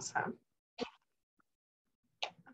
Awesome. 0.00 0.32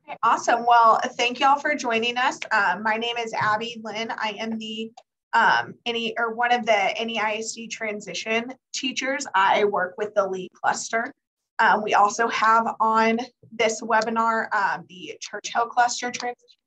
Okay, 0.08 0.16
awesome. 0.24 0.66
Well, 0.66 0.98
thank 1.12 1.38
y'all 1.38 1.60
for 1.60 1.76
joining 1.76 2.16
us. 2.16 2.40
Um, 2.50 2.82
my 2.82 2.96
name 2.96 3.16
is 3.18 3.32
Abby 3.34 3.80
Lynn. 3.84 4.10
I 4.10 4.34
am 4.40 4.58
the 4.58 4.90
um, 5.32 5.74
any 5.86 6.12
or 6.18 6.34
one 6.34 6.52
of 6.52 6.66
the 6.66 6.72
NEISD 6.72 7.70
transition 7.70 8.52
teachers. 8.74 9.28
I 9.32 9.62
work 9.62 9.94
with 9.96 10.12
the 10.16 10.26
Lee 10.26 10.48
cluster. 10.60 11.14
Um, 11.60 11.84
we 11.84 11.94
also 11.94 12.26
have 12.26 12.66
on 12.80 13.20
this 13.52 13.80
webinar 13.80 14.52
um, 14.52 14.84
the 14.88 15.16
Churchill 15.20 15.66
cluster 15.66 16.10
transition, 16.10 16.58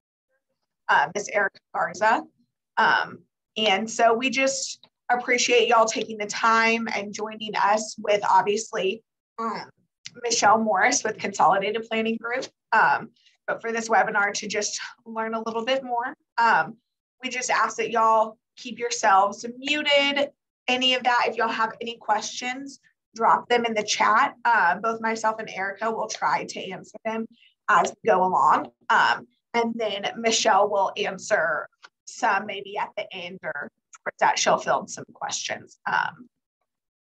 uh, 0.88 1.10
Ms. 1.14 1.30
Erica 1.34 1.60
Garza. 1.76 2.24
Um, 2.78 3.20
and 3.58 3.92
so 3.92 4.14
we 4.14 4.30
just 4.30 4.88
appreciate 5.12 5.68
y'all 5.68 5.84
taking 5.84 6.18
the 6.18 6.26
time 6.26 6.88
and 6.96 7.14
joining 7.14 7.54
us 7.58 7.98
with 8.00 8.22
obviously 8.24 9.04
um, 9.40 9.70
Michelle 10.24 10.60
Morris 10.60 11.04
with 11.04 11.18
Consolidated 11.18 11.88
Planning 11.90 12.18
Group. 12.18 12.48
Um, 12.72 13.10
but 13.48 13.62
for 13.62 13.72
this 13.72 13.90
webinar 13.90 14.34
to 14.34 14.48
just 14.48 14.80
learn 15.06 15.34
a 15.34 15.42
little 15.42 15.66
bit 15.66 15.84
more, 15.84 16.16
um, 16.38 16.78
we 17.24 17.30
just 17.30 17.50
ask 17.50 17.78
that 17.78 17.92
y'all 17.92 18.38
keep 18.56 18.78
yourselves 18.78 19.46
muted, 19.58 20.30
any 20.68 20.94
of 20.94 21.04
that. 21.04 21.26
If 21.28 21.36
y'all 21.36 21.48
have 21.48 21.74
any 21.82 21.98
questions, 21.98 22.80
drop 23.16 23.50
them 23.50 23.66
in 23.66 23.74
the 23.74 23.84
chat. 23.84 24.36
Uh, 24.46 24.76
both 24.76 25.02
myself 25.02 25.38
and 25.40 25.50
Erica 25.50 25.92
will 25.92 26.08
try 26.08 26.46
to 26.46 26.72
answer 26.72 26.98
them 27.06 27.26
as 27.70 27.92
we 27.92 28.10
go 28.10 28.24
along. 28.24 28.72
Um, 28.90 29.28
and 29.54 29.74
then 29.76 30.12
Michelle 30.18 30.70
will 30.70 30.92
answer 30.96 31.68
some 32.06 32.46
maybe 32.46 32.78
at 32.78 32.90
the 32.96 33.12
end 33.14 33.40
or 33.44 33.70
that 34.20 34.40
she'll 34.40 34.58
field 34.58 34.90
some 34.90 35.06
questions. 35.14 35.80
Um, 35.88 36.28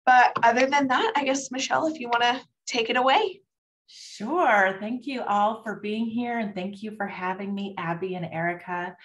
but 0.06 0.32
other 0.42 0.66
than 0.66 0.88
that, 0.88 1.14
I 1.16 1.24
guess, 1.26 1.52
Michelle, 1.52 1.88
if 1.88 2.00
you 2.00 2.08
want 2.08 2.24
to 2.24 2.42
take 2.68 2.90
it 2.90 2.98
away. 2.98 3.42
Sure. 3.88 4.78
Thank 4.80 5.08
you 5.08 5.24
all 5.24 5.64
for 5.64 5.80
being 5.80 6.06
here 6.06 6.38
and 6.38 6.54
thank 6.54 6.84
you 6.84 6.96
for 6.98 7.08
having 7.08 7.56
me, 7.56 7.74
Abby 7.78 8.16
and 8.16 8.26
Erica. 8.26 8.96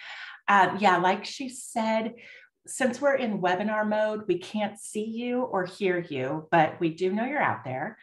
Uh, 0.47 0.75
yeah, 0.79 0.97
like 0.97 1.23
she 1.23 1.47
said, 1.47 2.15
since 2.65 3.01
we're 3.01 3.15
in 3.15 3.41
webinar 3.41 3.87
mode, 3.87 4.23
we 4.27 4.37
can't 4.37 4.79
see 4.79 5.03
you 5.05 5.41
or 5.41 5.65
hear 5.65 5.99
you, 5.99 6.47
but 6.49 6.79
we 6.79 6.89
do 6.89 7.11
know 7.11 7.25
you're 7.25 7.41
out 7.41 7.63
there. 7.65 7.97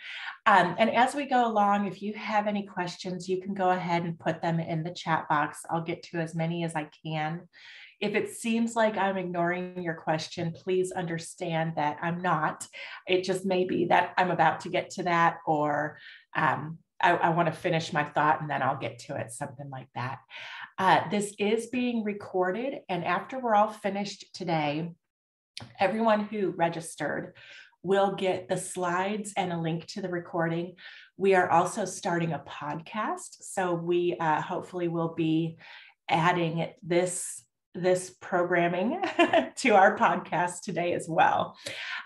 Um, 0.44 0.74
and 0.78 0.90
as 0.90 1.14
we 1.14 1.26
go 1.26 1.46
along, 1.46 1.86
if 1.86 2.02
you 2.02 2.12
have 2.14 2.46
any 2.46 2.66
questions, 2.66 3.28
you 3.28 3.40
can 3.40 3.54
go 3.54 3.70
ahead 3.70 4.02
and 4.02 4.18
put 4.18 4.42
them 4.42 4.60
in 4.60 4.82
the 4.82 4.92
chat 4.92 5.28
box. 5.28 5.60
I'll 5.70 5.82
get 5.82 6.02
to 6.04 6.18
as 6.18 6.34
many 6.34 6.64
as 6.64 6.74
I 6.74 6.90
can. 7.04 7.48
If 8.00 8.14
it 8.14 8.30
seems 8.30 8.74
like 8.74 8.96
I'm 8.96 9.16
ignoring 9.16 9.82
your 9.82 9.94
question, 9.94 10.52
please 10.52 10.90
understand 10.90 11.74
that 11.76 11.98
I'm 12.00 12.22
not. 12.22 12.66
It 13.06 13.24
just 13.24 13.44
may 13.44 13.64
be 13.64 13.86
that 13.86 14.14
I'm 14.16 14.30
about 14.30 14.60
to 14.60 14.70
get 14.70 14.90
to 14.90 15.02
that 15.04 15.38
or 15.46 15.98
um, 16.34 16.78
I, 17.02 17.12
I 17.12 17.28
want 17.30 17.46
to 17.46 17.52
finish 17.52 17.92
my 17.92 18.04
thought 18.04 18.40
and 18.40 18.48
then 18.48 18.62
I'll 18.62 18.78
get 18.78 19.00
to 19.00 19.16
it, 19.16 19.32
something 19.32 19.68
like 19.70 19.88
that. 19.94 20.18
Uh, 20.78 21.08
this 21.10 21.34
is 21.38 21.66
being 21.66 22.04
recorded, 22.04 22.80
and 22.88 23.04
after 23.04 23.38
we're 23.38 23.54
all 23.54 23.68
finished 23.68 24.34
today, 24.34 24.92
everyone 25.78 26.24
who 26.24 26.50
registered 26.50 27.36
will 27.82 28.14
get 28.14 28.48
the 28.48 28.56
slides 28.56 29.32
and 29.36 29.52
a 29.52 29.60
link 29.60 29.86
to 29.86 30.02
the 30.02 30.08
recording. 30.08 30.74
We 31.16 31.34
are 31.34 31.50
also 31.50 31.84
starting 31.84 32.32
a 32.32 32.38
podcast, 32.38 33.42
so 33.42 33.74
we 33.74 34.16
uh, 34.18 34.40
hopefully 34.40 34.88
will 34.88 35.14
be 35.14 35.56
adding 36.08 36.66
this 36.82 37.42
this 37.74 38.10
programming 38.20 39.00
to 39.56 39.70
our 39.70 39.96
podcast 39.96 40.62
today 40.62 40.92
as 40.92 41.06
well. 41.08 41.56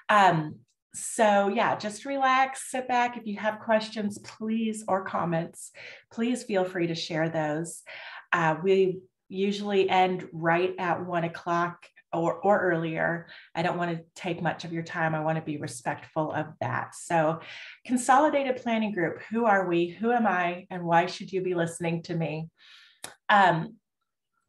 Um, 0.08 0.56
so 0.94 1.48
yeah, 1.48 1.76
just 1.76 2.04
relax, 2.04 2.70
sit 2.70 2.86
back. 2.86 3.16
If 3.16 3.26
you 3.26 3.36
have 3.38 3.58
questions, 3.58 4.18
please, 4.18 4.84
or 4.86 5.04
comments, 5.04 5.72
please 6.12 6.44
feel 6.44 6.64
free 6.64 6.86
to 6.86 6.94
share 6.94 7.28
those. 7.28 7.82
Uh, 8.32 8.56
we 8.62 9.00
usually 9.28 9.88
end 9.90 10.28
right 10.32 10.74
at 10.78 11.04
one 11.04 11.24
o'clock 11.24 11.84
or, 12.12 12.34
or 12.34 12.60
earlier. 12.60 13.26
I 13.54 13.62
don't 13.62 13.76
want 13.76 13.90
to 13.90 14.04
take 14.14 14.40
much 14.40 14.64
of 14.64 14.72
your 14.72 14.84
time. 14.84 15.14
I 15.14 15.20
want 15.20 15.36
to 15.36 15.42
be 15.42 15.56
respectful 15.56 16.32
of 16.32 16.46
that. 16.60 16.94
So, 16.94 17.40
Consolidated 17.84 18.62
Planning 18.62 18.92
Group, 18.92 19.22
who 19.30 19.46
are 19.46 19.66
we? 19.68 19.88
Who 19.88 20.12
am 20.12 20.26
I? 20.26 20.66
And 20.70 20.84
why 20.84 21.06
should 21.06 21.32
you 21.32 21.42
be 21.42 21.54
listening 21.54 22.02
to 22.04 22.14
me? 22.14 22.48
Um, 23.28 23.74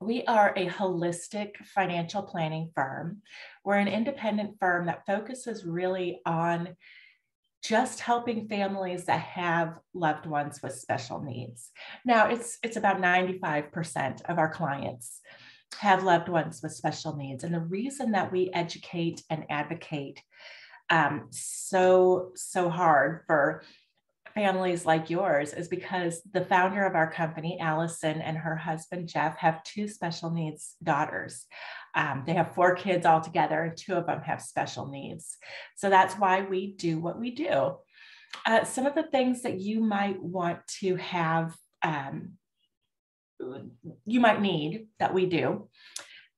we 0.05 0.23
are 0.25 0.53
a 0.55 0.67
holistic 0.67 1.57
financial 1.65 2.21
planning 2.21 2.71
firm. 2.75 3.21
We're 3.63 3.77
an 3.77 3.87
independent 3.87 4.57
firm 4.59 4.85
that 4.85 5.05
focuses 5.05 5.65
really 5.65 6.21
on 6.25 6.75
just 7.63 7.99
helping 7.99 8.47
families 8.47 9.05
that 9.05 9.21
have 9.21 9.79
loved 9.93 10.27
ones 10.27 10.61
with 10.61 10.73
special 10.75 11.21
needs. 11.21 11.71
Now, 12.05 12.27
it's 12.27 12.59
it's 12.61 12.77
about 12.77 13.01
95% 13.01 14.21
of 14.25 14.37
our 14.37 14.49
clients 14.49 15.21
have 15.79 16.03
loved 16.03 16.29
ones 16.29 16.61
with 16.61 16.73
special 16.73 17.15
needs. 17.15 17.43
And 17.43 17.53
the 17.53 17.59
reason 17.59 18.11
that 18.11 18.31
we 18.31 18.51
educate 18.53 19.23
and 19.29 19.45
advocate 19.49 20.21
um, 20.89 21.27
so, 21.31 22.31
so 22.35 22.69
hard 22.69 23.23
for 23.25 23.63
families 24.35 24.85
like 24.85 25.09
yours 25.09 25.53
is 25.53 25.69
because 25.69 26.21
the 26.33 26.45
founder 26.45 26.85
of 26.85 26.93
our 26.93 27.09
company, 27.09 27.57
Allison, 27.59 28.21
and 28.21 28.37
her 28.37 28.55
husband, 28.55 29.07
Jeff, 29.07 29.37
have 29.37 29.63
two 29.63 29.87
special 29.87 30.29
needs 30.29 30.75
daughters. 30.83 31.45
Um, 31.95 32.23
they 32.27 32.33
have 32.33 32.53
four 32.53 32.75
kids 32.75 33.05
all 33.05 33.21
together, 33.21 33.63
and 33.63 33.77
two 33.77 33.93
of 33.93 34.05
them 34.05 34.21
have 34.21 34.41
special 34.41 34.89
needs. 34.89 35.37
So 35.77 35.89
that's 35.89 36.15
why 36.15 36.41
we 36.41 36.73
do 36.73 36.99
what 36.99 37.17
we 37.17 37.31
do. 37.31 37.77
Uh, 38.45 38.65
some 38.65 38.85
of 38.85 38.93
the 38.93 39.03
things 39.03 39.43
that 39.43 39.61
you 39.61 39.79
might 39.79 40.21
want 40.21 40.59
to 40.79 40.97
have, 40.97 41.55
um, 41.81 42.33
you 44.05 44.19
might 44.19 44.41
need 44.41 44.87
that 44.99 45.13
we 45.13 45.25
do 45.25 45.69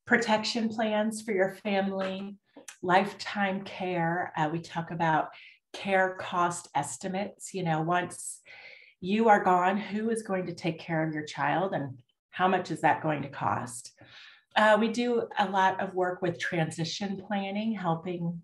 protection 0.06 0.70
plans 0.70 1.22
for 1.22 1.34
your 1.34 1.56
family, 1.64 2.38
lifetime 2.82 3.64
care. 3.64 4.32
Uh, 4.38 4.50
we 4.52 4.60
talk 4.60 4.92
about 4.92 5.28
care 5.74 6.18
cost 6.20 6.70
estimates. 6.76 7.54
You 7.54 7.64
know, 7.64 7.82
once 7.82 8.42
you 9.00 9.30
are 9.30 9.44
gone, 9.44 9.78
who 9.78 10.10
is 10.10 10.24
going 10.24 10.48
to 10.48 10.54
take 10.54 10.80
care 10.80 11.08
of 11.08 11.14
your 11.14 11.26
child 11.26 11.74
and 11.74 11.98
how 12.32 12.48
much 12.48 12.72
is 12.72 12.82
that 12.82 13.04
going 13.04 13.24
to 13.24 13.30
cost? 13.30 13.92
Uh, 14.56 14.78
we 14.80 14.88
do 14.90 15.28
a 15.38 15.50
lot 15.50 15.80
of 15.80 15.94
work 15.94 16.22
with 16.22 16.40
transition 16.40 17.22
planning, 17.28 17.74
helping 17.74 18.42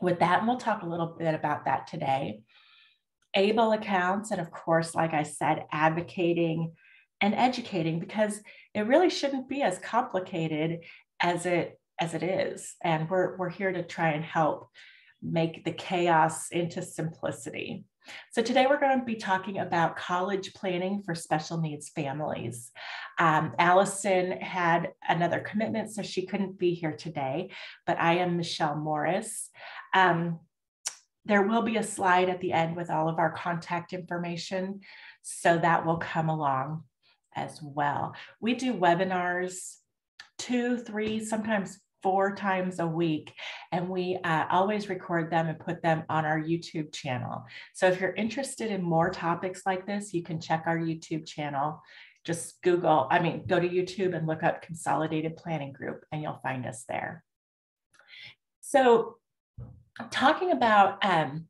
with 0.00 0.18
that. 0.18 0.40
And 0.40 0.48
we'll 0.48 0.58
talk 0.58 0.82
a 0.82 0.88
little 0.88 1.16
bit 1.18 1.34
about 1.34 1.64
that 1.64 1.86
today. 1.86 2.40
ABLE 3.34 3.72
accounts, 3.72 4.30
and 4.30 4.40
of 4.40 4.50
course, 4.50 4.94
like 4.94 5.12
I 5.12 5.22
said, 5.22 5.64
advocating 5.70 6.72
and 7.20 7.34
educating 7.34 7.98
because 7.98 8.40
it 8.74 8.86
really 8.86 9.10
shouldn't 9.10 9.48
be 9.48 9.62
as 9.62 9.78
complicated 9.78 10.80
as 11.20 11.46
it 11.46 11.78
as 11.98 12.12
it 12.14 12.22
is. 12.22 12.74
And 12.84 13.08
we're, 13.08 13.36
we're 13.36 13.48
here 13.48 13.72
to 13.72 13.82
try 13.82 14.10
and 14.10 14.24
help 14.24 14.68
make 15.30 15.64
the 15.64 15.72
chaos 15.72 16.50
into 16.50 16.82
simplicity. 16.82 17.84
So 18.32 18.40
today 18.40 18.66
we're 18.68 18.80
going 18.80 19.00
to 19.00 19.04
be 19.04 19.16
talking 19.16 19.58
about 19.58 19.96
college 19.96 20.54
planning 20.54 21.02
for 21.02 21.14
special 21.14 21.60
needs 21.60 21.88
families. 21.88 22.70
Um, 23.18 23.52
Allison 23.58 24.32
had 24.32 24.92
another 25.08 25.40
commitment, 25.40 25.90
so 25.90 26.02
she 26.02 26.26
couldn't 26.26 26.58
be 26.58 26.74
here 26.74 26.92
today, 26.92 27.50
but 27.84 27.98
I 27.98 28.18
am 28.18 28.36
Michelle 28.36 28.76
Morris. 28.76 29.50
Um, 29.92 30.38
there 31.24 31.42
will 31.42 31.62
be 31.62 31.76
a 31.76 31.82
slide 31.82 32.28
at 32.28 32.40
the 32.40 32.52
end 32.52 32.76
with 32.76 32.90
all 32.90 33.08
of 33.08 33.18
our 33.18 33.32
contact 33.32 33.92
information, 33.92 34.80
so 35.22 35.58
that 35.58 35.84
will 35.84 35.98
come 35.98 36.28
along 36.28 36.84
as 37.34 37.60
well. 37.60 38.14
We 38.40 38.54
do 38.54 38.72
webinars 38.72 39.78
two, 40.38 40.78
three, 40.78 41.24
sometimes 41.24 41.80
four 42.02 42.34
times 42.34 42.78
a 42.78 42.86
week. 42.86 43.32
And 43.72 43.88
we 43.88 44.18
uh, 44.22 44.44
always 44.50 44.88
record 44.88 45.30
them 45.30 45.48
and 45.48 45.58
put 45.58 45.82
them 45.82 46.04
on 46.08 46.24
our 46.24 46.40
YouTube 46.40 46.92
channel. 46.92 47.44
So 47.74 47.86
if 47.88 48.00
you're 48.00 48.14
interested 48.14 48.70
in 48.70 48.82
more 48.82 49.10
topics 49.10 49.62
like 49.66 49.86
this, 49.86 50.14
you 50.14 50.22
can 50.22 50.40
check 50.40 50.64
our 50.66 50.78
YouTube 50.78 51.26
channel. 51.26 51.82
Just 52.24 52.60
Google, 52.62 53.06
I 53.10 53.20
mean, 53.20 53.44
go 53.46 53.60
to 53.60 53.68
YouTube 53.68 54.16
and 54.16 54.26
look 54.26 54.42
up 54.42 54.62
Consolidated 54.62 55.36
Planning 55.36 55.72
Group 55.72 56.04
and 56.10 56.22
you'll 56.22 56.40
find 56.42 56.66
us 56.66 56.84
there. 56.88 57.24
So 58.60 59.16
talking 60.10 60.50
about 60.50 61.04
um, 61.04 61.46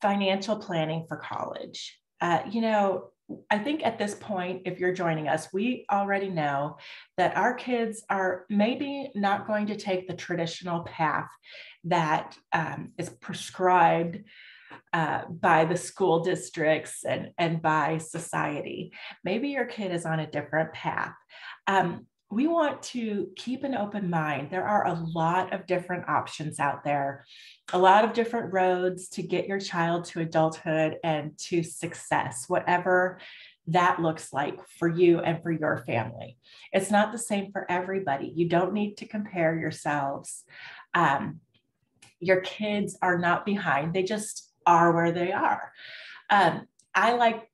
financial 0.00 0.56
planning 0.56 1.04
for 1.08 1.16
college, 1.16 1.98
uh, 2.20 2.42
you 2.50 2.60
know, 2.60 3.10
I 3.50 3.58
think 3.58 3.84
at 3.84 3.98
this 3.98 4.14
point, 4.14 4.62
if 4.64 4.78
you're 4.78 4.92
joining 4.92 5.28
us, 5.28 5.52
we 5.52 5.84
already 5.90 6.28
know 6.28 6.78
that 7.16 7.36
our 7.36 7.54
kids 7.54 8.02
are 8.10 8.44
maybe 8.48 9.10
not 9.14 9.46
going 9.46 9.66
to 9.66 9.76
take 9.76 10.08
the 10.08 10.14
traditional 10.14 10.82
path 10.82 11.28
that 11.84 12.36
um, 12.52 12.92
is 12.98 13.08
prescribed 13.08 14.20
uh, 14.92 15.22
by 15.28 15.64
the 15.64 15.76
school 15.76 16.20
districts 16.20 17.04
and, 17.04 17.30
and 17.38 17.62
by 17.62 17.98
society. 17.98 18.92
Maybe 19.24 19.48
your 19.50 19.66
kid 19.66 19.92
is 19.92 20.04
on 20.04 20.20
a 20.20 20.30
different 20.30 20.72
path. 20.72 21.14
Um, 21.66 22.06
we 22.30 22.46
want 22.46 22.80
to 22.82 23.28
keep 23.36 23.64
an 23.64 23.74
open 23.74 24.08
mind. 24.08 24.50
There 24.50 24.66
are 24.66 24.86
a 24.86 24.94
lot 24.94 25.52
of 25.52 25.66
different 25.66 26.08
options 26.08 26.60
out 26.60 26.84
there, 26.84 27.26
a 27.72 27.78
lot 27.78 28.04
of 28.04 28.12
different 28.12 28.52
roads 28.52 29.08
to 29.10 29.22
get 29.22 29.48
your 29.48 29.58
child 29.58 30.04
to 30.06 30.20
adulthood 30.20 30.98
and 31.02 31.36
to 31.38 31.62
success, 31.64 32.44
whatever 32.46 33.18
that 33.66 34.00
looks 34.00 34.32
like 34.32 34.58
for 34.78 34.88
you 34.88 35.20
and 35.20 35.42
for 35.42 35.52
your 35.52 35.78
family. 35.86 36.36
It's 36.72 36.90
not 36.90 37.12
the 37.12 37.18
same 37.18 37.52
for 37.52 37.70
everybody. 37.70 38.32
You 38.34 38.48
don't 38.48 38.72
need 38.72 38.96
to 38.98 39.06
compare 39.06 39.58
yourselves. 39.58 40.44
Um, 40.94 41.40
your 42.18 42.40
kids 42.40 42.98
are 43.00 43.18
not 43.18 43.46
behind, 43.46 43.94
they 43.94 44.02
just 44.02 44.50
are 44.66 44.92
where 44.92 45.12
they 45.12 45.32
are. 45.32 45.72
Um, 46.28 46.66
I 46.94 47.12
like 47.12 47.48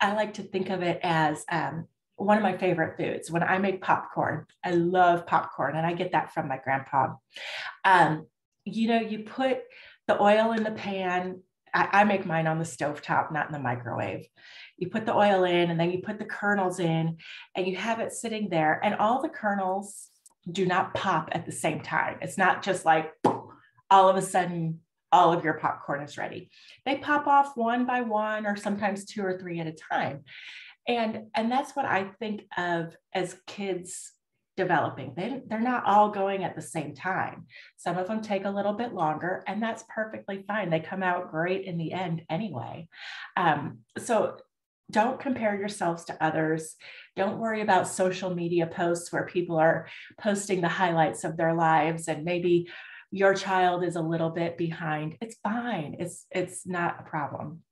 I 0.00 0.14
like 0.14 0.34
to 0.34 0.42
think 0.42 0.70
of 0.70 0.82
it 0.82 1.00
as 1.02 1.44
um, 1.50 1.86
one 2.16 2.36
of 2.36 2.42
my 2.42 2.56
favorite 2.56 2.96
foods. 2.96 3.30
When 3.30 3.42
I 3.42 3.58
make 3.58 3.82
popcorn, 3.82 4.46
I 4.64 4.70
love 4.70 5.26
popcorn, 5.26 5.76
and 5.76 5.86
I 5.86 5.92
get 5.92 6.12
that 6.12 6.32
from 6.32 6.48
my 6.48 6.58
grandpa. 6.62 7.14
Um, 7.84 8.26
you 8.64 8.88
know, 8.88 9.00
you 9.00 9.20
put 9.20 9.58
the 10.06 10.20
oil 10.20 10.52
in 10.52 10.62
the 10.62 10.70
pan. 10.70 11.42
I, 11.72 11.88
I 11.92 12.04
make 12.04 12.24
mine 12.24 12.46
on 12.46 12.58
the 12.58 12.64
stove 12.64 13.02
top, 13.02 13.32
not 13.32 13.46
in 13.46 13.52
the 13.52 13.58
microwave. 13.58 14.26
You 14.76 14.88
put 14.88 15.06
the 15.06 15.14
oil 15.14 15.44
in, 15.44 15.70
and 15.70 15.78
then 15.78 15.90
you 15.90 16.02
put 16.02 16.18
the 16.18 16.24
kernels 16.24 16.78
in, 16.78 17.18
and 17.56 17.66
you 17.66 17.76
have 17.76 18.00
it 18.00 18.12
sitting 18.12 18.48
there. 18.48 18.80
And 18.82 18.94
all 18.94 19.22
the 19.22 19.28
kernels 19.28 20.08
do 20.50 20.66
not 20.66 20.94
pop 20.94 21.30
at 21.32 21.46
the 21.46 21.52
same 21.52 21.80
time. 21.80 22.18
It's 22.20 22.38
not 22.38 22.62
just 22.62 22.84
like 22.84 23.12
all 23.90 24.08
of 24.08 24.16
a 24.16 24.22
sudden 24.22 24.80
all 25.10 25.32
of 25.32 25.44
your 25.44 25.54
popcorn 25.54 26.02
is 26.02 26.18
ready. 26.18 26.50
They 26.84 26.96
pop 26.96 27.28
off 27.28 27.56
one 27.56 27.86
by 27.86 28.00
one 28.00 28.46
or 28.46 28.56
sometimes 28.56 29.04
two 29.04 29.24
or 29.24 29.38
three 29.38 29.60
at 29.60 29.68
a 29.68 29.72
time 29.72 30.24
and 30.86 31.26
and 31.34 31.50
that's 31.50 31.74
what 31.74 31.84
i 31.84 32.04
think 32.18 32.42
of 32.56 32.96
as 33.14 33.36
kids 33.46 34.12
developing. 34.56 35.12
They, 35.16 35.42
they're 35.46 35.60
not 35.60 35.84
all 35.84 36.10
going 36.10 36.44
at 36.44 36.54
the 36.54 36.62
same 36.62 36.94
time. 36.94 37.46
Some 37.76 37.98
of 37.98 38.06
them 38.06 38.22
take 38.22 38.44
a 38.44 38.50
little 38.50 38.72
bit 38.72 38.94
longer 38.94 39.42
and 39.46 39.62
that's 39.62 39.84
perfectly 39.88 40.44
fine. 40.46 40.70
They 40.70 40.80
come 40.80 41.02
out 41.02 41.30
great 41.30 41.64
in 41.64 41.76
the 41.76 41.92
end 41.92 42.22
anyway. 42.30 42.88
Um, 43.36 43.78
so 43.98 44.36
don't 44.90 45.18
compare 45.18 45.58
yourselves 45.58 46.04
to 46.04 46.24
others. 46.24 46.76
Don't 47.16 47.38
worry 47.38 47.62
about 47.62 47.88
social 47.88 48.34
media 48.34 48.66
posts 48.66 49.12
where 49.12 49.26
people 49.26 49.56
are 49.56 49.88
posting 50.20 50.60
the 50.60 50.68
highlights 50.68 51.24
of 51.24 51.36
their 51.36 51.54
lives 51.54 52.06
and 52.06 52.24
maybe 52.24 52.68
your 53.10 53.34
child 53.34 53.82
is 53.82 53.96
a 53.96 54.02
little 54.02 54.30
bit 54.30 54.58
behind. 54.58 55.16
It's 55.20 55.36
fine. 55.42 55.96
It's 55.98 56.26
it's 56.30 56.66
not 56.66 56.96
a 57.00 57.08
problem. 57.08 57.62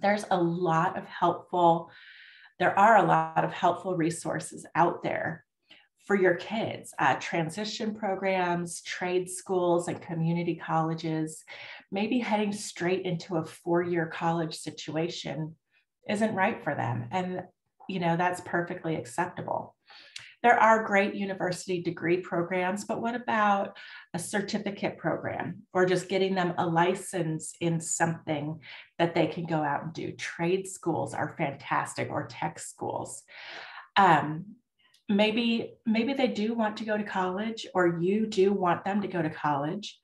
There's 0.00 0.24
a 0.30 0.42
lot 0.42 0.98
of 0.98 1.04
helpful 1.04 1.90
there 2.58 2.78
are 2.78 2.96
a 2.96 3.06
lot 3.06 3.44
of 3.44 3.52
helpful 3.52 3.96
resources 3.96 4.66
out 4.74 5.02
there 5.02 5.44
for 6.06 6.16
your 6.16 6.34
kids 6.36 6.94
uh, 6.98 7.16
transition 7.16 7.94
programs, 7.94 8.80
trade 8.82 9.28
schools, 9.28 9.88
and 9.88 10.00
community 10.00 10.54
colleges. 10.54 11.44
Maybe 11.90 12.18
heading 12.18 12.52
straight 12.52 13.04
into 13.04 13.36
a 13.36 13.44
four 13.44 13.82
year 13.82 14.06
college 14.06 14.54
situation 14.54 15.54
isn't 16.08 16.34
right 16.34 16.62
for 16.62 16.74
them. 16.74 17.08
And, 17.10 17.42
you 17.88 18.00
know, 18.00 18.16
that's 18.16 18.40
perfectly 18.42 18.94
acceptable. 18.94 19.75
There 20.46 20.62
are 20.62 20.84
great 20.84 21.16
university 21.16 21.82
degree 21.82 22.18
programs, 22.18 22.84
but 22.84 23.02
what 23.02 23.16
about 23.16 23.76
a 24.14 24.18
certificate 24.20 24.96
program 24.96 25.62
or 25.72 25.86
just 25.86 26.08
getting 26.08 26.36
them 26.36 26.54
a 26.56 26.64
license 26.64 27.54
in 27.60 27.80
something 27.80 28.60
that 29.00 29.12
they 29.12 29.26
can 29.26 29.46
go 29.46 29.56
out 29.56 29.82
and 29.82 29.92
do? 29.92 30.12
Trade 30.12 30.68
schools 30.68 31.14
are 31.14 31.34
fantastic 31.36 32.10
or 32.12 32.28
tech 32.28 32.60
schools. 32.60 33.24
Um, 33.96 34.54
maybe 35.08 35.72
maybe 35.84 36.12
they 36.14 36.28
do 36.28 36.54
want 36.54 36.76
to 36.76 36.84
go 36.84 36.96
to 36.96 37.02
college 37.02 37.66
or 37.74 37.98
you 38.00 38.24
do 38.24 38.52
want 38.52 38.84
them 38.84 39.02
to 39.02 39.08
go 39.08 39.22
to 39.22 39.30
college 39.30 39.98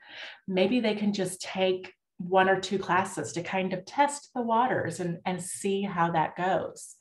maybe 0.47 0.79
they 0.79 0.95
can 0.95 1.13
just 1.13 1.41
take 1.41 1.93
one 2.19 2.49
or 2.49 2.61
two 2.61 2.79
classes 2.79 3.33
to 3.33 3.43
kind 3.43 3.73
of 3.73 3.85
test 3.85 4.31
the 4.33 4.41
waters 4.41 5.01
and, 5.01 5.19
and 5.27 5.43
see 5.43 5.83
how 5.83 6.13
that 6.13 6.37
goes 6.37 6.95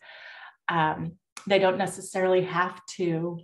um, 0.68 1.12
they 1.48 1.60
don't 1.60 1.78
necessarily 1.78 2.44
have 2.44 2.80
to 2.98 3.40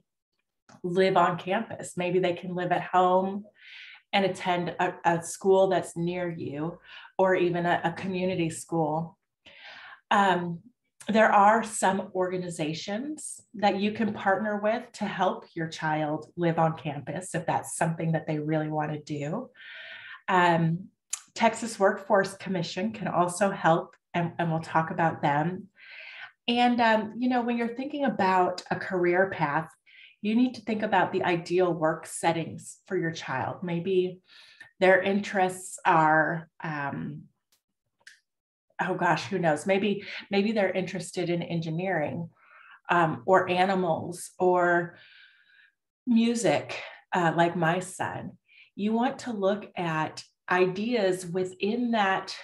live 0.83 1.17
on 1.17 1.38
campus. 1.38 1.97
Maybe 1.97 2.19
they 2.19 2.33
can 2.33 2.55
live 2.55 2.71
at 2.71 2.83
home 2.83 3.45
and 4.13 4.25
attend 4.25 4.75
a, 4.79 4.94
a 5.05 5.23
school 5.23 5.67
that's 5.67 5.97
near 5.97 6.29
you 6.29 6.79
or 7.17 7.35
even 7.35 7.65
a, 7.65 7.81
a 7.83 7.91
community 7.91 8.49
school. 8.49 9.17
Um, 10.11 10.59
there 11.09 11.31
are 11.31 11.63
some 11.63 12.11
organizations 12.15 13.41
that 13.53 13.79
you 13.79 13.94
can 13.94 14.13
partner 14.13 14.59
with 14.59 14.91
to 14.93 15.05
help 15.05 15.45
your 15.53 15.67
child 15.67 16.31
live 16.35 16.59
on 16.59 16.75
campus 16.75 17.33
if 17.33 17.45
that's 17.45 17.77
something 17.77 18.11
that 18.11 18.27
they 18.27 18.39
really 18.39 18.67
want 18.67 18.91
to 18.91 19.00
do. 19.00 19.50
Um, 20.27 20.89
Texas 21.33 21.79
Workforce 21.79 22.33
Commission 22.35 22.91
can 22.91 23.07
also 23.07 23.51
help, 23.51 23.95
and, 24.13 24.33
and 24.38 24.51
we'll 24.51 24.59
talk 24.59 24.91
about 24.91 25.21
them. 25.21 25.67
And, 26.47 26.79
um, 26.79 27.13
you 27.17 27.29
know, 27.29 27.41
when 27.41 27.57
you're 27.57 27.75
thinking 27.75 28.05
about 28.05 28.63
a 28.71 28.75
career 28.75 29.29
path, 29.29 29.69
you 30.21 30.35
need 30.35 30.55
to 30.55 30.61
think 30.61 30.81
about 30.81 31.11
the 31.11 31.23
ideal 31.23 31.73
work 31.73 32.05
settings 32.05 32.77
for 32.88 32.97
your 32.97 33.11
child. 33.11 33.63
Maybe 33.63 34.21
their 34.79 35.01
interests 35.01 35.79
are, 35.85 36.49
um, 36.63 37.23
oh 38.81 38.95
gosh, 38.95 39.25
who 39.25 39.39
knows? 39.39 39.65
Maybe, 39.65 40.03
maybe 40.31 40.51
they're 40.51 40.71
interested 40.71 41.29
in 41.29 41.41
engineering 41.44 42.29
um, 42.89 43.23
or 43.25 43.50
animals 43.50 44.31
or 44.39 44.97
music, 46.05 46.79
uh, 47.13 47.33
like 47.35 47.55
my 47.55 47.79
son. 47.79 48.38
You 48.75 48.93
want 48.93 49.19
to 49.19 49.33
look 49.33 49.69
at 49.75 50.23
ideas 50.50 51.25
within 51.25 51.91
that 51.91 52.35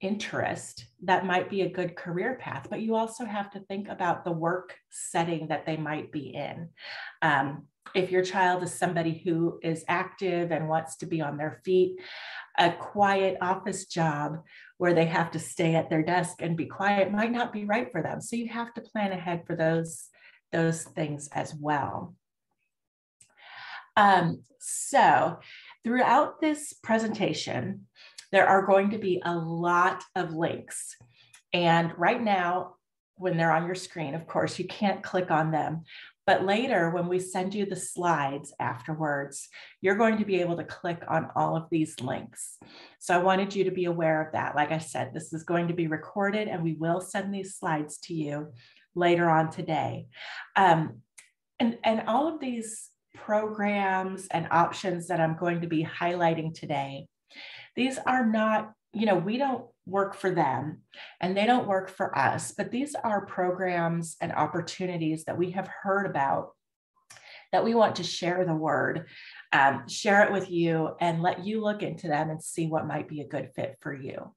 interest 0.00 0.86
that 1.02 1.24
might 1.24 1.48
be 1.48 1.62
a 1.62 1.70
good 1.70 1.96
career 1.96 2.36
path 2.38 2.66
but 2.68 2.82
you 2.82 2.94
also 2.94 3.24
have 3.24 3.50
to 3.50 3.60
think 3.60 3.88
about 3.88 4.24
the 4.24 4.30
work 4.30 4.76
setting 4.90 5.48
that 5.48 5.64
they 5.64 5.76
might 5.76 6.12
be 6.12 6.34
in. 6.34 6.68
Um, 7.22 7.64
if 7.94 8.10
your 8.10 8.22
child 8.24 8.62
is 8.62 8.74
somebody 8.74 9.22
who 9.24 9.58
is 9.62 9.84
active 9.88 10.50
and 10.50 10.68
wants 10.68 10.96
to 10.96 11.06
be 11.06 11.20
on 11.20 11.36
their 11.36 11.62
feet 11.64 11.98
a 12.58 12.72
quiet 12.72 13.36
office 13.40 13.86
job 13.86 14.42
where 14.78 14.94
they 14.94 15.06
have 15.06 15.30
to 15.30 15.38
stay 15.38 15.74
at 15.74 15.90
their 15.90 16.02
desk 16.02 16.36
and 16.40 16.56
be 16.56 16.66
quiet 16.66 17.12
might 17.12 17.32
not 17.32 17.52
be 17.52 17.64
right 17.64 17.90
for 17.92 18.02
them. 18.02 18.20
So 18.20 18.36
you 18.36 18.48
have 18.48 18.72
to 18.74 18.80
plan 18.80 19.12
ahead 19.12 19.44
for 19.46 19.56
those 19.56 20.08
those 20.52 20.84
things 20.84 21.28
as 21.32 21.54
well. 21.54 22.14
Um, 23.96 24.42
so 24.60 25.38
throughout 25.84 26.40
this 26.40 26.72
presentation 26.72 27.86
there 28.36 28.46
are 28.46 28.66
going 28.66 28.90
to 28.90 28.98
be 28.98 29.22
a 29.24 29.34
lot 29.34 30.04
of 30.14 30.34
links. 30.34 30.94
And 31.54 31.90
right 31.96 32.22
now, 32.22 32.74
when 33.14 33.38
they're 33.38 33.50
on 33.50 33.64
your 33.64 33.74
screen, 33.74 34.14
of 34.14 34.26
course, 34.26 34.58
you 34.58 34.66
can't 34.66 35.02
click 35.02 35.30
on 35.30 35.50
them. 35.50 35.84
But 36.26 36.44
later, 36.44 36.90
when 36.90 37.08
we 37.08 37.18
send 37.18 37.54
you 37.54 37.64
the 37.64 37.76
slides 37.76 38.52
afterwards, 38.60 39.48
you're 39.80 39.96
going 39.96 40.18
to 40.18 40.26
be 40.26 40.42
able 40.42 40.58
to 40.58 40.64
click 40.64 41.02
on 41.08 41.30
all 41.34 41.56
of 41.56 41.70
these 41.70 41.98
links. 42.00 42.58
So 42.98 43.14
I 43.14 43.22
wanted 43.22 43.54
you 43.54 43.64
to 43.64 43.70
be 43.70 43.86
aware 43.86 44.20
of 44.20 44.34
that. 44.34 44.54
Like 44.54 44.70
I 44.70 44.80
said, 44.80 45.14
this 45.14 45.32
is 45.32 45.44
going 45.44 45.68
to 45.68 45.74
be 45.74 45.86
recorded 45.86 46.46
and 46.46 46.62
we 46.62 46.74
will 46.74 47.00
send 47.00 47.32
these 47.32 47.56
slides 47.56 47.96
to 48.00 48.12
you 48.12 48.52
later 48.94 49.30
on 49.30 49.50
today. 49.50 50.08
Um, 50.56 51.00
and, 51.58 51.78
and 51.82 52.02
all 52.06 52.28
of 52.28 52.38
these 52.38 52.90
programs 53.14 54.26
and 54.26 54.46
options 54.50 55.08
that 55.08 55.20
I'm 55.20 55.38
going 55.38 55.62
to 55.62 55.68
be 55.68 55.82
highlighting 55.82 56.52
today 56.52 57.06
these 57.76 57.98
are 57.98 58.26
not, 58.26 58.72
you 58.92 59.06
know, 59.06 59.16
we 59.16 59.36
don't 59.36 59.66
work 59.86 60.14
for 60.14 60.30
them 60.30 60.82
and 61.20 61.36
they 61.36 61.46
don't 61.46 61.68
work 61.68 61.88
for 61.88 62.16
us, 62.18 62.52
but 62.56 62.70
these 62.70 62.94
are 62.94 63.26
programs 63.26 64.16
and 64.20 64.32
opportunities 64.32 65.24
that 65.24 65.38
we 65.38 65.52
have 65.52 65.68
heard 65.82 66.06
about 66.06 66.50
that 67.52 67.64
we 67.64 67.74
want 67.74 67.96
to 67.96 68.02
share 68.02 68.44
the 68.44 68.54
word, 68.54 69.06
um, 69.52 69.86
share 69.88 70.24
it 70.24 70.32
with 70.32 70.50
you, 70.50 70.90
and 71.00 71.22
let 71.22 71.44
you 71.44 71.62
look 71.62 71.82
into 71.82 72.08
them 72.08 72.28
and 72.28 72.42
see 72.42 72.66
what 72.66 72.86
might 72.86 73.08
be 73.08 73.20
a 73.20 73.28
good 73.28 73.50
fit 73.54 73.76
for 73.80 73.94
you. 73.94 74.34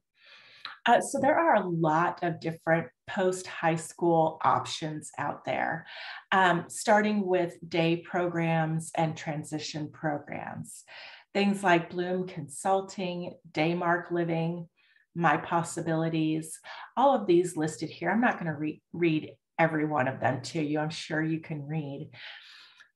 Uh, 0.86 1.02
so 1.02 1.20
there 1.20 1.38
are 1.38 1.56
a 1.56 1.68
lot 1.68 2.20
of 2.24 2.40
different 2.40 2.88
post 3.08 3.46
high 3.46 3.76
school 3.76 4.40
options 4.44 5.12
out 5.18 5.44
there, 5.44 5.86
um, 6.32 6.66
starting 6.68 7.26
with 7.26 7.58
day 7.68 7.98
programs 7.98 8.92
and 8.96 9.18
transition 9.18 9.90
programs. 9.92 10.84
Things 11.34 11.64
like 11.64 11.92
Bloom 11.92 12.28
Consulting, 12.28 13.34
Daymark 13.52 14.12
Living, 14.12 14.68
My 15.16 15.38
Possibilities, 15.38 16.60
all 16.98 17.16
of 17.16 17.28
these 17.28 17.56
listed 17.56 17.90
here. 17.90 18.10
I'm 18.10 18.22
not 18.22 18.40
going 18.40 18.52
to 18.52 18.58
re- 18.58 18.82
read 18.94 19.34
every 19.60 19.86
one 19.86 20.08
of 20.08 20.20
them 20.20 20.42
to 20.42 20.62
you. 20.62 20.80
I'm 20.80 20.90
sure 20.90 21.22
you 21.22 21.40
can 21.40 21.68
read. 21.68 22.10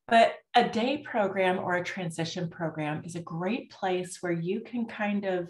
But 0.07 0.33
a 0.55 0.67
day 0.67 0.97
program 0.97 1.59
or 1.59 1.75
a 1.75 1.83
transition 1.83 2.49
program 2.49 3.03
is 3.05 3.15
a 3.15 3.21
great 3.21 3.71
place 3.71 4.17
where 4.21 4.33
you 4.33 4.61
can 4.61 4.85
kind 4.85 5.25
of 5.25 5.49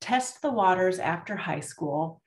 test 0.00 0.42
the 0.42 0.50
waters 0.50 0.98
after 0.98 1.36
high 1.36 1.60
school, 1.60 2.20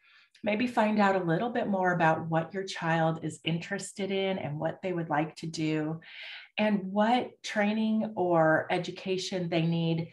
maybe 0.43 0.67
find 0.67 0.99
out 0.99 1.15
a 1.15 1.23
little 1.23 1.49
bit 1.49 1.67
more 1.67 1.93
about 1.93 2.27
what 2.27 2.53
your 2.53 2.63
child 2.63 3.19
is 3.23 3.39
interested 3.43 4.11
in 4.11 4.37
and 4.37 4.59
what 4.59 4.79
they 4.81 4.93
would 4.93 5.09
like 5.09 5.35
to 5.35 5.47
do, 5.47 5.99
and 6.57 6.91
what 6.91 7.31
training 7.43 8.13
or 8.15 8.67
education 8.69 9.49
they 9.49 9.63
need 9.63 10.09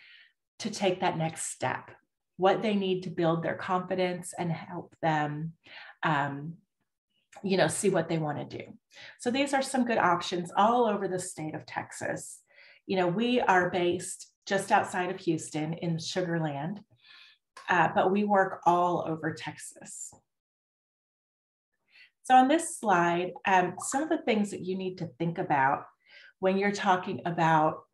to 0.61 0.71
take 0.71 1.01
that 1.01 1.19
next 1.19 1.53
step, 1.53 1.91
what 2.37 2.63
they 2.63 2.75
need 2.75 3.03
to 3.03 3.11
build 3.11 3.43
their 3.43 3.55
confidence 3.55 4.35
and 4.37 4.51
help 4.51 4.95
them. 5.03 5.53
Um, 6.03 6.55
you 7.43 7.57
know, 7.57 7.67
see 7.67 7.89
what 7.89 8.09
they 8.09 8.19
want 8.19 8.39
to 8.39 8.59
do. 8.59 8.65
So 9.19 9.31
these 9.31 9.53
are 9.53 9.63
some 9.63 9.85
good 9.85 9.99
options 9.99 10.53
all 10.57 10.87
over 10.87 11.09
the 11.09 11.19
state 11.19 11.55
of 11.55 11.67
Texas. 11.67 12.41
You 12.87 12.97
know, 12.97 13.09
we 13.09 13.41
are 13.41 13.71
based 13.71 14.31
just 14.47 14.71
outside 14.71 15.11
of 15.11 15.19
Houston 15.21 15.73
in 15.73 15.99
Sugar 15.99 16.39
Land, 16.39 16.81
uh, 17.69 17.89
but 17.95 18.13
we 18.13 18.25
work 18.25 18.61
all 18.67 19.05
over 19.09 19.33
Texas. 19.33 20.13
So 22.25 22.35
on 22.35 22.49
this 22.49 22.79
slide, 22.79 23.33
um, 23.47 23.75
some 23.79 24.03
of 24.03 24.09
the 24.09 24.23
things 24.23 24.51
that 24.51 24.65
you 24.65 24.77
need 24.77 24.99
to 24.99 25.11
think 25.19 25.39
about 25.39 25.87
when 26.43 26.59
you're 26.59 26.73
talking 26.73 27.23
about 27.25 27.85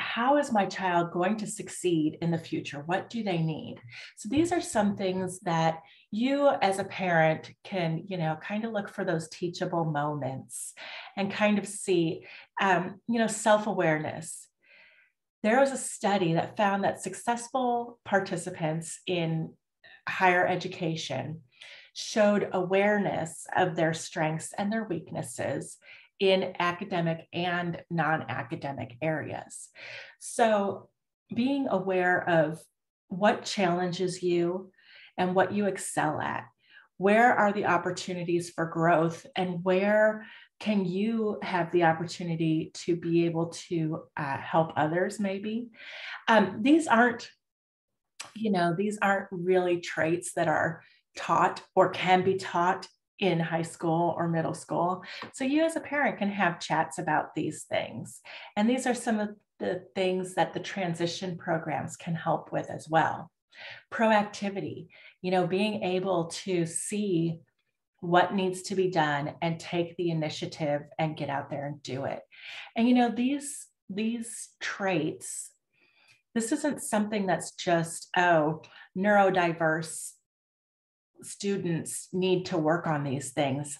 how 0.00 0.38
is 0.38 0.50
my 0.50 0.66
child 0.66 1.12
going 1.12 1.36
to 1.36 1.46
succeed 1.46 2.18
in 2.20 2.32
the 2.32 2.38
future? 2.38 2.82
What 2.86 3.08
do 3.08 3.22
they 3.22 3.38
need? 3.38 3.76
So 4.16 4.28
these 4.28 4.50
are 4.50 4.60
some 4.60 4.96
things 4.96 5.38
that 5.40 5.80
you 6.10 6.48
as 6.60 6.80
a 6.80 6.84
parent 6.84 7.52
can, 7.62 8.02
you 8.08 8.18
know, 8.18 8.36
kind 8.42 8.64
of 8.64 8.72
look 8.72 8.88
for 8.88 9.04
those 9.04 9.28
teachable 9.28 9.84
moments 9.84 10.72
and 11.16 11.32
kind 11.32 11.56
of 11.60 11.68
see, 11.68 12.26
um, 12.60 13.00
you 13.06 13.20
know, 13.20 13.28
self-awareness. 13.28 14.48
There 15.44 15.60
was 15.60 15.70
a 15.70 15.76
study 15.76 16.32
that 16.34 16.56
found 16.56 16.82
that 16.82 17.00
successful 17.00 18.00
participants 18.04 18.98
in 19.06 19.52
higher 20.08 20.44
education 20.44 21.42
showed 21.94 22.48
awareness 22.52 23.46
of 23.56 23.76
their 23.76 23.94
strengths 23.94 24.52
and 24.58 24.72
their 24.72 24.84
weaknesses 24.84 25.76
in 26.20 26.54
academic 26.58 27.26
and 27.32 27.82
non 27.90 28.26
academic 28.28 28.96
areas. 29.02 29.68
So, 30.20 30.90
being 31.34 31.68
aware 31.68 32.28
of 32.28 32.60
what 33.08 33.44
challenges 33.44 34.22
you 34.22 34.70
and 35.16 35.34
what 35.34 35.52
you 35.52 35.66
excel 35.66 36.20
at, 36.20 36.44
where 36.98 37.34
are 37.34 37.52
the 37.52 37.66
opportunities 37.66 38.50
for 38.50 38.66
growth, 38.66 39.26
and 39.34 39.64
where 39.64 40.26
can 40.60 40.84
you 40.84 41.38
have 41.42 41.72
the 41.72 41.84
opportunity 41.84 42.70
to 42.74 42.94
be 42.94 43.24
able 43.24 43.46
to 43.46 44.02
uh, 44.16 44.36
help 44.36 44.72
others, 44.76 45.18
maybe? 45.18 45.68
Um, 46.28 46.58
these 46.60 46.86
aren't, 46.86 47.30
you 48.34 48.50
know, 48.50 48.74
these 48.76 48.98
aren't 49.00 49.28
really 49.30 49.80
traits 49.80 50.34
that 50.34 50.48
are 50.48 50.82
taught 51.16 51.62
or 51.74 51.88
can 51.88 52.22
be 52.22 52.34
taught 52.34 52.86
in 53.20 53.38
high 53.38 53.62
school 53.62 54.14
or 54.16 54.28
middle 54.28 54.54
school. 54.54 55.02
So 55.32 55.44
you 55.44 55.64
as 55.64 55.76
a 55.76 55.80
parent 55.80 56.18
can 56.18 56.30
have 56.30 56.58
chats 56.58 56.98
about 56.98 57.34
these 57.34 57.64
things. 57.64 58.20
And 58.56 58.68
these 58.68 58.86
are 58.86 58.94
some 58.94 59.20
of 59.20 59.30
the 59.58 59.84
things 59.94 60.34
that 60.34 60.54
the 60.54 60.60
transition 60.60 61.36
programs 61.36 61.96
can 61.96 62.14
help 62.14 62.50
with 62.50 62.70
as 62.70 62.88
well. 62.88 63.30
Proactivity, 63.92 64.88
you 65.20 65.30
know, 65.30 65.46
being 65.46 65.82
able 65.82 66.26
to 66.26 66.64
see 66.64 67.40
what 68.00 68.34
needs 68.34 68.62
to 68.62 68.74
be 68.74 68.90
done 68.90 69.34
and 69.42 69.60
take 69.60 69.94
the 69.96 70.10
initiative 70.10 70.82
and 70.98 71.16
get 71.16 71.28
out 71.28 71.50
there 71.50 71.66
and 71.66 71.82
do 71.82 72.04
it. 72.04 72.20
And 72.74 72.88
you 72.88 72.94
know, 72.94 73.10
these 73.10 73.66
these 73.92 74.50
traits 74.60 75.50
this 76.34 76.52
isn't 76.52 76.82
something 76.82 77.26
that's 77.26 77.52
just 77.52 78.08
oh 78.16 78.62
neurodiverse 78.96 80.12
students 81.22 82.08
need 82.12 82.46
to 82.46 82.58
work 82.58 82.86
on 82.86 83.04
these 83.04 83.30
things. 83.30 83.78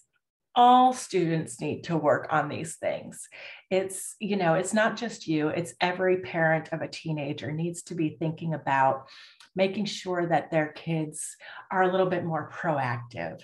All 0.55 0.93
students 0.93 1.61
need 1.61 1.85
to 1.85 1.97
work 1.97 2.27
on 2.31 2.49
these 2.49 2.77
things. 2.77 3.29
It's 3.71 4.17
you 4.19 4.37
know 4.37 4.55
it's 4.55 4.75
not 4.75 4.97
just 4.97 5.29
you 5.29 5.49
it's 5.49 5.75
every 5.81 6.19
parent 6.21 6.71
of 6.73 6.83
a 6.83 6.89
teenager 6.89 7.53
needs 7.53 7.83
to 7.85 7.95
be 7.95 8.17
thinking 8.19 8.55
about 8.55 9.07
making 9.55 9.85
sure 9.85 10.27
that 10.27 10.51
their 10.51 10.69
kids 10.69 11.37
are 11.71 11.83
a 11.83 11.91
little 11.91 12.07
bit 12.07 12.25
more 12.25 12.51
proactive 12.53 13.41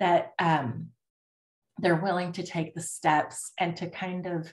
that 0.00 0.32
um, 0.38 0.88
they're 1.78 1.94
willing 1.94 2.32
to 2.32 2.42
take 2.42 2.74
the 2.74 2.82
steps 2.82 3.52
and 3.58 3.76
to 3.76 3.88
kind 3.88 4.26
of 4.26 4.52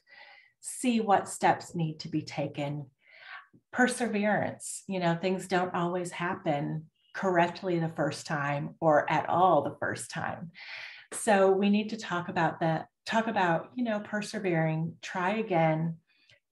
see 0.61 1.01
what 1.01 1.27
steps 1.27 1.75
need 1.75 1.99
to 1.99 2.09
be 2.09 2.21
taken. 2.21 2.85
Perseverance 3.73 4.83
you 4.87 4.99
know 4.99 5.17
things 5.21 5.47
don't 5.47 5.75
always 5.75 6.11
happen 6.11 6.85
correctly 7.13 7.79
the 7.79 7.89
first 7.89 8.25
time 8.25 8.75
or 8.79 9.09
at 9.11 9.29
all 9.29 9.61
the 9.61 9.75
first 9.79 10.11
time. 10.11 10.51
So 11.13 11.51
we 11.51 11.69
need 11.69 11.89
to 11.89 11.97
talk 11.97 12.29
about 12.29 12.61
that, 12.61 12.87
talk 13.05 13.27
about, 13.27 13.71
you 13.75 13.83
know, 13.83 13.99
persevering, 13.99 14.95
try 15.01 15.31
again. 15.35 15.97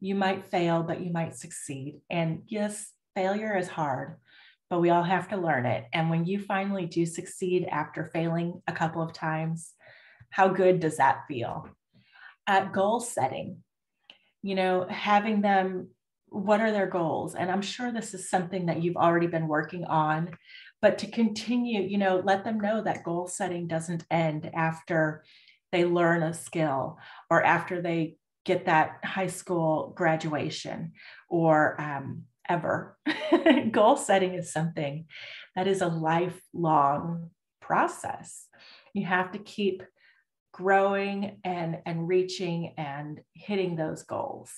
You 0.02 0.16
might 0.16 0.52
fail, 0.52 0.84
but 0.84 1.02
you 1.02 1.12
might 1.12 1.36
succeed. 1.36 2.02
And 2.10 2.44
yes, 2.48 2.92
failure 3.16 3.58
is 3.58 3.68
hard, 3.68 4.18
but 4.70 4.82
we 4.82 4.90
all 4.90 5.04
have 5.04 5.30
to 5.30 5.38
learn 5.38 5.66
it. 5.66 5.86
And 5.94 6.10
when 6.10 6.26
you 6.26 6.40
finally 6.40 6.86
do 6.86 7.06
succeed 7.06 7.68
after 7.70 8.06
failing 8.06 8.62
a 8.68 8.74
couple 8.74 9.02
of 9.02 9.14
times, 9.14 9.74
how 10.30 10.50
good 10.50 10.80
does 10.80 10.98
that 10.98 11.24
feel? 11.28 11.70
At 12.48 12.74
goal 12.74 13.00
setting, 13.00 13.64
you 14.42 14.56
know, 14.56 14.88
having 14.90 15.42
them 15.42 15.90
what 16.30 16.62
are 16.62 16.72
their 16.72 16.88
goals? 16.88 17.36
And 17.36 17.50
i'm 17.52 17.62
sure 17.62 17.92
this 17.92 18.14
is 18.14 18.30
something 18.30 18.68
that 18.68 18.82
you've 18.82 18.98
already 18.98 19.28
been 19.28 19.48
working 19.48 19.86
on 19.86 20.32
but 20.82 20.98
to 21.00 21.12
continue 21.12 21.82
you 21.82 21.98
know 21.98 22.22
let 22.24 22.44
them 22.44 22.60
know 22.60 22.82
that 22.82 23.04
goal 23.04 23.28
setting 23.28 23.68
doesn't 23.68 24.06
end 24.10 24.50
after 24.54 25.24
they 25.72 25.86
learn 25.86 26.24
a 26.24 26.34
skill 26.34 26.98
or 27.30 27.44
after 27.44 27.82
they 27.82 28.16
get 28.46 28.66
that 28.66 29.00
high 29.04 29.28
school 29.28 29.94
graduation 29.96 30.94
or 31.30 31.80
um, 31.80 32.24
ever. 32.48 32.98
Goal 33.72 33.96
setting 33.96 34.34
is 34.34 34.52
something 34.52 35.06
that 35.56 35.68
is 35.68 35.82
a 35.82 35.88
lifelong 35.88 37.30
process. 37.62 38.48
You 38.94 39.06
have 39.06 39.32
to 39.34 39.40
keep 39.40 39.84
growing 40.52 41.40
and 41.44 41.78
and 41.86 42.08
reaching 42.08 42.74
and 42.78 43.22
hitting 43.34 43.76
those 43.76 44.04
goals 44.04 44.52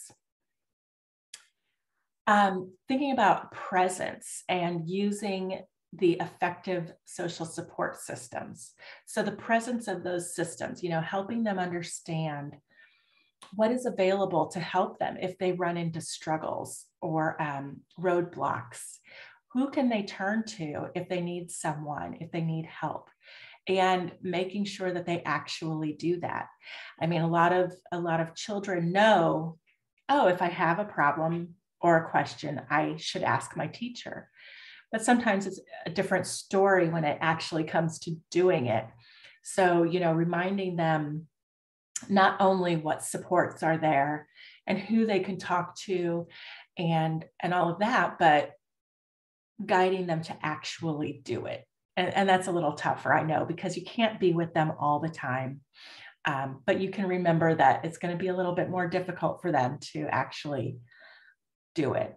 um, 2.31 2.71
thinking 2.87 3.11
about 3.11 3.51
presence 3.51 4.43
and 4.47 4.89
using 4.89 5.59
the 5.91 6.13
effective 6.21 6.93
social 7.03 7.45
support 7.45 7.97
systems. 7.97 8.71
So 9.05 9.21
the 9.21 9.33
presence 9.33 9.89
of 9.89 10.05
those 10.05 10.33
systems, 10.33 10.81
you 10.81 10.89
know, 10.89 11.01
helping 11.01 11.43
them 11.43 11.59
understand 11.59 12.55
what 13.55 13.71
is 13.71 13.85
available 13.85 14.47
to 14.47 14.61
help 14.61 14.97
them 14.97 15.17
if 15.21 15.37
they 15.39 15.51
run 15.51 15.75
into 15.75 15.99
struggles 15.99 16.85
or 17.01 17.41
um, 17.41 17.81
roadblocks. 17.99 18.99
Who 19.51 19.69
can 19.69 19.89
they 19.89 20.03
turn 20.03 20.45
to 20.55 20.85
if 20.95 21.09
they 21.09 21.19
need 21.19 21.51
someone, 21.51 22.15
if 22.21 22.31
they 22.31 22.41
need 22.41 22.65
help? 22.65 23.09
and 23.67 24.11
making 24.23 24.65
sure 24.65 24.91
that 24.91 25.05
they 25.05 25.21
actually 25.21 25.93
do 25.93 26.19
that 26.19 26.47
i 26.99 27.05
mean 27.05 27.21
a 27.21 27.29
lot 27.29 27.53
of 27.53 27.71
a 27.91 27.99
lot 27.99 28.19
of 28.19 28.33
children 28.33 28.91
know 28.91 29.55
oh 30.09 30.27
if 30.27 30.41
i 30.41 30.47
have 30.47 30.79
a 30.79 30.83
problem 30.83 31.53
or 31.81 31.97
a 31.97 32.09
question 32.09 32.61
I 32.69 32.95
should 32.97 33.23
ask 33.23 33.55
my 33.55 33.67
teacher. 33.67 34.29
But 34.91 35.03
sometimes 35.03 35.47
it's 35.47 35.59
a 35.85 35.89
different 35.89 36.27
story 36.27 36.89
when 36.89 37.05
it 37.05 37.17
actually 37.21 37.63
comes 37.63 37.99
to 37.99 38.15
doing 38.29 38.67
it. 38.67 38.85
So, 39.43 39.83
you 39.83 39.99
know, 39.99 40.11
reminding 40.11 40.75
them 40.75 41.27
not 42.09 42.37
only 42.39 42.75
what 42.75 43.03
supports 43.03 43.63
are 43.63 43.77
there 43.77 44.27
and 44.67 44.77
who 44.77 45.05
they 45.05 45.19
can 45.19 45.37
talk 45.37 45.75
to 45.75 46.27
and 46.77 47.25
and 47.39 47.53
all 47.53 47.71
of 47.71 47.79
that, 47.79 48.17
but 48.19 48.51
guiding 49.65 50.07
them 50.07 50.21
to 50.23 50.35
actually 50.41 51.21
do 51.23 51.45
it. 51.45 51.65
And, 51.97 52.13
and 52.13 52.29
that's 52.29 52.47
a 52.47 52.51
little 52.51 52.73
tougher, 52.73 53.13
I 53.13 53.23
know, 53.23 53.45
because 53.45 53.77
you 53.77 53.83
can't 53.83 54.19
be 54.19 54.33
with 54.33 54.53
them 54.53 54.73
all 54.79 54.99
the 54.99 55.09
time. 55.09 55.61
Um, 56.25 56.61
but 56.65 56.79
you 56.79 56.89
can 56.89 57.07
remember 57.07 57.55
that 57.55 57.83
it's 57.83 57.97
going 57.97 58.15
to 58.15 58.21
be 58.21 58.29
a 58.29 58.35
little 58.35 58.53
bit 58.53 58.69
more 58.69 58.87
difficult 58.87 59.41
for 59.41 59.51
them 59.51 59.79
to 59.93 60.07
actually 60.11 60.77
do 61.75 61.93
it. 61.93 62.15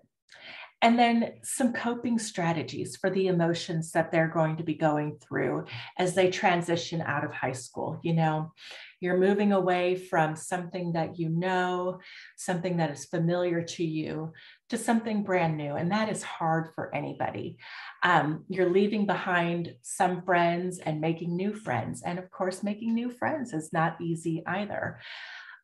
And 0.85 0.99
then 0.99 1.33
some 1.43 1.73
coping 1.73 2.19
strategies 2.19 2.97
for 2.97 3.09
the 3.09 3.29
emotions 3.29 3.91
that 3.93 4.13
they're 4.13 4.29
going 4.29 4.59
to 4.59 4.63
be 4.63 4.75
going 4.75 5.17
through 5.19 5.65
as 5.99 6.15
they 6.15 6.29
transition 6.29 7.01
out 7.01 7.25
of 7.25 7.33
high 7.33 7.53
school. 7.53 7.99
You 8.03 8.13
know, 8.13 8.53
you're 9.01 9.17
moving 9.17 9.53
away 9.53 9.97
from 9.97 10.37
something 10.37 10.93
that 10.93 11.19
you 11.19 11.31
know, 11.31 12.01
something 12.37 12.77
that 12.77 12.91
is 12.91 13.07
familiar 13.07 13.63
to 13.63 13.83
you, 13.83 14.35
to 14.69 14.77
something 14.77 15.23
brand 15.23 15.57
new. 15.57 15.75
And 15.75 15.91
that 15.91 16.11
is 16.11 16.23
hard 16.23 16.75
for 16.75 16.95
anybody. 16.95 17.57
Um, 18.03 18.45
you're 18.51 18.69
leaving 18.69 19.07
behind 19.07 19.75
some 19.81 20.21
friends 20.21 20.81
and 20.81 21.01
making 21.01 21.35
new 21.35 21.55
friends. 21.55 22.03
And 22.05 22.19
of 22.19 22.31
course, 22.31 22.63
making 22.63 22.93
new 22.93 23.11
friends 23.11 23.55
is 23.55 23.73
not 23.73 23.99
easy 24.03 24.43
either. 24.47 25.01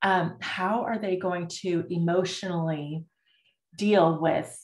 Um, 0.01 0.37
how 0.41 0.85
are 0.85 0.99
they 0.99 1.17
going 1.17 1.49
to 1.61 1.85
emotionally 1.91 3.05
deal 3.77 4.21
with 4.21 4.57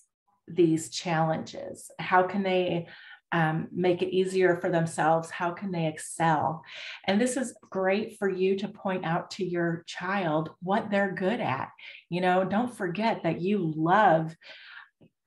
these 0.48 0.90
challenges? 0.90 1.90
How 1.98 2.24
can 2.24 2.42
they 2.42 2.86
um, 3.32 3.68
make 3.72 4.02
it 4.02 4.14
easier 4.14 4.56
for 4.56 4.70
themselves? 4.70 5.30
How 5.30 5.50
can 5.50 5.72
they 5.72 5.86
excel? 5.86 6.62
And 7.06 7.20
this 7.20 7.36
is 7.36 7.56
great 7.70 8.18
for 8.18 8.28
you 8.28 8.56
to 8.58 8.68
point 8.68 9.04
out 9.04 9.30
to 9.32 9.44
your 9.44 9.82
child 9.86 10.50
what 10.60 10.90
they're 10.90 11.14
good 11.14 11.40
at. 11.40 11.70
You 12.08 12.20
know, 12.20 12.44
don't 12.44 12.74
forget 12.74 13.22
that 13.24 13.40
you 13.40 13.72
love 13.76 14.34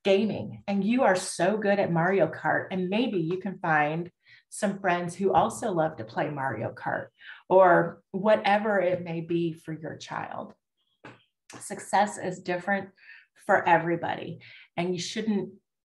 gaming 0.03 0.63
and 0.67 0.83
you 0.83 1.03
are 1.03 1.15
so 1.15 1.57
good 1.57 1.79
at 1.79 1.91
Mario 1.91 2.27
Kart. 2.27 2.67
And 2.71 2.89
maybe 2.89 3.17
you 3.19 3.37
can 3.37 3.59
find 3.59 4.09
some 4.49 4.79
friends 4.79 5.13
who 5.13 5.33
also 5.33 5.71
love 5.71 5.97
to 5.97 6.03
play 6.03 6.29
Mario 6.29 6.71
Kart 6.71 7.07
or 7.49 8.01
whatever 8.11 8.79
it 8.79 9.03
may 9.03 9.21
be 9.21 9.53
for 9.53 9.73
your 9.73 9.97
child. 9.97 10.53
Success 11.59 12.17
is 12.17 12.39
different 12.39 12.89
for 13.45 13.67
everybody, 13.67 14.39
and 14.77 14.93
you 14.93 14.99
shouldn't 14.99 15.49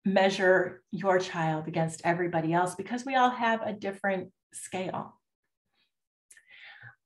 measure 0.05 0.81
your 0.91 1.19
child 1.19 1.67
against 1.67 2.01
everybody 2.03 2.53
else 2.53 2.75
because 2.75 3.05
we 3.05 3.15
all 3.15 3.29
have 3.29 3.61
a 3.61 3.73
different 3.73 4.31
scale. 4.53 5.19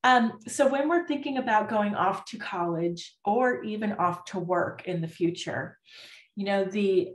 Um, 0.04 0.40
so 0.48 0.68
when 0.68 0.90
we're 0.90 1.08
thinking 1.08 1.38
about 1.38 1.70
going 1.70 1.96
off 1.96 2.26
to 2.26 2.38
college 2.38 3.16
or 3.24 3.64
even 3.64 3.94
off 3.94 4.26
to 4.26 4.40
work 4.40 4.86
in 4.86 5.02
the 5.02 5.08
future, 5.08 5.78
you 6.36 6.46
know, 6.46 6.66
the 6.66 7.14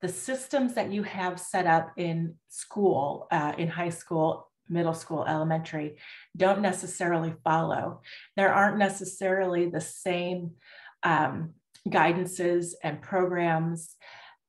the 0.00 0.08
systems 0.08 0.74
that 0.74 0.90
you 0.90 1.04
have 1.04 1.38
set 1.38 1.64
up 1.64 1.92
in 1.96 2.34
school, 2.48 3.28
uh, 3.30 3.52
in 3.56 3.68
high 3.68 3.90
school, 3.90 4.50
middle 4.68 4.94
school, 4.94 5.24
elementary, 5.24 5.96
don't 6.36 6.60
necessarily 6.60 7.32
follow. 7.44 8.00
There 8.36 8.52
aren't 8.52 8.78
necessarily 8.78 9.70
the 9.70 9.80
same 9.80 10.52
um, 11.04 11.54
guidances 11.88 12.72
and 12.82 13.02
programs 13.02 13.96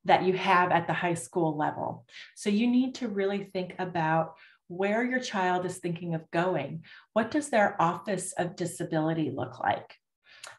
that 0.04 0.24
you 0.24 0.34
have 0.34 0.70
at 0.70 0.86
the 0.86 0.92
high 0.92 1.14
school 1.14 1.56
level. 1.56 2.04
So 2.36 2.50
you 2.50 2.66
need 2.66 2.96
to 2.96 3.08
really 3.08 3.44
think 3.52 3.74
about 3.78 4.34
where 4.68 5.04
your 5.04 5.20
child 5.20 5.66
is 5.66 5.78
thinking 5.78 6.14
of 6.14 6.30
going. 6.30 6.84
What 7.12 7.30
does 7.30 7.48
their 7.50 7.80
Office 7.80 8.32
of 8.32 8.56
Disability 8.56 9.30
look 9.30 9.60
like? 9.60 9.94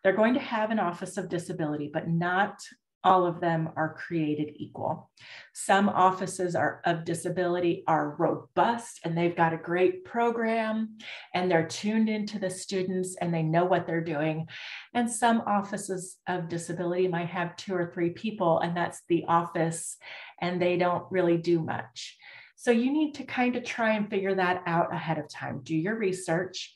They're 0.03 0.15
going 0.15 0.36
to 0.36 0.39
have 0.39 0.72
an 0.72 0.79
Office 0.79 1.17
of 1.17 1.29
Disability, 1.29 1.89
but 1.91 2.08
not 2.08 2.60
all 3.05 3.27
of 3.27 3.39
them 3.39 3.69
are 3.75 3.93
created 3.93 4.55
equal. 4.55 5.12
Some 5.53 5.88
offices 5.89 6.55
are 6.55 6.81
of 6.85 7.05
disability 7.05 7.83
are 7.88 8.15
robust 8.17 9.00
and 9.03 9.15
they've 9.15 9.35
got 9.35 9.53
a 9.53 9.57
great 9.57 10.03
program 10.03 10.97
and 11.33 11.50
they're 11.50 11.67
tuned 11.67 12.09
into 12.09 12.39
the 12.39 12.50
students 12.50 13.15
and 13.21 13.31
they 13.31 13.43
know 13.43 13.63
what 13.63 13.85
they're 13.85 14.03
doing. 14.03 14.47
And 14.95 15.09
some 15.09 15.43
offices 15.45 16.17
of 16.27 16.50
disability 16.50 17.07
might 17.07 17.29
have 17.29 17.55
two 17.55 17.75
or 17.75 17.91
three 17.93 18.09
people 18.09 18.59
and 18.59 18.75
that's 18.75 19.03
the 19.07 19.24
office 19.27 19.97
and 20.41 20.59
they 20.59 20.75
don't 20.75 21.05
really 21.12 21.38
do 21.38 21.62
much. 21.62 22.17
So 22.55 22.71
you 22.71 22.91
need 22.91 23.13
to 23.15 23.24
kind 23.24 23.55
of 23.55 23.63
try 23.63 23.93
and 23.93 24.09
figure 24.09 24.33
that 24.33 24.63
out 24.65 24.91
ahead 24.91 25.19
of 25.19 25.29
time. 25.29 25.62
Do 25.62 25.75
your 25.75 25.95
research, 25.95 26.74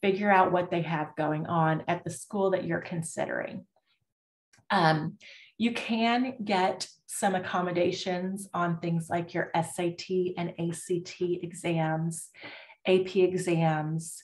figure 0.00 0.30
out 0.30 0.52
what 0.52 0.70
they 0.70 0.82
have 0.82 1.16
going 1.16 1.46
on 1.46 1.84
at 1.86 2.02
the 2.02 2.10
school 2.10 2.52
that 2.52 2.64
you're 2.64 2.80
considering. 2.80 3.66
Um, 4.70 5.18
you 5.58 5.72
can 5.72 6.34
get 6.44 6.86
some 7.06 7.34
accommodations 7.34 8.48
on 8.52 8.78
things 8.78 9.08
like 9.08 9.32
your 9.32 9.50
SAT 9.54 10.34
and 10.36 10.52
ACT 10.58 11.16
exams, 11.20 12.28
AP 12.86 13.16
exams, 13.16 14.22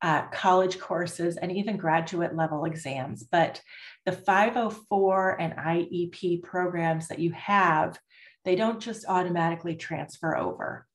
uh, 0.00 0.22
college 0.28 0.80
courses, 0.80 1.36
and 1.36 1.52
even 1.52 1.76
graduate 1.76 2.34
level 2.34 2.64
exams. 2.64 3.22
But 3.22 3.60
the 4.04 4.12
504 4.12 5.40
and 5.40 5.52
IEP 5.54 6.42
programs 6.42 7.08
that 7.08 7.20
you 7.20 7.30
have, 7.32 7.98
they 8.44 8.56
don't 8.56 8.80
just 8.80 9.04
automatically 9.08 9.76
transfer 9.76 10.36
over. 10.36 10.86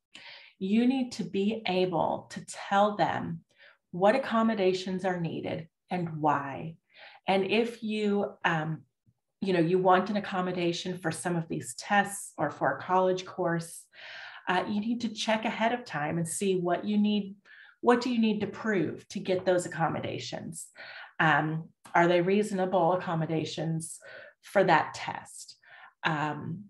You 0.59 0.85
need 0.85 1.13
to 1.13 1.23
be 1.23 1.61
able 1.65 2.27
to 2.31 2.45
tell 2.45 2.97
them 2.97 3.41
what 3.91 4.15
accommodations 4.15 5.05
are 5.05 5.21
needed 5.21 5.69
and 5.89 6.17
why. 6.17 6.75
And 7.25 7.45
if 7.45 7.81
you 7.83 8.33
um, 8.43 8.81
you 9.41 9.53
know, 9.53 9.59
you 9.59 9.77
want 9.77 10.09
an 10.09 10.17
accommodation 10.17 10.97
for 10.97 11.11
some 11.11 11.35
of 11.35 11.47
these 11.47 11.75
tests 11.75 12.33
or 12.37 12.49
for 12.49 12.75
a 12.75 12.81
college 12.81 13.25
course, 13.25 13.83
uh, 14.47 14.63
you 14.67 14.79
need 14.79 15.01
to 15.01 15.09
check 15.09 15.45
ahead 15.45 15.73
of 15.73 15.85
time 15.85 16.17
and 16.17 16.27
see 16.27 16.55
what 16.55 16.85
you 16.85 16.97
need. 16.97 17.35
What 17.81 18.01
do 18.01 18.09
you 18.09 18.19
need 18.19 18.41
to 18.41 18.47
prove 18.47 19.07
to 19.09 19.19
get 19.19 19.45
those 19.45 19.65
accommodations? 19.65 20.67
Um, 21.19 21.69
are 21.93 22.07
they 22.07 22.21
reasonable 22.21 22.93
accommodations 22.93 23.99
for 24.41 24.63
that 24.63 24.93
test? 24.93 25.55
Um, 26.03 26.65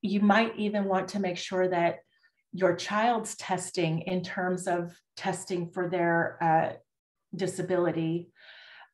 you 0.00 0.20
might 0.20 0.56
even 0.56 0.84
want 0.84 1.08
to 1.08 1.20
make 1.20 1.36
sure 1.36 1.68
that 1.68 1.98
your 2.52 2.74
child's 2.74 3.36
testing 3.36 4.00
in 4.02 4.22
terms 4.22 4.66
of 4.66 4.94
testing 5.16 5.70
for 5.70 5.88
their 5.88 6.38
uh, 6.42 6.76
disability 7.34 8.30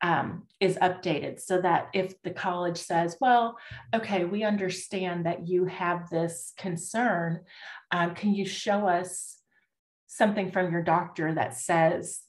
um, 0.03 0.43
is 0.61 0.77
updated 0.79 1.41
so 1.41 1.61
that 1.61 1.89
if 1.95 2.21
the 2.23 2.31
college 2.31 2.79
says, 2.79 3.17
well, 3.21 3.57
okay, 3.95 4.25
we 4.25 4.43
understand 4.43 5.27
that 5.27 5.47
you 5.47 5.67
have 5.67 6.11
this 6.11 6.53
concern, 6.59 7.41
um, 7.93 8.15
can 8.15 8.35
you 8.35 8.45
show 8.45 8.89
us 8.89 9.39
something 10.09 10.51
from 10.51 10.73
your 10.73 10.83
doctor 10.83 11.33
that 11.35 11.57
says 11.57 12.21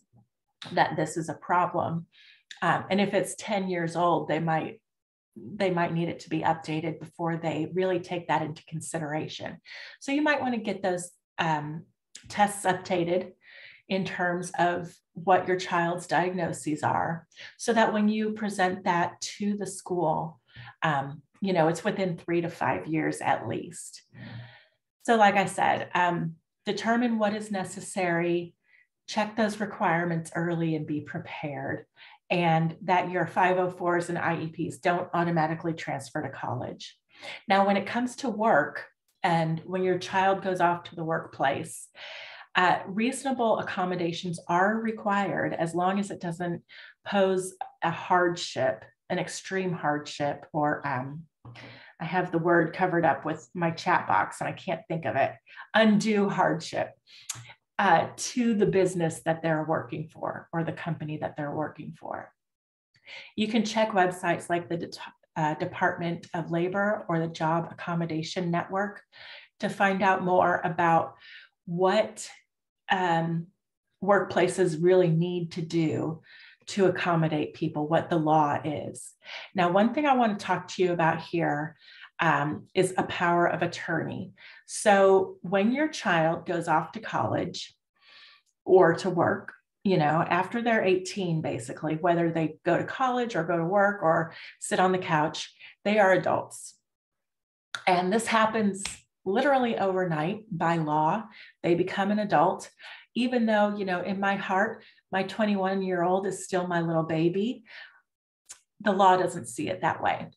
that 0.74 0.96
this 0.96 1.18
is 1.18 1.30
a 1.30 1.34
problem? 1.34 2.06
Um, 2.62 2.86
and 2.92 3.02
if 3.02 3.14
it's 3.14 3.36
10 3.40 3.70
years 3.70 3.96
old, 3.96 4.28
they 4.28 4.40
might 4.40 4.80
they 5.36 5.72
might 5.72 5.92
need 5.92 6.10
it 6.10 6.20
to 6.20 6.30
be 6.30 6.42
updated 6.42 7.00
before 7.00 7.38
they 7.38 7.68
really 7.74 8.00
take 8.00 8.28
that 8.28 8.44
into 8.44 8.64
consideration. 8.66 9.58
So 10.00 10.12
you 10.12 10.22
might 10.22 10.40
want 10.40 10.54
to 10.54 10.60
get 10.60 10.84
those 10.84 11.10
um, 11.40 11.86
tests 12.30 12.66
updated 12.68 13.32
in 13.90 14.06
terms 14.06 14.52
of 14.58 14.94
what 15.14 15.48
your 15.48 15.58
child's 15.58 16.08
diagnoses 16.08 16.84
are. 16.84 17.28
So 17.58 17.74
that 17.74 17.94
when 17.94 18.08
you 18.10 18.32
present 18.32 18.86
that 18.86 19.20
to 19.38 19.56
the 19.58 19.68
school 19.68 20.40
um, 20.82 21.22
you 21.42 21.52
know 21.52 21.68
it's 21.68 21.84
within 21.84 22.18
three 22.18 22.42
to 22.42 22.50
five 22.50 22.88
years 22.88 23.20
at 23.20 23.48
least. 23.48 24.04
So 25.04 25.18
like 25.18 25.36
i 25.36 25.46
said 25.46 25.90
um, 25.94 26.36
determine 26.66 27.20
what 27.20 27.36
is 27.36 27.52
necessary 27.52 28.56
check 29.08 29.36
those 29.36 29.60
requirements 29.60 30.32
early 30.34 30.76
and 30.76 30.88
be 30.88 31.02
prepared 31.02 31.86
and 32.30 32.76
that 32.84 33.12
your 33.12 33.26
504s 33.26 34.10
and 34.10 34.18
ieps 34.18 34.80
don't 34.80 35.10
automatically 35.14 35.74
transfer 35.74 36.22
to 36.22 36.30
college. 36.30 36.98
Now 37.48 37.68
when 37.68 37.78
it 37.78 37.86
comes 37.86 38.16
to 38.18 38.30
work 38.30 38.86
and 39.22 39.62
when 39.66 39.84
your 39.84 40.00
child 40.00 40.42
goes 40.42 40.62
off 40.62 40.84
to 40.86 40.96
the 40.96 41.04
workplace 41.04 41.90
uh, 42.56 42.80
reasonable 42.86 43.60
accommodations 43.60 44.40
are 44.48 44.76
required 44.76 45.54
as 45.54 45.74
long 45.74 46.00
as 46.00 46.12
it 46.12 46.22
doesn't 46.22 46.62
pose 47.06 47.54
a 47.84 47.90
hardship, 47.90 48.86
an 49.10 49.20
extreme 49.20 49.74
hardship, 49.74 50.46
or 50.54 50.86
um, 50.88 51.24
I 52.00 52.06
have 52.06 52.32
the 52.32 52.38
word 52.38 52.76
covered 52.76 53.06
up 53.06 53.26
with 53.26 53.48
my 53.54 53.72
chat 53.72 54.08
box 54.08 54.40
and 54.40 54.48
I 54.48 54.54
can't 54.54 54.82
think 54.88 55.06
of 55.06 55.16
it, 55.16 55.32
undue 55.74 56.30
hardship 56.30 56.92
uh, 57.80 58.08
to 58.16 58.54
the 58.54 58.66
business 58.66 59.22
that 59.26 59.42
they're 59.42 59.66
working 59.68 60.08
for 60.08 60.48
or 60.54 60.64
the 60.64 60.74
company 60.74 61.18
that 61.18 61.36
they're 61.36 61.56
working 61.56 61.96
for. 62.00 62.32
You 63.36 63.48
can 63.48 63.66
check 63.66 63.92
websites 63.92 64.50
like 64.50 64.70
the 64.70 64.78
De- 64.78 64.90
uh, 65.36 65.56
Department 65.56 66.28
of 66.34 66.52
Labor 66.52 67.06
or 67.10 67.20
the 67.20 67.28
Job 67.28 67.70
Accommodation 67.72 68.52
Network 68.52 69.02
to 69.60 69.70
find 69.70 70.04
out 70.04 70.24
more 70.24 70.62
about 70.64 71.16
what 71.66 72.30
um, 72.92 73.48
workplaces 74.04 74.78
really 74.82 75.10
need 75.10 75.54
to 75.54 75.62
do 75.62 76.22
to 76.66 76.86
accommodate 76.86 77.54
people, 77.54 77.88
what 77.88 78.10
the 78.10 78.18
law 78.18 78.58
is. 78.64 79.14
Now, 79.54 79.72
one 79.72 79.94
thing 79.94 80.06
I 80.06 80.16
want 80.16 80.40
to 80.40 80.46
talk 80.46 80.68
to 80.70 80.84
you 80.84 80.94
about 80.94 81.22
here 81.22 81.76
um, 82.20 82.68
is 82.74 82.94
a 82.98 83.04
power 83.04 83.48
of 83.48 83.62
attorney. 83.62 84.32
So, 84.66 85.38
when 85.42 85.72
your 85.72 85.88
child 85.88 86.46
goes 86.46 86.68
off 86.68 86.94
to 86.94 87.00
college 87.00 87.76
or 88.64 88.94
to 88.96 89.10
work, 89.10 89.54
you 89.84 89.98
know, 89.98 90.24
after 90.26 90.62
they're 90.62 90.84
18, 90.84 91.42
basically, 91.42 91.96
whether 91.96 92.32
they 92.32 92.56
go 92.64 92.78
to 92.78 92.86
college 92.86 93.36
or 93.36 93.44
go 93.44 93.58
to 93.58 93.66
work 93.66 94.02
or 94.02 94.34
sit 94.60 94.80
on 94.80 94.94
the 94.94 94.98
couch, 94.98 95.54
they 95.84 96.00
are 96.00 96.14
adults. 96.14 96.76
And 97.86 98.14
this 98.14 98.28
happens 98.28 98.84
literally 99.26 99.78
overnight 99.78 100.46
by 100.52 100.78
law. 100.78 101.24
They 101.62 101.76
become 101.76 102.12
an 102.12 102.20
adult, 102.20 102.70
even 103.16 103.46
though, 103.46 103.76
you 103.76 103.86
know, 103.86 104.02
in 104.02 104.20
my 104.20 104.36
heart, 104.36 104.84
my 105.12 105.24
21 105.24 105.82
year 105.82 106.04
old 106.04 106.28
is 106.28 106.44
still 106.44 106.68
my 106.68 106.82
little 106.82 107.04
baby. 107.04 107.64
The 108.82 108.92
law 108.92 109.18
doesn't 109.18 109.48
see 109.48 109.70
it 109.70 109.82
that 109.82 110.02
way. 110.02 110.28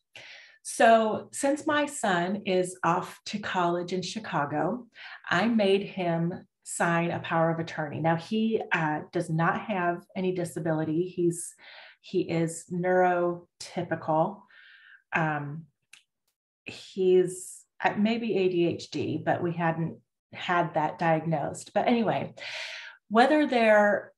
So, 0.63 1.29
since 1.31 1.65
my 1.65 1.85
son 1.85 2.43
is 2.45 2.77
off 2.83 3.19
to 3.27 3.39
college 3.39 3.93
in 3.93 4.01
Chicago, 4.01 4.87
I 5.29 5.47
made 5.47 5.83
him 5.83 6.45
sign 6.63 7.11
a 7.11 7.19
power 7.19 7.49
of 7.49 7.59
attorney. 7.59 8.01
Now, 8.01 8.17
he 8.17 8.61
uh, 8.73 9.01
does 9.13 9.29
not 9.29 9.61
have 9.61 10.03
any 10.15 10.33
disability. 10.33 11.03
He's 11.03 11.55
he 12.01 12.21
is 12.21 12.65
neurotypical. 12.71 14.41
Um, 15.15 15.65
he's 16.65 17.56
maybe 17.97 18.29
ADHD, 18.29 19.23
but 19.23 19.41
we 19.41 19.53
hadn't 19.53 19.97
had 20.33 20.73
that 20.73 20.99
diagnosed. 20.99 21.71
But 21.73 21.87
anyway, 21.87 22.33
whether 23.09 23.47
they're 23.47 24.11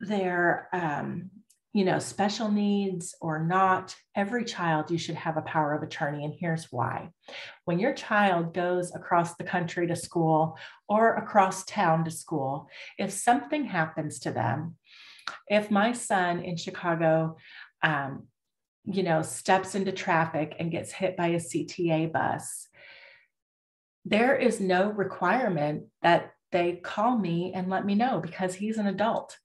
they're 0.00 0.68
um, 0.72 1.30
you 1.72 1.84
know 1.84 1.98
special 1.98 2.50
needs 2.50 3.14
or 3.20 3.38
not 3.44 3.94
every 4.14 4.44
child 4.44 4.90
you 4.90 4.98
should 4.98 5.14
have 5.14 5.36
a 5.36 5.42
power 5.42 5.72
of 5.72 5.82
attorney 5.82 6.24
and 6.24 6.34
here's 6.38 6.70
why 6.70 7.08
when 7.64 7.78
your 7.78 7.94
child 7.94 8.52
goes 8.52 8.94
across 8.94 9.34
the 9.36 9.44
country 9.44 9.86
to 9.86 9.96
school 9.96 10.58
or 10.88 11.14
across 11.14 11.64
town 11.64 12.04
to 12.04 12.10
school 12.10 12.68
if 12.98 13.10
something 13.10 13.64
happens 13.64 14.18
to 14.18 14.30
them 14.30 14.76
if 15.48 15.70
my 15.70 15.92
son 15.92 16.40
in 16.40 16.56
chicago 16.56 17.36
um, 17.82 18.26
you 18.84 19.02
know 19.02 19.22
steps 19.22 19.74
into 19.74 19.92
traffic 19.92 20.56
and 20.58 20.70
gets 20.70 20.90
hit 20.90 21.16
by 21.16 21.28
a 21.28 21.36
cta 21.36 22.10
bus 22.12 22.68
there 24.04 24.34
is 24.34 24.60
no 24.60 24.90
requirement 24.90 25.84
that 26.02 26.32
they 26.50 26.74
call 26.74 27.16
me 27.16 27.52
and 27.54 27.70
let 27.70 27.84
me 27.84 27.94
know 27.94 28.20
because 28.20 28.54
he's 28.54 28.78
an 28.78 28.86
adult. 28.86 29.38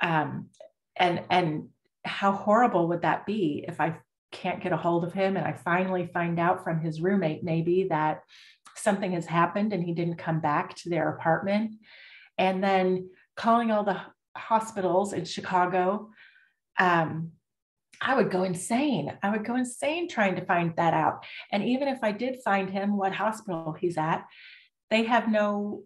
Um, 0.00 0.48
and 0.96 1.22
and 1.30 1.68
how 2.04 2.32
horrible 2.32 2.88
would 2.88 3.02
that 3.02 3.24
be 3.24 3.64
if 3.66 3.80
i 3.80 3.96
can't 4.32 4.62
get 4.62 4.72
a 4.72 4.76
hold 4.76 5.04
of 5.04 5.12
him 5.12 5.36
and 5.36 5.46
i 5.46 5.52
finally 5.52 6.06
find 6.12 6.40
out 6.40 6.64
from 6.64 6.80
his 6.80 7.00
roommate 7.00 7.44
maybe 7.44 7.86
that 7.88 8.22
something 8.74 9.12
has 9.12 9.26
happened 9.26 9.72
and 9.72 9.84
he 9.84 9.92
didn't 9.94 10.16
come 10.16 10.40
back 10.40 10.74
to 10.74 10.88
their 10.88 11.10
apartment? 11.10 11.76
And 12.38 12.64
then 12.64 13.10
calling 13.36 13.70
all 13.70 13.84
the 13.84 14.00
hospitals 14.36 15.12
in 15.12 15.24
chicago 15.24 16.10
um, 16.78 17.32
i 18.02 18.14
would 18.14 18.30
go 18.30 18.42
insane. 18.42 19.12
I 19.22 19.30
would 19.30 19.44
go 19.44 19.54
insane 19.56 20.08
trying 20.08 20.36
to 20.36 20.44
find 20.44 20.74
that 20.76 20.92
out. 20.92 21.24
And 21.50 21.62
even 21.62 21.88
if 21.88 21.98
i 22.02 22.12
did 22.12 22.42
find 22.44 22.68
him 22.68 22.96
what 22.96 23.12
hospital 23.12 23.76
he's 23.78 23.96
at 23.96 24.24
they 24.90 25.04
have 25.04 25.30
no 25.30 25.84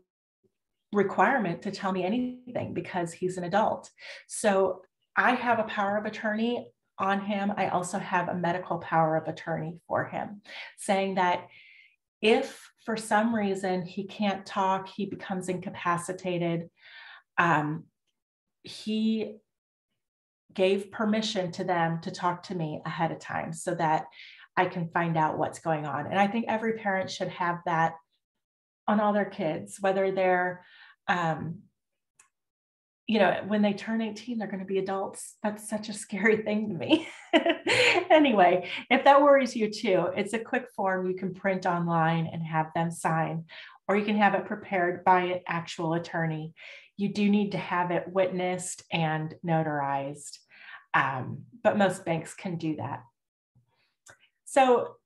requirement 0.93 1.63
to 1.63 1.71
tell 1.71 1.93
me 1.93 2.05
anything 2.05 2.75
because 2.75 3.13
he's 3.13 3.37
an 3.37 3.45
adult. 3.45 3.91
So 4.27 4.83
I 5.17 5.33
have 5.33 5.61
a 5.61 5.65
power 5.65 5.97
of 5.97 6.07
attorney 6.07 6.73
on 6.99 7.21
him. 7.21 7.53
I 7.57 7.69
also 7.69 7.99
have 7.99 8.29
a 8.29 8.35
medical 8.35 8.79
power 8.79 9.17
of 9.17 9.29
attorney 9.29 9.79
for 9.87 10.05
him, 10.05 10.43
saying 10.79 11.17
that 11.17 11.47
if 12.21 12.69
for 12.85 12.97
some 12.97 13.35
reason 13.35 13.83
he 13.83 14.05
can't 14.05 14.47
talk, 14.47 14.89
he 14.89 15.07
becomes 15.07 15.49
incapacitated, 15.49 16.69
um, 17.39 17.85
he 18.63 19.37
gave 20.57 20.91
permission 20.91 21.53
to 21.53 21.63
them 21.63 22.01
to 22.01 22.11
talk 22.11 22.43
to 22.45 22.55
me 22.57 22.81
ahead 22.85 23.13
of 23.13 23.21
time 23.21 23.53
so 23.53 23.75
that 23.77 24.07
I 24.57 24.67
can 24.67 24.89
find 24.89 25.17
out 25.17 25.39
what's 25.39 25.61
going 25.61 25.87
on. 25.87 26.07
And 26.07 26.19
I 26.19 26.27
think 26.27 26.47
every 26.49 26.73
parent 26.79 27.11
should 27.11 27.29
have 27.29 27.61
that 27.67 27.95
on 28.89 28.99
all 28.99 29.13
their 29.13 29.27
kids, 29.27 29.79
whether 29.81 30.11
they're 30.11 30.65
um, 31.09 31.59
you 33.07 33.21
know, 33.21 33.41
when 33.47 33.63
they 33.63 33.73
turn 33.73 34.03
18, 34.03 34.37
they're 34.37 34.49
going 34.49 34.61
to 34.61 34.67
be 34.67 34.79
adults. 34.79 35.37
That's 35.43 35.69
such 35.69 35.89
a 35.89 35.93
scary 35.93 36.39
thing 36.43 36.69
to 36.69 36.75
me. 36.75 37.09
anyway, 38.11 38.69
if 38.91 39.05
that 39.05 39.23
worries 39.23 39.55
you 39.55 39.71
too, 39.71 40.09
it's 40.17 40.33
a 40.33 40.39
quick 40.39 40.67
form 40.75 41.07
you 41.07 41.17
can 41.17 41.35
print 41.35 41.67
online 41.67 42.27
and 42.27 42.43
have 42.43 42.67
them 42.75 42.91
sign, 42.91 43.45
or 43.89 43.97
you 43.97 44.05
can 44.05 44.17
have 44.17 44.35
it 44.35 44.47
prepared 44.47 45.05
by 45.05 45.21
an 45.21 45.41
actual 45.47 45.95
attorney. 45.95 46.53
You 46.97 47.11
do 47.11 47.29
need 47.29 47.53
to 47.53 47.59
have 47.59 47.91
it 47.91 48.09
witnessed 48.09 48.83
and 48.91 49.35
notarized, 49.45 50.39
um, 50.97 51.43
but 51.63 51.77
most 51.77 52.05
banks 52.07 52.33
can 52.33 52.57
do 52.57 52.77
that. 52.77 53.03
So 54.45 54.97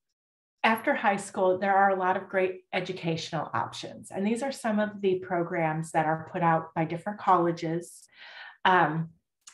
after 0.62 0.94
high 0.94 1.16
school, 1.16 1.58
there 1.58 1.74
are 1.74 1.90
a 1.90 1.98
lot 1.98 2.16
of 2.16 2.28
great 2.28 2.60
educational 2.72 3.50
options. 3.52 4.10
And 4.10 4.24
these 4.24 4.42
are 4.42 4.52
some 4.52 4.78
of 4.78 5.00
the 5.00 5.16
programs 5.18 5.90
that 5.92 6.06
are 6.06 6.28
put 6.32 6.42
out 6.42 6.72
by 6.74 6.84
different 6.84 7.18
colleges. 7.18 8.02
Um, 8.64 9.08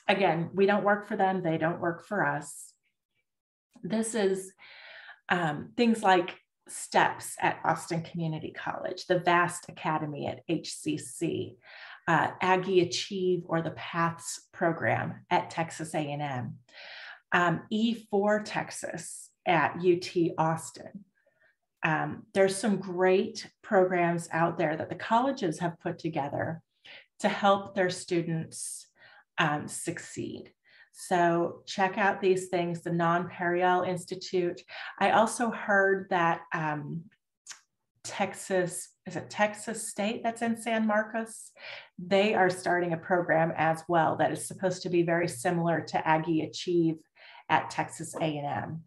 again, 0.09 0.51
we 0.53 0.66
don't 0.66 0.85
work 0.85 1.07
for 1.09 1.16
them, 1.16 1.42
they 1.42 1.57
don't 1.57 1.81
work 1.81 2.07
for 2.07 2.27
us. 2.27 2.72
This 3.83 4.14
is 4.14 4.53
um, 5.31 5.70
things 5.77 6.03
like 6.03 6.38
STEPS 6.68 7.37
at 7.40 7.61
Austin 7.64 8.03
Community 8.03 8.51
College, 8.51 9.07
the 9.07 9.20
VAST 9.20 9.68
Academy 9.70 10.27
at 10.27 10.46
HCC, 10.49 11.55
uh, 12.09 12.29
Aggie 12.40 12.81
Achieve 12.81 13.42
or 13.47 13.62
the 13.62 13.71
PATHS 13.73 14.40
program 14.53 15.25
at 15.31 15.51
Texas 15.51 15.95
A&M, 15.95 16.55
um, 17.33 17.62
E4 17.73 18.42
Texas 18.45 19.31
at 19.47 19.77
UT 19.77 20.33
Austin. 20.38 21.05
Um, 21.83 22.25
there's 22.35 22.57
some 22.57 22.79
great 22.79 23.49
programs 23.62 24.29
out 24.33 24.59
there 24.59 24.77
that 24.77 24.88
the 24.88 24.95
colleges 24.95 25.59
have 25.61 25.81
put 25.81 25.99
together 25.99 26.62
to 27.21 27.29
help 27.29 27.75
their 27.75 27.90
students 27.90 28.87
um, 29.38 29.69
succeed. 29.69 30.53
So 30.92 31.62
check 31.66 31.99
out 31.99 32.21
these 32.21 32.49
things, 32.49 32.81
the 32.81 32.90
Nonpareil 32.90 33.87
Institute. 33.87 34.62
I 34.99 35.11
also 35.11 35.51
heard 35.51 36.07
that 36.09 36.40
um, 36.55 37.03
Texas, 38.03 38.88
is 39.07 39.16
it 39.16 39.31
Texas 39.31 39.88
State 39.88 40.23
that's 40.23 40.42
in 40.42 40.61
San 40.61 40.87
Marcos? 40.87 41.53
They 41.99 42.35
are 42.35 42.51
starting 42.51 42.92
a 42.92 42.99
program 42.99 43.53
as 43.57 43.85
well 43.88 44.16
that 44.16 44.33
is 44.33 44.47
supposed 44.47 44.83
to 44.83 44.90
be 44.90 45.03
very 45.03 45.29
similar 45.29 45.81
to 45.81 46.07
Aggie 46.07 46.42
Achieve 46.42 46.97
at 47.49 47.71
Texas 47.71 48.14
A&M. 48.21 48.83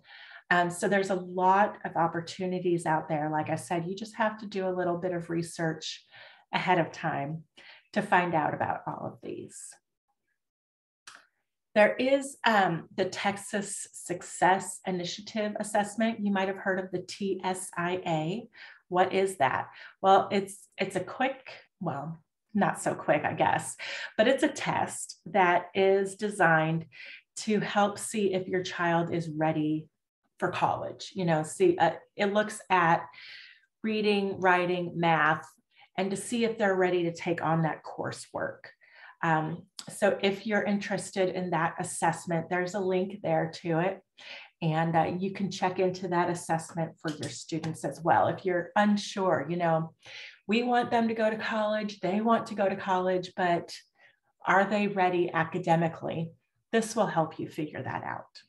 Um, 0.51 0.69
so 0.69 0.87
there's 0.89 1.11
a 1.11 1.15
lot 1.15 1.77
of 1.85 1.95
opportunities 1.95 2.85
out 2.85 3.07
there. 3.07 3.29
Like 3.31 3.49
I 3.49 3.55
said, 3.55 3.85
you 3.87 3.95
just 3.95 4.15
have 4.15 4.37
to 4.39 4.47
do 4.47 4.67
a 4.67 4.75
little 4.75 4.97
bit 4.97 5.13
of 5.13 5.29
research 5.29 6.03
ahead 6.51 6.79
of 6.79 6.91
time 6.91 7.43
to 7.93 8.01
find 8.01 8.33
out 8.33 8.53
about 8.53 8.81
all 8.87 9.05
of 9.05 9.19
these. 9.23 9.57
There 11.75 11.95
is 11.95 12.37
um, 12.45 12.89
the 12.97 13.05
Texas 13.05 13.87
Success 13.93 14.79
Initiative 14.87 15.53
Assessment. 15.59 16.19
You 16.19 16.31
might 16.31 16.47
have 16.47 16.57
heard 16.57 16.79
of 16.79 16.91
the 16.91 16.99
TSIA. 16.99 18.47
What 18.89 19.13
is 19.13 19.37
that? 19.37 19.69
Well, 20.01 20.27
it's 20.31 20.67
it's 20.77 20.95
a 20.95 20.99
quick, 20.99 21.51
well, 21.79 22.21
not 22.53 22.81
so 22.81 22.93
quick, 22.93 23.23
I 23.23 23.33
guess, 23.33 23.75
but 24.17 24.27
it's 24.27 24.43
a 24.43 24.49
test 24.49 25.19
that 25.27 25.67
is 25.73 26.15
designed 26.15 26.85
to 27.37 27.59
help 27.59 27.97
see 27.97 28.33
if 28.33 28.47
your 28.47 28.63
child 28.63 29.13
is 29.13 29.29
ready 29.29 29.87
for 30.39 30.51
college. 30.51 31.11
You 31.13 31.25
know, 31.25 31.43
see, 31.43 31.77
uh, 31.77 31.91
it 32.15 32.33
looks 32.33 32.59
at 32.69 33.05
reading, 33.83 34.39
writing, 34.39 34.93
math, 34.95 35.47
and 35.97 36.11
to 36.11 36.17
see 36.17 36.43
if 36.43 36.57
they're 36.57 36.75
ready 36.75 37.03
to 37.03 37.13
take 37.13 37.43
on 37.43 37.63
that 37.63 37.83
coursework. 37.83 38.65
Um, 39.21 39.63
so 39.89 40.17
if 40.21 40.47
you're 40.47 40.63
interested 40.63 41.29
in 41.35 41.49
that 41.51 41.75
assessment, 41.79 42.49
there's 42.49 42.73
a 42.73 42.79
link 42.79 43.19
there 43.21 43.51
to 43.61 43.79
it. 43.79 44.01
And 44.61 44.95
uh, 44.95 45.11
you 45.17 45.31
can 45.31 45.49
check 45.49 45.79
into 45.79 46.09
that 46.09 46.29
assessment 46.29 46.91
for 47.01 47.11
your 47.11 47.29
students 47.29 47.85
as 47.85 48.01
well. 48.03 48.27
If 48.27 48.45
you're 48.45 48.71
unsure, 48.75 49.45
you 49.49 49.55
know, 49.55 49.93
we 50.47 50.63
want 50.63 50.91
them 50.91 51.07
to 51.07 51.13
go 51.13 51.29
to 51.29 51.37
college, 51.37 51.99
they 51.99 52.19
want 52.21 52.47
to 52.47 52.55
go 52.55 52.67
to 52.67 52.75
college, 52.75 53.31
but 53.37 53.73
are 54.45 54.65
they 54.65 54.87
ready 54.87 55.31
academically? 55.31 56.31
This 56.71 56.95
will 56.95 57.05
help 57.05 57.39
you 57.39 57.47
figure 57.47 57.81
that 57.81 58.03
out. 58.03 58.41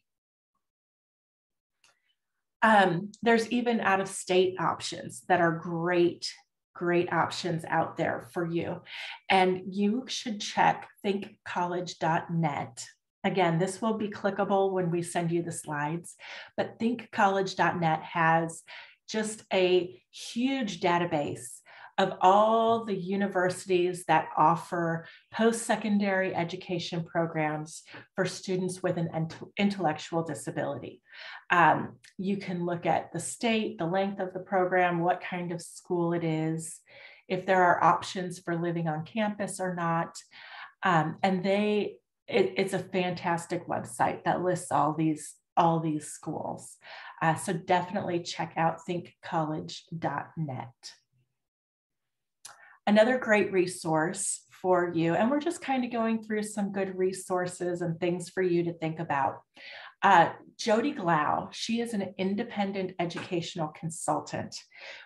Um, 2.62 3.12
there's 3.22 3.50
even 3.50 3.80
out 3.80 4.00
of 4.00 4.08
state 4.08 4.56
options 4.60 5.22
that 5.28 5.40
are 5.40 5.52
great, 5.52 6.32
great 6.74 7.12
options 7.12 7.64
out 7.64 7.96
there 7.96 8.28
for 8.32 8.46
you. 8.46 8.82
And 9.28 9.74
you 9.74 10.04
should 10.08 10.40
check 10.40 10.88
thinkcollege.net. 11.04 12.86
Again, 13.24 13.58
this 13.58 13.82
will 13.82 13.94
be 13.94 14.08
clickable 14.08 14.72
when 14.72 14.90
we 14.90 15.02
send 15.02 15.30
you 15.30 15.42
the 15.42 15.52
slides, 15.52 16.16
but 16.56 16.78
thinkcollege.net 16.78 18.02
has 18.02 18.62
just 19.08 19.42
a 19.52 20.00
huge 20.10 20.80
database 20.80 21.60
of 21.98 22.14
all 22.22 22.86
the 22.86 22.96
universities 22.96 24.04
that 24.06 24.28
offer 24.34 25.06
post-secondary 25.34 26.34
education 26.34 27.04
programs 27.04 27.82
for 28.16 28.24
students 28.24 28.82
with 28.82 28.96
an 28.96 29.28
intellectual 29.58 30.22
disability. 30.22 31.02
Um, 31.50 31.96
you 32.16 32.38
can 32.38 32.64
look 32.64 32.86
at 32.86 33.12
the 33.12 33.20
state, 33.20 33.76
the 33.76 33.84
length 33.84 34.18
of 34.18 34.32
the 34.32 34.40
program, 34.40 35.00
what 35.00 35.20
kind 35.20 35.52
of 35.52 35.60
school 35.60 36.14
it 36.14 36.24
is, 36.24 36.80
if 37.28 37.44
there 37.44 37.62
are 37.62 37.84
options 37.84 38.38
for 38.38 38.56
living 38.56 38.88
on 38.88 39.04
campus 39.04 39.60
or 39.60 39.74
not. 39.74 40.16
Um, 40.82 41.18
and 41.22 41.44
they, 41.44 41.96
it, 42.30 42.54
it's 42.56 42.74
a 42.74 42.78
fantastic 42.78 43.66
website 43.66 44.24
that 44.24 44.42
lists 44.42 44.72
all 44.72 44.94
these 44.94 45.34
all 45.56 45.80
these 45.80 46.06
schools. 46.06 46.76
Uh, 47.20 47.34
so 47.34 47.52
definitely 47.52 48.20
check 48.20 48.54
out 48.56 48.78
thinkcollege.net. 48.88 50.92
Another 52.86 53.18
great 53.18 53.52
resource 53.52 54.44
for 54.62 54.90
you, 54.94 55.14
and 55.14 55.30
we're 55.30 55.40
just 55.40 55.60
kind 55.60 55.84
of 55.84 55.92
going 55.92 56.22
through 56.22 56.44
some 56.44 56.72
good 56.72 56.96
resources 56.96 57.82
and 57.82 57.98
things 57.98 58.30
for 58.30 58.42
you 58.42 58.64
to 58.64 58.72
think 58.72 59.00
about. 59.00 59.40
Uh, 60.02 60.30
Jody 60.56 60.94
Glau, 60.94 61.52
she 61.52 61.80
is 61.80 61.92
an 61.92 62.14
independent 62.16 62.92
educational 62.98 63.68
consultant. 63.68 64.56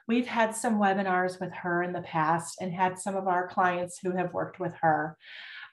We've 0.06 0.26
had 0.26 0.54
some 0.54 0.78
webinars 0.78 1.40
with 1.40 1.52
her 1.52 1.82
in 1.82 1.92
the 1.92 2.02
past 2.02 2.58
and 2.60 2.72
had 2.72 2.98
some 2.98 3.16
of 3.16 3.26
our 3.26 3.48
clients 3.48 3.98
who 3.98 4.16
have 4.16 4.32
worked 4.32 4.60
with 4.60 4.74
her. 4.82 5.16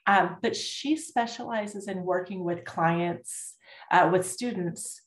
Um, 0.06 0.36
but 0.42 0.56
she 0.56 0.96
specializes 0.96 1.86
in 1.88 2.02
working 2.02 2.42
with 2.44 2.64
clients, 2.64 3.54
uh, 3.90 4.08
with 4.12 4.26
students 4.26 5.00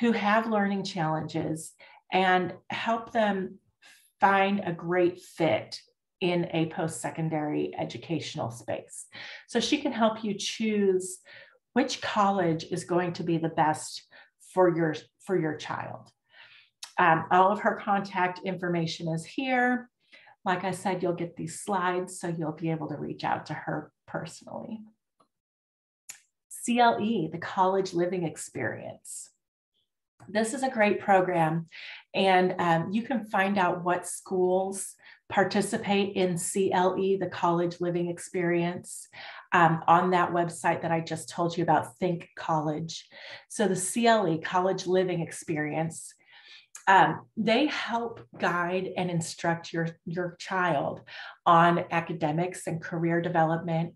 who 0.00 0.12
have 0.12 0.46
learning 0.46 0.84
challenges 0.84 1.72
and 2.12 2.54
help 2.70 3.12
them 3.12 3.58
find 4.20 4.62
a 4.64 4.72
great 4.72 5.20
fit 5.20 5.80
in 6.20 6.48
a 6.52 6.66
post-secondary 6.66 7.72
educational 7.76 8.50
space. 8.50 9.06
So 9.48 9.60
she 9.60 9.78
can 9.78 9.92
help 9.92 10.24
you 10.24 10.34
choose 10.34 11.18
which 11.72 12.00
college 12.00 12.64
is 12.70 12.84
going 12.84 13.12
to 13.14 13.22
be 13.22 13.38
the 13.38 13.48
best 13.48 14.02
for 14.52 14.74
your, 14.74 14.94
for 15.24 15.38
your 15.38 15.56
child. 15.56 16.10
Um, 16.98 17.26
all 17.30 17.52
of 17.52 17.60
her 17.60 17.80
contact 17.82 18.40
information 18.44 19.08
is 19.08 19.24
here. 19.24 19.88
Like 20.44 20.64
I 20.64 20.72
said, 20.72 21.02
you'll 21.02 21.12
get 21.12 21.36
these 21.36 21.60
slides, 21.60 22.18
so 22.18 22.28
you'll 22.28 22.52
be 22.52 22.70
able 22.70 22.88
to 22.88 22.96
reach 22.96 23.22
out 23.22 23.46
to 23.46 23.54
her 23.54 23.92
personally. 24.08 24.80
CLE, 26.64 27.28
the 27.30 27.38
College 27.40 27.94
Living 27.94 28.24
Experience. 28.24 29.30
This 30.28 30.52
is 30.52 30.62
a 30.62 30.68
great 30.68 31.00
program, 31.00 31.68
and 32.12 32.54
um, 32.58 32.90
you 32.90 33.02
can 33.02 33.24
find 33.24 33.56
out 33.56 33.84
what 33.84 34.06
schools 34.06 34.94
participate 35.28 36.16
in 36.16 36.36
CLE, 36.36 37.18
the 37.18 37.30
College 37.30 37.80
Living 37.80 38.08
Experience, 38.08 39.08
um, 39.52 39.82
on 39.86 40.10
that 40.10 40.32
website 40.32 40.82
that 40.82 40.90
I 40.90 41.00
just 41.00 41.28
told 41.28 41.56
you 41.56 41.62
about, 41.62 41.96
Think 41.98 42.28
College. 42.36 43.06
So 43.48 43.68
the 43.68 43.76
CLE, 43.76 44.38
College 44.38 44.86
Living 44.86 45.20
Experience, 45.20 46.12
um, 46.88 47.20
they 47.36 47.66
help 47.66 48.20
guide 48.38 48.88
and 48.96 49.10
instruct 49.10 49.74
your, 49.74 49.88
your 50.06 50.36
child 50.40 51.02
on 51.44 51.84
academics 51.90 52.66
and 52.66 52.82
career 52.82 53.20
development, 53.20 53.94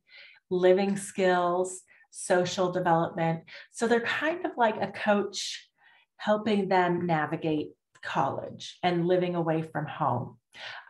living 0.50 0.98
skills, 0.98 1.81
social 2.11 2.70
development. 2.70 3.44
So 3.70 3.88
they're 3.88 4.00
kind 4.00 4.44
of 4.44 4.52
like 4.59 4.76
a 4.81 4.92
coach 4.92 5.68
helping 6.18 6.68
them 6.68 7.07
navigate 7.07 7.70
college 8.05 8.78
and 8.83 9.09
living 9.09 9.37
away 9.37 9.62
from 9.62 9.87
home. 9.87 10.37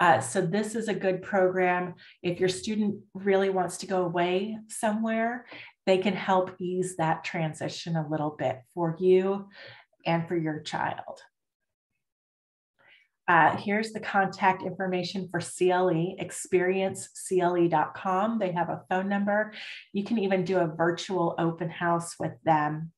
Uh, 0.00 0.18
so 0.18 0.40
this 0.40 0.74
is 0.74 0.88
a 0.88 0.94
good 0.94 1.22
program. 1.22 1.94
If 2.20 2.40
your 2.40 2.48
student 2.48 2.96
really 3.14 3.48
wants 3.48 3.76
to 3.78 3.86
go 3.86 4.04
away 4.04 4.58
somewhere, 4.68 5.46
they 5.86 5.98
can 5.98 6.14
help 6.14 6.50
ease 6.58 6.96
that 6.96 7.22
transition 7.22 7.94
a 7.94 8.08
little 8.08 8.34
bit 8.36 8.60
for 8.74 8.96
you 8.98 9.48
and 10.04 10.26
for 10.26 10.36
your 10.36 10.60
child. 10.60 11.20
Uh, 13.28 13.56
here's 13.56 13.92
the 13.92 14.00
contact 14.00 14.62
information 14.62 15.28
for 15.30 15.40
CLE, 15.40 16.16
experiencecle.com. 16.20 18.38
They 18.38 18.52
have 18.52 18.68
a 18.68 18.82
phone 18.90 19.08
number. 19.08 19.54
You 19.92 20.04
can 20.04 20.18
even 20.18 20.44
do 20.44 20.58
a 20.58 20.66
virtual 20.66 21.34
open 21.38 21.70
house 21.70 22.16
with 22.18 22.34
them. 22.44 22.92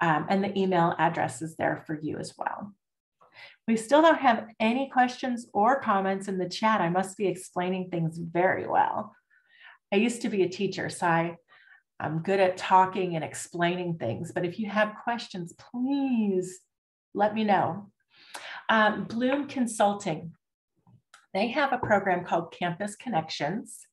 Um, 0.00 0.26
and 0.28 0.44
the 0.44 0.56
email 0.56 0.94
address 0.98 1.42
is 1.42 1.56
there 1.56 1.82
for 1.86 1.98
you 2.00 2.18
as 2.18 2.34
well. 2.38 2.72
We 3.66 3.76
still 3.76 4.00
don't 4.00 4.20
have 4.20 4.46
any 4.60 4.88
questions 4.90 5.48
or 5.52 5.80
comments 5.80 6.28
in 6.28 6.38
the 6.38 6.48
chat. 6.48 6.80
I 6.80 6.88
must 6.88 7.18
be 7.18 7.26
explaining 7.26 7.90
things 7.90 8.16
very 8.16 8.66
well. 8.66 9.14
I 9.92 9.96
used 9.96 10.22
to 10.22 10.28
be 10.28 10.42
a 10.42 10.48
teacher, 10.48 10.88
so 10.88 11.06
I, 11.06 11.36
I'm 11.98 12.20
good 12.20 12.40
at 12.40 12.56
talking 12.56 13.16
and 13.16 13.24
explaining 13.24 13.98
things. 13.98 14.32
But 14.32 14.44
if 14.44 14.58
you 14.58 14.70
have 14.70 14.94
questions, 15.02 15.52
please 15.52 16.60
let 17.12 17.34
me 17.34 17.44
know. 17.44 17.90
Um, 18.68 19.04
Bloom 19.04 19.46
Consulting, 19.46 20.32
they 21.34 21.48
have 21.48 21.72
a 21.72 21.78
program 21.78 22.24
called 22.24 22.52
Campus 22.52 22.96
Connections. 22.96 23.86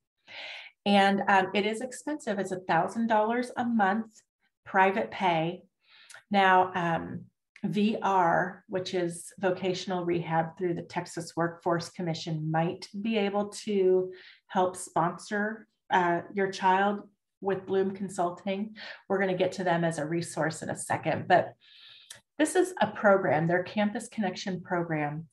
And 0.85 1.21
um, 1.27 1.47
it 1.53 1.65
is 1.65 1.81
expensive. 1.81 2.39
It's 2.39 2.53
$1,000 2.53 3.49
a 3.57 3.65
month 3.65 4.07
private 4.65 5.11
pay. 5.11 5.61
Now, 6.29 6.71
um, 6.75 7.25
VR, 7.65 8.59
which 8.67 8.93
is 8.93 9.31
vocational 9.39 10.05
rehab 10.05 10.57
through 10.57 10.75
the 10.75 10.83
Texas 10.83 11.33
Workforce 11.35 11.89
Commission, 11.89 12.51
might 12.51 12.87
be 13.01 13.17
able 13.17 13.49
to 13.65 14.11
help 14.47 14.75
sponsor 14.75 15.67
uh, 15.91 16.21
your 16.33 16.51
child 16.51 17.01
with 17.41 17.65
Bloom 17.65 17.91
Consulting. 17.91 18.75
We're 19.09 19.19
going 19.19 19.31
to 19.31 19.37
get 19.37 19.53
to 19.53 19.63
them 19.63 19.83
as 19.83 19.97
a 19.97 20.05
resource 20.05 20.61
in 20.61 20.69
a 20.69 20.77
second, 20.77 21.27
but 21.27 21.53
this 22.37 22.55
is 22.55 22.73
a 22.81 22.87
program, 22.87 23.47
their 23.47 23.63
Campus 23.63 24.07
Connection 24.07 24.61
program, 24.61 25.27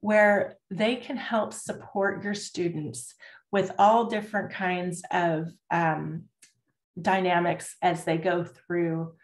where 0.00 0.56
they 0.70 0.96
can 0.96 1.16
help 1.16 1.52
support 1.52 2.22
your 2.22 2.34
students 2.34 3.14
with 3.50 3.72
all 3.78 4.06
different 4.06 4.52
kinds 4.52 5.02
of 5.10 5.48
um, 5.70 6.24
dynamics 7.00 7.76
as 7.82 8.04
they 8.04 8.18
go 8.18 8.44
through 8.44 9.14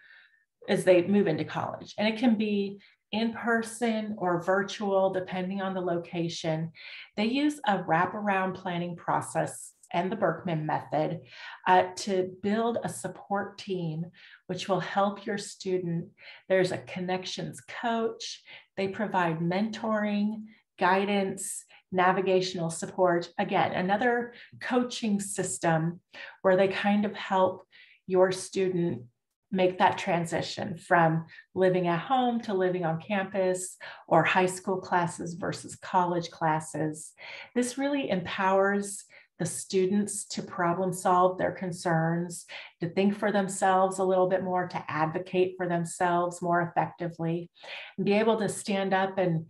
as 0.68 0.84
they 0.84 1.02
move 1.06 1.26
into 1.26 1.44
college. 1.44 1.94
And 1.96 2.06
it 2.06 2.18
can 2.18 2.36
be 2.36 2.80
in 3.10 3.32
person 3.32 4.16
or 4.18 4.42
virtual, 4.42 5.10
depending 5.10 5.62
on 5.62 5.72
the 5.72 5.80
location. 5.80 6.72
They 7.16 7.24
use 7.24 7.58
a 7.66 7.78
wraparound 7.78 8.54
planning 8.54 8.96
process 8.96 9.72
and 9.92 10.10
the 10.10 10.16
Birkman 10.16 10.66
method 10.66 11.20
uh, 11.66 11.84
to 11.96 12.30
build 12.42 12.78
a 12.82 12.88
support 12.88 13.58
team 13.58 14.06
which 14.46 14.68
will 14.68 14.80
help 14.80 15.26
your 15.26 15.38
student. 15.38 16.08
There's 16.48 16.72
a 16.72 16.78
connections 16.78 17.60
coach. 17.60 18.42
They 18.76 18.88
provide 18.88 19.40
mentoring, 19.40 20.44
guidance, 20.78 21.64
navigational 21.90 22.70
support. 22.70 23.30
Again, 23.38 23.72
another 23.72 24.34
coaching 24.60 25.20
system 25.20 26.00
where 26.42 26.56
they 26.56 26.68
kind 26.68 27.04
of 27.04 27.14
help 27.14 27.66
your 28.06 28.32
student 28.32 29.02
make 29.50 29.78
that 29.78 29.96
transition 29.96 30.76
from 30.76 31.24
living 31.54 31.86
at 31.88 32.00
home 32.00 32.40
to 32.40 32.52
living 32.52 32.84
on 32.84 33.00
campus 33.00 33.76
or 34.06 34.22
high 34.22 34.46
school 34.46 34.76
classes 34.76 35.34
versus 35.34 35.76
college 35.76 36.30
classes. 36.30 37.12
This 37.54 37.78
really 37.78 38.10
empowers 38.10 39.04
the 39.38 39.46
students 39.46 40.24
to 40.24 40.42
problem 40.42 40.92
solve 40.92 41.38
their 41.38 41.52
concerns, 41.52 42.44
to 42.80 42.88
think 42.88 43.16
for 43.16 43.30
themselves 43.30 43.98
a 43.98 44.04
little 44.04 44.28
bit 44.28 44.42
more, 44.42 44.66
to 44.66 44.84
advocate 44.88 45.54
for 45.56 45.68
themselves 45.68 46.42
more 46.42 46.62
effectively, 46.62 47.50
and 47.96 48.04
be 48.04 48.14
able 48.14 48.36
to 48.38 48.48
stand 48.48 48.92
up 48.92 49.16
and 49.16 49.46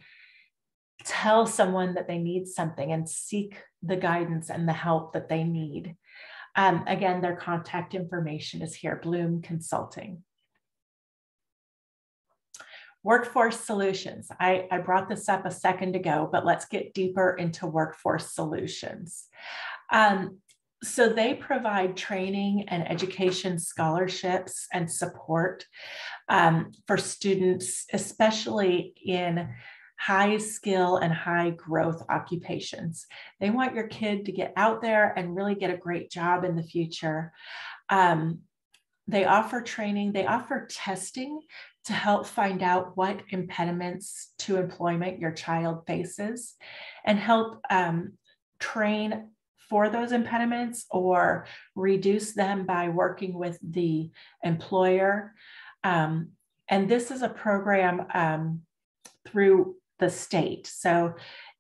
tell 1.05 1.47
someone 1.47 1.95
that 1.95 2.07
they 2.07 2.19
need 2.19 2.47
something 2.47 2.93
and 2.93 3.09
seek 3.09 3.57
the 3.83 3.97
guidance 3.97 4.51
and 4.51 4.69
the 4.69 4.73
help 4.73 5.13
that 5.13 5.29
they 5.29 5.45
need. 5.45 5.97
Um, 6.57 6.85
again, 6.87 7.21
their 7.21 7.37
contact 7.37 7.95
information 7.95 8.63
is 8.63 8.75
here, 8.75 9.01
Bloom 9.03 9.43
Consulting. 9.43 10.25
Workforce 13.05 13.61
solutions. 13.61 14.29
I, 14.41 14.67
I 14.71 14.79
brought 14.79 15.09
this 15.09 15.29
up 15.29 15.47
a 15.47 15.53
second 15.53 15.95
ago, 15.95 16.29
but 16.31 16.45
let's 16.45 16.65
get 16.65 16.95
deeper 16.95 17.31
into 17.31 17.67
workforce 17.67 18.35
solutions. 18.35 19.29
Um, 19.91 20.39
so 20.83 21.09
they 21.09 21.35
provide 21.35 21.97
training 21.97 22.67
and 22.69 22.89
education 22.89 23.59
scholarships 23.59 24.69
and 24.73 24.91
support 24.91 25.65
um, 26.29 26.73
for 26.87 26.97
students, 26.97 27.87
especially 27.93 28.95
in 29.05 29.49
high 29.99 30.39
skill 30.39 30.99
and 30.99 31.13
high 31.13 31.51
growth 31.51 32.03
occupations. 32.09 33.07
They 33.41 33.51
want 33.51 33.75
your 33.75 33.89
kid 33.89 34.27
to 34.27 34.33
get 34.33 34.53
out 34.57 34.81
there 34.81 35.13
and 35.17 35.35
really 35.35 35.57
get 35.57 35.73
a 35.73 35.77
great 35.77 36.11
job 36.11 36.45
in 36.45 36.55
the 36.55 36.63
future. 36.63 37.33
Um, 37.89 38.41
they 39.09 39.25
offer 39.25 39.61
training, 39.63 40.13
they 40.13 40.27
offer 40.27 40.69
testing 40.71 41.41
to 41.87 41.93
help 41.93 42.27
find 42.27 42.63
out 42.63 42.97
what 42.97 43.23
impediments 43.31 44.35
to 44.39 44.57
employment 44.57 45.19
your 45.19 45.33
child 45.33 45.87
faces 45.87 46.55
and 47.05 47.19
help 47.19 47.61
um, 47.71 48.13
train 48.61 49.31
for 49.69 49.89
those 49.89 50.13
impediments 50.13 50.87
or 50.91 51.47
reduce 51.75 52.35
them 52.35 52.65
by 52.65 52.89
working 52.89 53.35
with 53.35 53.59
the 53.63 54.11
employer. 54.43 55.35
Um, 55.85 56.31
and 56.69 56.89
this 56.89 57.11
is 57.11 57.23
a 57.23 57.29
program 57.29 58.07
um, 58.15 58.63
through 59.27 59.77
the 59.99 60.11
state. 60.11 60.67
So 60.67 61.15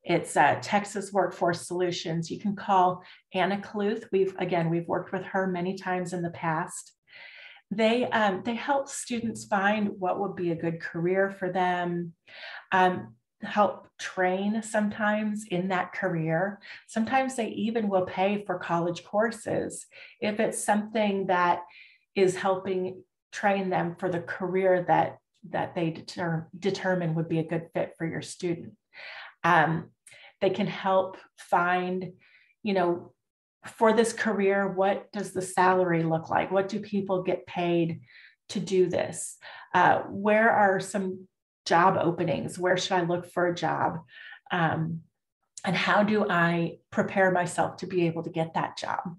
it's 0.05 0.37
uh, 0.37 0.59
Texas 0.62 1.12
Workforce 1.12 1.66
Solutions. 1.66 2.31
You 2.31 2.38
can 2.38 2.57
call 2.57 3.03
Anna 3.35 3.61
Cluth. 3.61 4.07
We've 4.11 4.35
again 4.38 4.71
we've 4.71 4.88
worked 4.88 5.12
with 5.12 5.25
her 5.25 5.47
many 5.47 5.75
times 5.75 6.12
in 6.12 6.23
the 6.23 6.31
past. 6.31 6.92
They 7.71 8.05
um, 8.07 8.42
they 8.44 8.55
help 8.55 8.88
students 8.88 9.44
find 9.44 9.90
what 9.99 10.18
would 10.18 10.35
be 10.35 10.51
a 10.51 10.57
good 10.57 10.81
career 10.81 11.31
for 11.31 11.53
them. 11.53 12.14
Um, 12.73 13.16
help 13.42 13.87
train 13.98 14.62
sometimes 14.62 15.44
in 15.51 15.68
that 15.68 15.92
career. 15.92 16.61
Sometimes 16.87 17.37
they 17.37 17.48
even 17.48 17.88
will 17.88 18.07
pay 18.07 18.44
for 18.44 18.59
college 18.59 19.05
courses 19.05 19.87
if 20.20 20.40
it's 20.40 20.62
something 20.62 21.27
that 21.27 21.62
is 22.14 22.37
helping 22.37 23.03
train 23.33 23.70
them 23.70 23.96
for 23.98 24.09
the 24.09 24.20
career 24.20 24.85
that 24.88 25.18
that 25.51 25.74
they 25.74 25.90
deter, 25.90 26.48
determine 26.59 27.14
would 27.14 27.29
be 27.29 27.38
a 27.38 27.44
good 27.44 27.68
fit 27.72 27.94
for 27.96 28.07
your 28.07 28.22
student. 28.22 28.74
Um, 29.44 29.90
they 30.40 30.51
can 30.51 30.66
help 30.66 31.16
find, 31.38 32.12
you 32.62 32.74
know, 32.74 33.12
for 33.64 33.92
this 33.92 34.12
career, 34.12 34.68
what 34.68 35.11
does 35.12 35.33
the 35.33 35.42
salary 35.42 36.03
look 36.03 36.29
like? 36.29 36.51
What 36.51 36.68
do 36.68 36.81
people 36.81 37.22
get 37.22 37.46
paid 37.46 38.01
to 38.51 38.61
do 38.61 38.88
this? 38.88 39.37
Uh, 39.72 40.01
where 40.09 40.51
are 40.51 40.81
some 40.81 41.29
job 41.69 41.99
openings? 42.01 42.59
Where 42.59 42.77
should 42.77 42.93
I 42.93 43.03
look 43.03 43.31
for 43.31 43.47
a 43.47 43.55
job? 43.55 44.01
Um, 44.51 45.03
and 45.65 45.77
how 45.77 46.03
do 46.03 46.25
I 46.29 46.79
prepare 46.91 47.31
myself 47.31 47.79
to 47.79 47.87
be 47.87 48.07
able 48.07 48.23
to 48.23 48.31
get 48.31 48.55
that 48.55 48.77
job? 48.77 49.17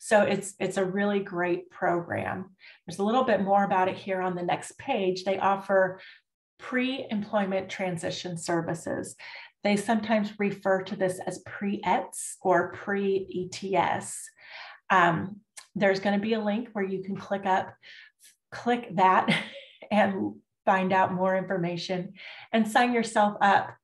So 0.00 0.22
it's 0.22 0.54
it's 0.58 0.78
a 0.78 0.84
really 0.84 1.20
great 1.20 1.70
program. 1.70 2.56
There's 2.86 2.98
a 2.98 3.04
little 3.04 3.24
bit 3.24 3.42
more 3.42 3.64
about 3.64 3.88
it 3.88 3.96
here 3.96 4.20
on 4.20 4.34
the 4.34 4.42
next 4.42 4.78
page. 4.78 5.24
They 5.24 5.38
offer 5.38 6.00
pre-employment 6.58 7.68
transition 7.68 8.38
services. 8.38 9.16
They 9.64 9.76
sometimes 9.76 10.38
refer 10.38 10.82
to 10.82 10.96
this 10.96 11.20
as 11.26 11.40
pre-ETS 11.46 12.38
or 12.40 12.72
pre-ETS. 12.72 14.30
Um, 14.90 15.40
there's 15.74 16.00
going 16.00 16.18
to 16.18 16.22
be 16.22 16.34
a 16.34 16.40
link 16.40 16.68
where 16.72 16.84
you 16.84 17.02
can 17.02 17.16
click 17.16 17.46
up, 17.46 17.74
click 18.50 18.88
that, 18.96 19.28
and 19.90 20.34
find 20.64 20.92
out 20.92 21.12
more 21.12 21.36
information 21.36 22.14
and 22.52 22.68
sign 22.68 22.92
yourself 22.92 23.36
up 23.40 23.74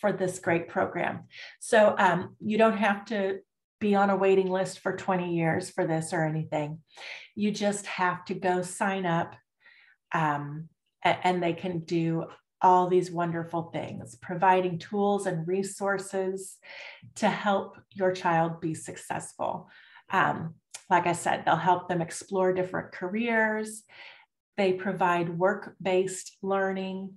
for 0.00 0.12
this 0.12 0.38
great 0.38 0.68
program. 0.68 1.24
So 1.60 1.94
um, 1.98 2.36
you 2.40 2.58
don't 2.58 2.76
have 2.76 3.04
to 3.06 3.40
be 3.80 3.94
on 3.94 4.10
a 4.10 4.16
waiting 4.16 4.50
list 4.50 4.80
for 4.80 4.96
20 4.96 5.34
years 5.34 5.70
for 5.70 5.86
this 5.86 6.12
or 6.12 6.24
anything. 6.24 6.80
You 7.34 7.50
just 7.50 7.86
have 7.86 8.24
to 8.26 8.34
go 8.34 8.62
sign 8.62 9.06
up 9.06 9.34
um, 10.12 10.68
and 11.02 11.42
they 11.42 11.52
can 11.52 11.80
do 11.80 12.24
all 12.60 12.88
these 12.88 13.10
wonderful 13.10 13.70
things, 13.72 14.16
providing 14.16 14.78
tools 14.78 15.26
and 15.26 15.46
resources 15.46 16.56
to 17.16 17.28
help 17.28 17.78
your 17.92 18.12
child 18.12 18.60
be 18.60 18.74
successful. 18.74 19.68
Um, 20.10 20.54
like 20.90 21.06
I 21.06 21.12
said, 21.12 21.44
they'll 21.44 21.56
help 21.56 21.88
them 21.88 22.00
explore 22.00 22.52
different 22.52 22.92
careers. 22.92 23.84
They 24.58 24.72
provide 24.72 25.38
work 25.38 25.76
based 25.80 26.36
learning, 26.42 27.14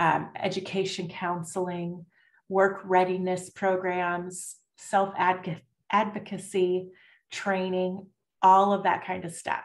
um, 0.00 0.30
education 0.34 1.06
counseling, 1.08 2.06
work 2.48 2.80
readiness 2.84 3.50
programs, 3.50 4.56
self 4.78 5.14
advocacy 5.90 6.88
training, 7.30 8.06
all 8.40 8.72
of 8.72 8.84
that 8.84 9.06
kind 9.06 9.26
of 9.26 9.32
stuff. 9.32 9.62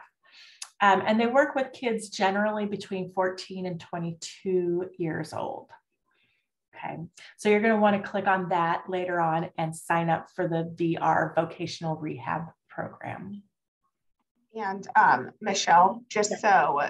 Um, 0.80 1.02
and 1.04 1.18
they 1.18 1.26
work 1.26 1.54
with 1.54 1.72
kids 1.72 2.10
generally 2.10 2.66
between 2.66 3.12
14 3.12 3.64
and 3.64 3.80
22 3.80 4.90
years 4.98 5.32
old. 5.32 5.70
Okay, 6.76 6.98
so 7.38 7.48
you're 7.48 7.60
going 7.60 7.74
to 7.74 7.80
want 7.80 8.00
to 8.00 8.08
click 8.08 8.28
on 8.28 8.50
that 8.50 8.84
later 8.88 9.18
on 9.18 9.48
and 9.56 9.74
sign 9.74 10.10
up 10.10 10.28
for 10.36 10.46
the 10.46 10.72
VR 10.76 11.34
vocational 11.34 11.96
rehab 11.96 12.42
program. 12.68 13.42
And 14.54 14.86
um, 14.96 15.30
Michelle, 15.40 16.02
just 16.08 16.32
so 16.40 16.80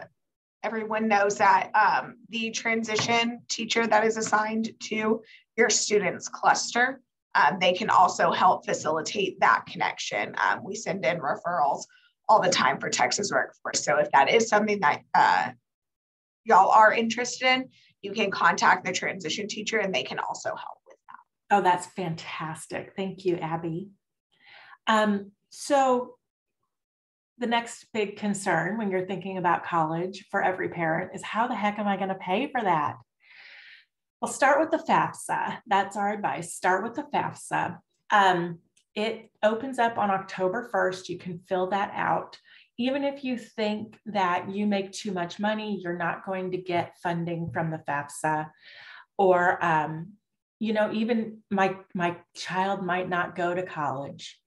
everyone 0.62 1.08
knows 1.08 1.36
that 1.36 1.70
um, 1.74 2.16
the 2.28 2.50
transition 2.50 3.40
teacher 3.48 3.86
that 3.86 4.04
is 4.04 4.16
assigned 4.16 4.70
to 4.84 5.22
your 5.56 5.70
students 5.70 6.28
cluster, 6.28 7.00
um, 7.34 7.58
they 7.60 7.72
can 7.72 7.90
also 7.90 8.32
help 8.32 8.64
facilitate 8.64 9.38
that 9.40 9.64
connection. 9.66 10.34
Um, 10.38 10.64
we 10.64 10.74
send 10.74 11.04
in 11.04 11.20
referrals 11.20 11.84
all 12.28 12.40
the 12.40 12.50
time 12.50 12.78
for 12.78 12.90
Texas 12.90 13.30
Workforce. 13.32 13.84
So 13.84 13.98
if 13.98 14.10
that 14.12 14.30
is 14.32 14.48
something 14.48 14.80
that 14.80 15.02
uh, 15.14 15.50
y'all 16.44 16.70
are 16.70 16.92
interested 16.92 17.46
in, 17.46 17.68
you 18.02 18.12
can 18.12 18.30
contact 18.30 18.84
the 18.84 18.92
transition 18.92 19.48
teacher 19.48 19.78
and 19.78 19.94
they 19.94 20.02
can 20.02 20.18
also 20.18 20.50
help 20.50 20.78
with 20.86 20.96
that. 21.08 21.56
Oh, 21.56 21.62
that's 21.62 21.86
fantastic. 21.86 22.92
Thank 22.96 23.24
you, 23.24 23.36
Abby. 23.36 23.90
Um, 24.86 25.32
so 25.50 26.17
the 27.38 27.46
next 27.46 27.87
big 27.92 28.16
concern 28.16 28.79
when 28.79 28.90
you're 28.90 29.07
thinking 29.07 29.38
about 29.38 29.64
college 29.64 30.27
for 30.31 30.42
every 30.42 30.68
parent 30.68 31.12
is 31.14 31.22
how 31.22 31.46
the 31.46 31.55
heck 31.55 31.79
am 31.79 31.87
I 31.87 31.96
going 31.96 32.09
to 32.09 32.14
pay 32.16 32.51
for 32.51 32.62
that? 32.62 32.96
Well, 34.20 34.33
start 34.33 34.59
with 34.59 34.70
the 34.70 34.85
FAFSA. 34.85 35.59
That's 35.66 35.96
our 35.96 36.12
advice. 36.12 36.55
Start 36.55 36.83
with 36.83 36.94
the 36.94 37.07
FAFSA. 37.14 37.79
Um, 38.11 38.59
it 38.94 39.31
opens 39.44 39.79
up 39.79 39.96
on 39.96 40.11
October 40.11 40.68
1st. 40.74 41.09
You 41.09 41.18
can 41.18 41.38
fill 41.48 41.68
that 41.68 41.92
out. 41.94 42.37
Even 42.79 43.05
if 43.05 43.22
you 43.22 43.38
think 43.38 43.96
that 44.07 44.51
you 44.51 44.66
make 44.66 44.90
too 44.90 45.12
much 45.12 45.38
money, 45.38 45.81
you're 45.81 45.96
not 45.96 46.27
going 46.27 46.51
to 46.51 46.57
get 46.57 46.98
funding 47.01 47.51
from 47.53 47.70
the 47.70 47.83
FAFSA. 47.88 48.51
Or, 49.16 49.64
um, 49.64 50.14
you 50.59 50.72
know, 50.72 50.92
even 50.92 51.38
my, 51.51 51.77
my 51.94 52.16
child 52.35 52.85
might 52.85 53.09
not 53.09 53.37
go 53.37 53.55
to 53.55 53.62
college. 53.62 54.40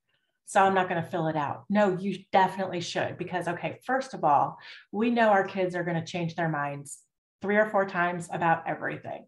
So 0.51 0.61
I'm 0.61 0.73
not 0.73 0.89
going 0.89 1.01
to 1.01 1.09
fill 1.09 1.27
it 1.27 1.37
out. 1.37 1.63
No, 1.69 1.97
you 1.97 2.25
definitely 2.33 2.81
should 2.81 3.17
because, 3.17 3.47
okay, 3.47 3.79
first 3.85 4.13
of 4.13 4.25
all, 4.25 4.57
we 4.91 5.09
know 5.09 5.29
our 5.29 5.45
kids 5.45 5.77
are 5.77 5.83
going 5.85 5.95
to 5.95 6.05
change 6.05 6.35
their 6.35 6.49
minds 6.49 6.99
three 7.41 7.55
or 7.55 7.67
four 7.67 7.85
times 7.85 8.27
about 8.33 8.67
everything. 8.67 9.27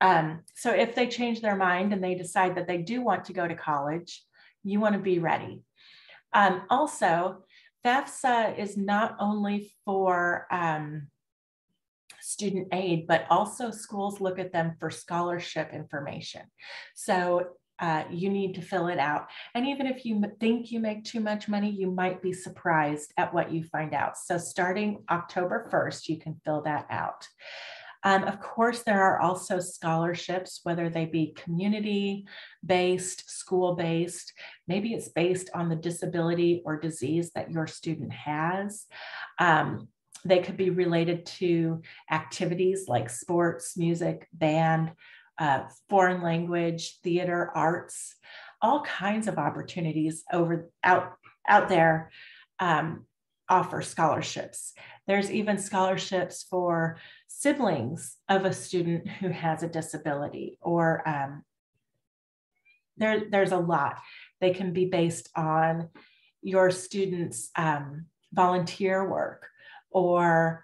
Um, 0.00 0.40
so 0.54 0.70
if 0.70 0.94
they 0.94 1.06
change 1.06 1.42
their 1.42 1.54
mind 1.54 1.92
and 1.92 2.02
they 2.02 2.14
decide 2.14 2.54
that 2.54 2.66
they 2.66 2.78
do 2.78 3.02
want 3.02 3.26
to 3.26 3.34
go 3.34 3.46
to 3.46 3.54
college, 3.54 4.24
you 4.62 4.80
want 4.80 4.94
to 4.94 5.02
be 5.02 5.18
ready. 5.18 5.62
Um, 6.32 6.62
also, 6.70 7.44
FAFSA 7.84 8.58
is 8.58 8.74
not 8.74 9.16
only 9.20 9.70
for 9.84 10.46
um, 10.50 11.08
student 12.22 12.68
aid, 12.72 13.06
but 13.06 13.26
also 13.28 13.70
schools 13.70 14.18
look 14.18 14.38
at 14.38 14.54
them 14.54 14.76
for 14.80 14.90
scholarship 14.90 15.74
information. 15.74 16.40
So 16.94 17.48
uh, 17.80 18.04
you 18.10 18.30
need 18.30 18.54
to 18.54 18.62
fill 18.62 18.88
it 18.88 18.98
out. 18.98 19.28
And 19.54 19.66
even 19.66 19.86
if 19.86 20.04
you 20.04 20.22
think 20.40 20.70
you 20.70 20.80
make 20.80 21.04
too 21.04 21.20
much 21.20 21.48
money, 21.48 21.70
you 21.70 21.90
might 21.90 22.22
be 22.22 22.32
surprised 22.32 23.12
at 23.16 23.34
what 23.34 23.52
you 23.52 23.64
find 23.64 23.94
out. 23.94 24.16
So 24.16 24.38
starting 24.38 25.02
October 25.10 25.68
1st, 25.72 26.08
you 26.08 26.18
can 26.18 26.40
fill 26.44 26.62
that 26.62 26.86
out. 26.90 27.28
Um, 28.04 28.24
of 28.24 28.38
course, 28.38 28.82
there 28.82 29.02
are 29.02 29.18
also 29.18 29.60
scholarships, 29.60 30.60
whether 30.62 30.90
they 30.90 31.06
be 31.06 31.34
community 31.42 32.26
based, 32.64 33.30
school 33.30 33.74
based, 33.74 34.34
maybe 34.68 34.92
it's 34.92 35.08
based 35.08 35.48
on 35.54 35.70
the 35.70 35.76
disability 35.76 36.62
or 36.66 36.78
disease 36.78 37.30
that 37.34 37.50
your 37.50 37.66
student 37.66 38.12
has. 38.12 38.86
Um, 39.38 39.88
they 40.26 40.40
could 40.40 40.56
be 40.56 40.70
related 40.70 41.26
to 41.26 41.82
activities 42.10 42.84
like 42.88 43.10
sports, 43.10 43.76
music, 43.76 44.28
band, 44.32 44.92
uh, 45.38 45.64
foreign 45.88 46.22
language, 46.22 46.98
theater, 47.02 47.50
arts, 47.54 48.14
all 48.62 48.82
kinds 48.82 49.28
of 49.28 49.38
opportunities 49.38 50.24
over 50.32 50.70
out 50.82 51.14
out 51.46 51.68
there 51.68 52.10
um, 52.60 53.04
offer 53.48 53.82
scholarships. 53.82 54.72
There's 55.06 55.30
even 55.30 55.58
scholarships 55.58 56.46
for 56.48 56.98
siblings 57.28 58.16
of 58.28 58.44
a 58.44 58.52
student 58.52 59.06
who 59.08 59.28
has 59.28 59.62
a 59.62 59.68
disability, 59.68 60.58
or 60.62 61.06
um, 61.06 61.44
there, 62.96 63.24
there's 63.30 63.52
a 63.52 63.58
lot. 63.58 63.98
They 64.40 64.52
can 64.52 64.72
be 64.72 64.86
based 64.86 65.28
on 65.36 65.88
your 66.42 66.70
students' 66.70 67.50
um, 67.56 68.06
volunteer 68.32 69.08
work 69.08 69.48
or 69.90 70.63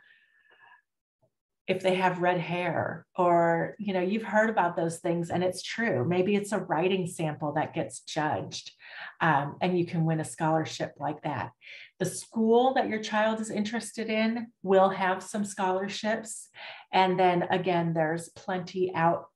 if 1.71 1.85
they 1.85 1.95
have 1.95 2.19
red 2.19 2.41
hair 2.41 3.07
or 3.17 3.77
you 3.79 3.95
know 3.95 4.01
you've 4.01 4.25
heard 4.25 4.51
about 4.51 4.75
those 4.75 4.99
things 4.99 5.31
and 5.31 5.45
it's 5.45 5.63
true. 5.63 6.05
Maybe 6.05 6.35
it's 6.35 6.51
a 6.51 6.59
writing 6.59 7.07
sample 7.07 7.53
that 7.53 7.75
gets 7.75 8.01
judged 8.01 8.73
um, 9.21 9.57
and 9.61 9.79
you 9.79 9.87
can 9.87 10.05
win 10.05 10.19
a 10.19 10.25
scholarship 10.25 10.95
like 10.99 11.23
that. 11.23 11.53
The 12.01 12.07
school 12.07 12.75
that 12.75 12.89
your 12.89 12.99
child 12.99 13.41
is 13.41 13.53
interested 13.53 14.11
in 14.11 14.49
will 14.65 14.89
have 14.89 15.23
some 15.23 15.45
scholarships. 15.45 16.49
And 16.93 17.17
then 17.17 17.45
again 17.45 17.95
there's 17.95 18.31
plenty 18.31 18.93
out 18.93 19.27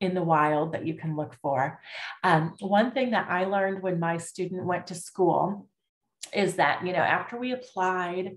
in 0.00 0.12
the 0.12 0.24
wild 0.24 0.72
that 0.72 0.86
you 0.86 0.94
can 0.94 1.14
look 1.14 1.36
for. 1.40 1.80
Um, 2.24 2.54
one 2.58 2.90
thing 2.90 3.12
that 3.12 3.28
i 3.30 3.44
learned 3.44 3.80
when 3.80 4.00
my 4.00 4.16
student 4.16 4.66
went 4.66 4.88
to 4.88 4.96
school 4.96 5.68
is 6.34 6.56
that 6.56 6.84
you 6.84 6.92
know 6.92 6.98
after 6.98 7.38
we 7.38 7.52
applied 7.52 8.36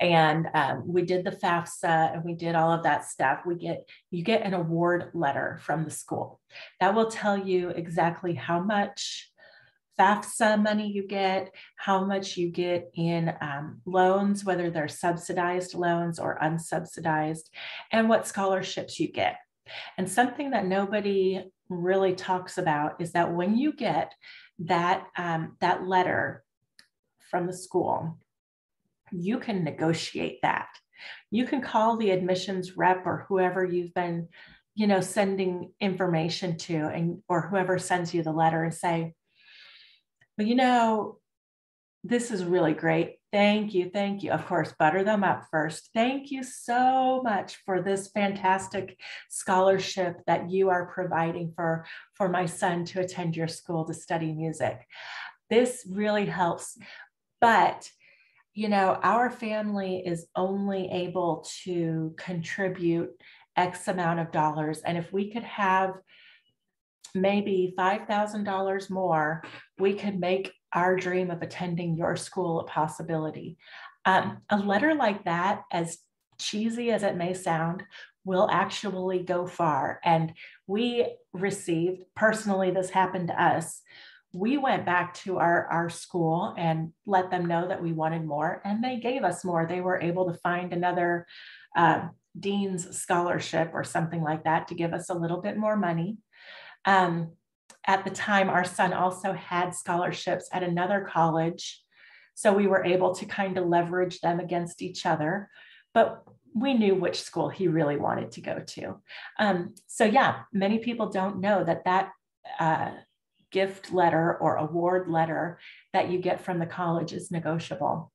and 0.00 0.46
um, 0.54 0.84
we 0.86 1.02
did 1.02 1.24
the 1.24 1.32
FAFSA 1.32 2.14
and 2.14 2.24
we 2.24 2.34
did 2.34 2.54
all 2.54 2.72
of 2.72 2.84
that 2.84 3.04
stuff. 3.04 3.40
We 3.44 3.56
get 3.56 3.88
you 4.10 4.22
get 4.22 4.42
an 4.42 4.54
award 4.54 5.10
letter 5.14 5.58
from 5.62 5.84
the 5.84 5.90
school 5.90 6.40
that 6.80 6.94
will 6.94 7.10
tell 7.10 7.36
you 7.36 7.70
exactly 7.70 8.34
how 8.34 8.60
much 8.60 9.30
FAFSA 9.98 10.62
money 10.62 10.90
you 10.90 11.06
get, 11.06 11.52
how 11.76 12.04
much 12.04 12.36
you 12.36 12.50
get 12.50 12.90
in 12.94 13.34
um, 13.40 13.80
loans, 13.84 14.44
whether 14.44 14.70
they're 14.70 14.86
subsidized 14.88 15.74
loans 15.74 16.20
or 16.20 16.38
unsubsidized, 16.40 17.50
and 17.90 18.08
what 18.08 18.26
scholarships 18.26 19.00
you 19.00 19.10
get. 19.10 19.36
And 19.96 20.08
something 20.08 20.50
that 20.50 20.66
nobody 20.66 21.44
really 21.68 22.14
talks 22.14 22.58
about 22.58 23.00
is 23.00 23.12
that 23.12 23.34
when 23.34 23.56
you 23.56 23.72
get 23.72 24.14
that 24.60 25.06
um, 25.16 25.56
that 25.60 25.86
letter 25.86 26.44
from 27.30 27.46
the 27.46 27.52
school, 27.52 28.18
you 29.12 29.38
can 29.38 29.64
negotiate 29.64 30.38
that. 30.42 30.68
You 31.30 31.46
can 31.46 31.60
call 31.60 31.96
the 31.96 32.10
admissions 32.10 32.76
rep 32.76 33.06
or 33.06 33.26
whoever 33.28 33.64
you've 33.64 33.94
been, 33.94 34.28
you 34.74 34.86
know, 34.86 35.00
sending 35.00 35.72
information 35.80 36.56
to 36.58 36.74
and 36.74 37.22
or 37.28 37.42
whoever 37.42 37.78
sends 37.78 38.12
you 38.14 38.22
the 38.22 38.32
letter 38.32 38.64
and 38.64 38.74
say, 38.74 39.14
well, 40.36 40.46
you 40.46 40.54
know, 40.54 41.18
this 42.04 42.30
is 42.30 42.44
really 42.44 42.74
great. 42.74 43.16
Thank 43.32 43.74
you. 43.74 43.90
Thank 43.90 44.22
you. 44.22 44.30
Of 44.30 44.46
course, 44.46 44.72
butter 44.78 45.04
them 45.04 45.22
up 45.22 45.46
first. 45.50 45.90
Thank 45.92 46.30
you 46.30 46.42
so 46.42 47.20
much 47.22 47.56
for 47.66 47.82
this 47.82 48.08
fantastic 48.08 48.98
scholarship 49.28 50.22
that 50.26 50.50
you 50.50 50.70
are 50.70 50.86
providing 50.86 51.52
for, 51.54 51.84
for 52.14 52.28
my 52.28 52.46
son 52.46 52.84
to 52.86 53.00
attend 53.00 53.36
your 53.36 53.48
school 53.48 53.84
to 53.84 53.92
study 53.92 54.32
music. 54.32 54.80
This 55.50 55.86
really 55.90 56.26
helps. 56.26 56.78
But, 57.40 57.90
you 58.58 58.68
know, 58.68 58.98
our 59.04 59.30
family 59.30 60.02
is 60.04 60.26
only 60.34 60.90
able 60.90 61.46
to 61.62 62.12
contribute 62.18 63.08
X 63.56 63.86
amount 63.86 64.18
of 64.18 64.32
dollars. 64.32 64.80
And 64.80 64.98
if 64.98 65.12
we 65.12 65.30
could 65.30 65.44
have 65.44 65.92
maybe 67.14 67.72
$5,000 67.78 68.90
more, 68.90 69.44
we 69.78 69.94
could 69.94 70.18
make 70.18 70.50
our 70.72 70.96
dream 70.96 71.30
of 71.30 71.40
attending 71.40 71.96
your 71.96 72.16
school 72.16 72.58
a 72.58 72.64
possibility. 72.64 73.58
Um, 74.04 74.38
a 74.50 74.58
letter 74.58 74.96
like 74.96 75.24
that, 75.26 75.62
as 75.70 75.98
cheesy 76.40 76.90
as 76.90 77.04
it 77.04 77.16
may 77.16 77.34
sound, 77.34 77.84
will 78.24 78.48
actually 78.50 79.22
go 79.22 79.46
far. 79.46 80.00
And 80.02 80.32
we 80.66 81.14
received, 81.32 82.02
personally, 82.16 82.72
this 82.72 82.90
happened 82.90 83.28
to 83.28 83.40
us. 83.40 83.82
We 84.32 84.58
went 84.58 84.84
back 84.84 85.14
to 85.14 85.38
our, 85.38 85.66
our 85.66 85.88
school 85.88 86.54
and 86.58 86.92
let 87.06 87.30
them 87.30 87.46
know 87.46 87.68
that 87.68 87.82
we 87.82 87.92
wanted 87.92 88.24
more, 88.24 88.60
and 88.64 88.84
they 88.84 88.98
gave 88.98 89.24
us 89.24 89.44
more. 89.44 89.66
They 89.66 89.80
were 89.80 90.00
able 90.00 90.30
to 90.30 90.38
find 90.38 90.72
another 90.72 91.26
uh, 91.76 92.08
dean's 92.38 92.98
scholarship 92.98 93.70
or 93.72 93.84
something 93.84 94.22
like 94.22 94.44
that 94.44 94.68
to 94.68 94.74
give 94.74 94.92
us 94.92 95.08
a 95.08 95.14
little 95.14 95.40
bit 95.40 95.56
more 95.56 95.76
money. 95.76 96.18
Um, 96.84 97.32
at 97.86 98.04
the 98.04 98.10
time, 98.10 98.50
our 98.50 98.64
son 98.64 98.92
also 98.92 99.32
had 99.32 99.74
scholarships 99.74 100.48
at 100.52 100.62
another 100.62 101.08
college. 101.10 101.82
So 102.34 102.52
we 102.52 102.66
were 102.66 102.84
able 102.84 103.14
to 103.14 103.24
kind 103.24 103.56
of 103.56 103.66
leverage 103.66 104.20
them 104.20 104.40
against 104.40 104.82
each 104.82 105.06
other. 105.06 105.48
But 105.94 106.22
we 106.54 106.74
knew 106.74 106.94
which 106.94 107.22
school 107.22 107.48
he 107.48 107.66
really 107.66 107.96
wanted 107.96 108.32
to 108.32 108.40
go 108.40 108.58
to. 108.58 109.00
Um, 109.38 109.74
so, 109.86 110.04
yeah, 110.04 110.40
many 110.52 110.78
people 110.78 111.08
don't 111.08 111.40
know 111.40 111.64
that 111.64 111.84
that 111.84 112.10
uh, 112.60 112.90
gift 113.50 113.92
letter 113.92 114.36
or 114.36 114.56
award 114.56 115.08
letter 115.08 115.58
that 115.92 116.10
you 116.10 116.18
get 116.18 116.40
from 116.40 116.58
the 116.58 116.66
college 116.66 117.12
is 117.12 117.30
negotiable. 117.30 118.12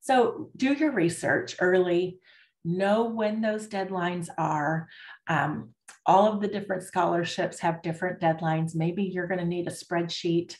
So, 0.00 0.50
do 0.56 0.72
your 0.72 0.92
research 0.92 1.56
early, 1.60 2.18
know 2.64 3.04
when 3.04 3.40
those 3.40 3.68
deadlines 3.68 4.28
are. 4.38 4.88
Um, 5.28 5.70
all 6.06 6.32
of 6.32 6.40
the 6.40 6.48
different 6.48 6.82
scholarships 6.82 7.60
have 7.60 7.82
different 7.82 8.20
deadlines. 8.20 8.74
Maybe 8.74 9.04
you're 9.04 9.28
going 9.28 9.40
to 9.40 9.46
need 9.46 9.68
a 9.68 9.70
spreadsheet, 9.70 10.56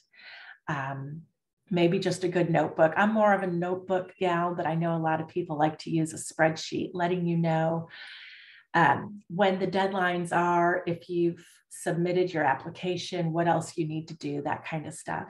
um, 0.68 1.22
maybe 1.70 1.98
just 1.98 2.24
a 2.24 2.28
good 2.28 2.50
notebook. 2.50 2.92
I'm 2.96 3.12
more 3.12 3.32
of 3.32 3.42
a 3.42 3.48
notebook 3.48 4.12
gal, 4.18 4.54
but 4.54 4.66
I 4.66 4.74
know 4.74 4.96
a 4.96 4.98
lot 5.02 5.20
of 5.20 5.28
people 5.28 5.58
like 5.58 5.78
to 5.80 5.90
use 5.90 6.12
a 6.12 6.34
spreadsheet, 6.34 6.90
letting 6.94 7.26
you 7.26 7.36
know 7.36 7.88
um, 8.74 9.22
when 9.28 9.58
the 9.58 9.66
deadlines 9.66 10.34
are, 10.34 10.82
if 10.86 11.08
you've 11.08 11.44
submitted 11.68 12.32
your 12.32 12.44
application, 12.44 13.32
what 13.32 13.48
else 13.48 13.76
you 13.76 13.86
need 13.86 14.08
to 14.08 14.16
do, 14.16 14.42
that 14.42 14.64
kind 14.64 14.86
of 14.86 14.94
stuff. 14.94 15.28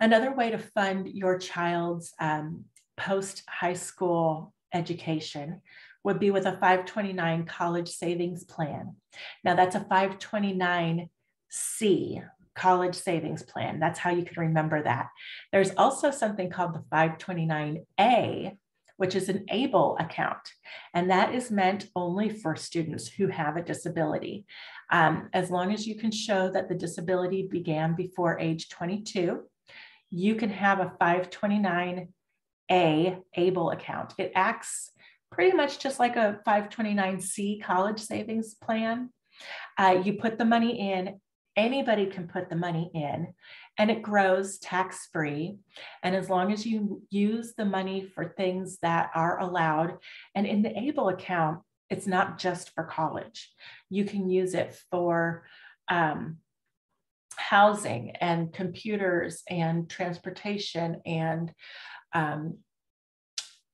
Another 0.00 0.34
way 0.34 0.50
to 0.50 0.58
fund 0.58 1.08
your 1.08 1.38
child's 1.38 2.12
um, 2.20 2.64
post 2.96 3.42
high 3.48 3.74
school 3.74 4.52
education 4.72 5.60
would 6.04 6.20
be 6.20 6.30
with 6.30 6.46
a 6.46 6.52
529 6.52 7.46
college 7.46 7.88
savings 7.88 8.44
plan. 8.44 8.96
Now 9.42 9.54
that's 9.54 9.74
a 9.74 9.80
529C 9.80 12.22
college 12.54 12.94
savings 12.94 13.42
plan. 13.42 13.80
That's 13.80 13.98
how 13.98 14.10
you 14.10 14.24
can 14.24 14.40
remember 14.40 14.82
that. 14.82 15.08
There's 15.52 15.72
also 15.76 16.10
something 16.10 16.50
called 16.50 16.74
the 16.74 16.84
529A, 16.92 18.56
which 18.96 19.14
is 19.14 19.28
an 19.28 19.44
ABLE 19.48 19.96
account. 20.00 20.50
And 20.94 21.10
that 21.10 21.34
is 21.34 21.50
meant 21.50 21.88
only 21.94 22.30
for 22.30 22.56
students 22.56 23.08
who 23.08 23.28
have 23.28 23.56
a 23.56 23.62
disability. 23.62 24.46
Um, 24.90 25.28
as 25.32 25.50
long 25.50 25.72
as 25.72 25.86
you 25.86 25.96
can 25.96 26.10
show 26.10 26.50
that 26.50 26.68
the 26.68 26.74
disability 26.74 27.48
began 27.50 27.94
before 27.94 28.38
age 28.38 28.68
22, 28.68 29.42
you 30.10 30.34
can 30.34 30.50
have 30.50 30.80
a 30.80 30.92
529A 31.00 32.08
ABLE 32.70 33.70
account. 33.70 34.14
It 34.18 34.32
acts 34.34 34.90
pretty 35.30 35.56
much 35.56 35.78
just 35.78 35.98
like 35.98 36.16
a 36.16 36.40
529C 36.46 37.62
college 37.62 38.00
savings 38.00 38.54
plan. 38.54 39.10
Uh, 39.76 40.00
you 40.02 40.14
put 40.14 40.38
the 40.38 40.44
money 40.44 40.90
in, 40.92 41.20
anybody 41.56 42.06
can 42.06 42.28
put 42.28 42.48
the 42.48 42.56
money 42.56 42.90
in, 42.94 43.34
and 43.78 43.90
it 43.90 44.02
grows 44.02 44.58
tax 44.58 45.08
free. 45.12 45.56
And 46.02 46.14
as 46.14 46.28
long 46.28 46.52
as 46.52 46.66
you 46.66 47.02
use 47.10 47.54
the 47.56 47.64
money 47.64 48.10
for 48.14 48.34
things 48.36 48.78
that 48.82 49.10
are 49.14 49.40
allowed, 49.40 49.98
and 50.34 50.46
in 50.46 50.62
the 50.62 50.76
ABLE 50.76 51.08
account, 51.08 51.60
it's 51.88 52.06
not 52.06 52.38
just 52.38 52.74
for 52.74 52.84
college, 52.84 53.50
you 53.90 54.04
can 54.04 54.28
use 54.28 54.54
it 54.54 54.78
for 54.90 55.46
um, 55.88 56.38
housing 57.36 58.10
and 58.20 58.52
computers 58.52 59.42
and 59.48 59.88
transportation 59.88 61.00
and 61.06 61.52
um, 62.12 62.58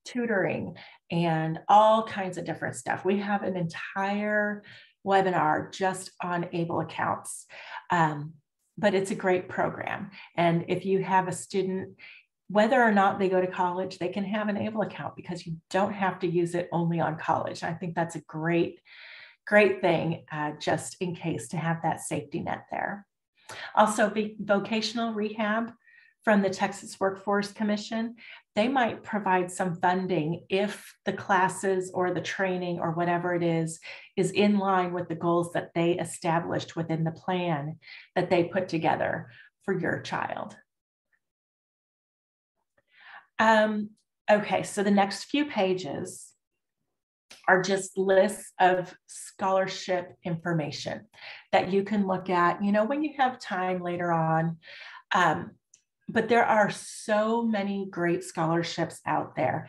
tutoring 0.04 0.76
and 1.10 1.60
all 1.68 2.04
kinds 2.04 2.38
of 2.38 2.44
different 2.44 2.76
stuff. 2.76 3.04
We 3.04 3.18
have 3.18 3.42
an 3.44 3.56
entire 3.56 4.62
webinar 5.06 5.72
just 5.72 6.10
on 6.22 6.48
ABLE 6.52 6.80
accounts, 6.80 7.46
um, 7.90 8.34
but 8.78 8.94
it's 8.94 9.10
a 9.10 9.16
great 9.16 9.48
program. 9.48 10.10
And 10.36 10.64
if 10.68 10.84
you 10.84 11.02
have 11.02 11.28
a 11.28 11.32
student, 11.32 11.96
whether 12.48 12.80
or 12.82 12.92
not 12.92 13.18
they 13.18 13.28
go 13.28 13.40
to 13.40 13.46
college, 13.46 13.98
they 13.98 14.08
can 14.08 14.24
have 14.24 14.48
an 14.48 14.56
ABLE 14.56 14.82
account 14.82 15.16
because 15.16 15.46
you 15.46 15.56
don't 15.70 15.92
have 15.92 16.18
to 16.20 16.26
use 16.26 16.54
it 16.54 16.68
only 16.72 17.00
on 17.00 17.18
college. 17.18 17.62
I 17.62 17.72
think 17.72 17.94
that's 17.94 18.16
a 18.16 18.20
great, 18.20 18.80
great 19.46 19.80
thing 19.80 20.24
uh, 20.30 20.52
just 20.60 20.96
in 21.00 21.14
case 21.14 21.48
to 21.48 21.56
have 21.56 21.82
that 21.82 22.00
safety 22.00 22.40
net 22.40 22.66
there. 22.70 23.06
Also, 23.74 24.12
vocational 24.38 25.12
rehab 25.12 25.72
from 26.24 26.42
the 26.42 26.50
Texas 26.50 26.98
Workforce 27.00 27.52
Commission 27.52 28.16
they 28.54 28.68
might 28.68 29.02
provide 29.02 29.50
some 29.50 29.76
funding 29.76 30.44
if 30.50 30.94
the 31.06 31.12
classes 31.12 31.90
or 31.94 32.12
the 32.12 32.20
training 32.20 32.80
or 32.80 32.92
whatever 32.92 33.34
it 33.34 33.42
is 33.42 33.80
is 34.16 34.30
in 34.30 34.58
line 34.58 34.92
with 34.92 35.08
the 35.08 35.14
goals 35.14 35.52
that 35.52 35.70
they 35.74 35.92
established 35.92 36.76
within 36.76 37.04
the 37.04 37.12
plan 37.12 37.78
that 38.14 38.28
they 38.28 38.44
put 38.44 38.68
together 38.68 39.30
for 39.64 39.78
your 39.78 40.00
child. 40.00 40.54
Um, 43.38 43.90
okay, 44.30 44.62
so 44.64 44.82
the 44.82 44.90
next 44.90 45.24
few 45.24 45.46
pages 45.46 46.28
are 47.48 47.62
just 47.62 47.96
lists 47.96 48.52
of 48.60 48.94
scholarship 49.06 50.14
information 50.24 51.06
that 51.52 51.72
you 51.72 51.84
can 51.84 52.06
look 52.06 52.28
at, 52.28 52.62
you 52.62 52.70
know, 52.70 52.84
when 52.84 53.02
you 53.02 53.14
have 53.16 53.40
time 53.40 53.82
later 53.82 54.12
on. 54.12 54.58
Um, 55.14 55.52
but 56.08 56.28
there 56.28 56.44
are 56.44 56.70
so 56.70 57.42
many 57.42 57.86
great 57.90 58.24
scholarships 58.24 59.00
out 59.06 59.36
there. 59.36 59.68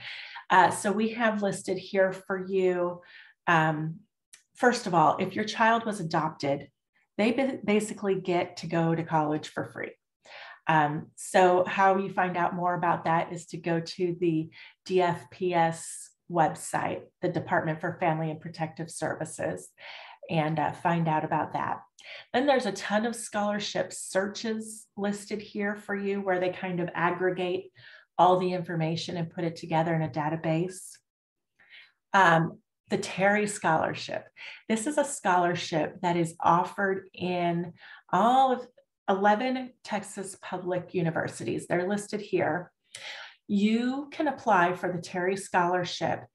Uh, 0.50 0.70
so 0.70 0.92
we 0.92 1.10
have 1.10 1.42
listed 1.42 1.78
here 1.78 2.12
for 2.12 2.46
you. 2.46 3.02
Um, 3.48 4.00
first 4.56 4.88
of 4.88 4.94
all, 4.94 5.18
if 5.20 5.36
your 5.36 5.46
child 5.46 5.86
was 5.86 6.00
adopted, 6.00 6.70
they 7.18 7.60
basically 7.64 8.16
get 8.16 8.58
to 8.58 8.68
go 8.68 8.96
to 8.96 9.04
college 9.04 9.50
for 9.50 9.66
free. 9.66 9.92
Um, 10.68 11.08
so 11.16 11.66
how 11.66 11.98
you 11.98 12.10
find 12.10 12.38
out 12.38 12.56
more 12.56 12.74
about 12.74 13.06
that 13.06 13.34
is 13.34 13.46
to 13.48 13.58
go 13.58 13.80
to 13.80 14.16
the 14.20 14.50
DFPS 14.88 15.84
website, 16.32 17.02
the 17.22 17.30
Department 17.30 17.82
for 17.82 17.98
Family 18.00 18.32
and 18.32 18.40
Protective 18.40 18.90
Services, 18.90 19.70
and 20.30 20.60
uh, 20.60 20.72
find 20.72 21.08
out 21.08 21.24
about 21.24 21.54
that. 21.54 21.82
Then 22.34 22.46
there's 22.46 22.66
a 22.66 22.72
ton 22.72 23.06
of 23.06 23.16
scholarship 23.16 23.94
searches 23.94 24.86
listed 24.98 25.42
here 25.42 25.76
for 25.76 25.96
you 25.96 26.22
where 26.22 26.40
they 26.40 26.50
kind 26.50 26.80
of 26.80 26.90
aggregate 26.94 27.72
all 28.18 28.40
the 28.40 28.54
information 28.54 29.18
and 29.18 29.30
put 29.30 29.44
it 29.44 29.56
together 29.56 29.94
in 29.94 30.02
a 30.02 30.10
database. 30.10 30.98
Um, 32.14 32.60
the 32.90 32.98
Terry 32.98 33.48
Scholarship. 33.48 34.26
This 34.70 34.86
is 34.86 34.98
a 34.98 35.06
scholarship 35.06 36.00
that 36.02 36.18
is 36.18 36.36
offered 36.40 37.10
in 37.14 37.74
all 38.12 38.52
of 38.52 38.68
11 39.10 39.72
Texas 39.84 40.38
public 40.42 40.94
universities. 40.94 41.66
They're 41.66 41.88
listed 41.88 42.22
here. 42.22 42.72
You 43.48 44.10
can 44.12 44.28
apply 44.28 44.74
for 44.74 44.92
the 44.92 45.02
Terry 45.02 45.38
Scholarship 45.38 46.26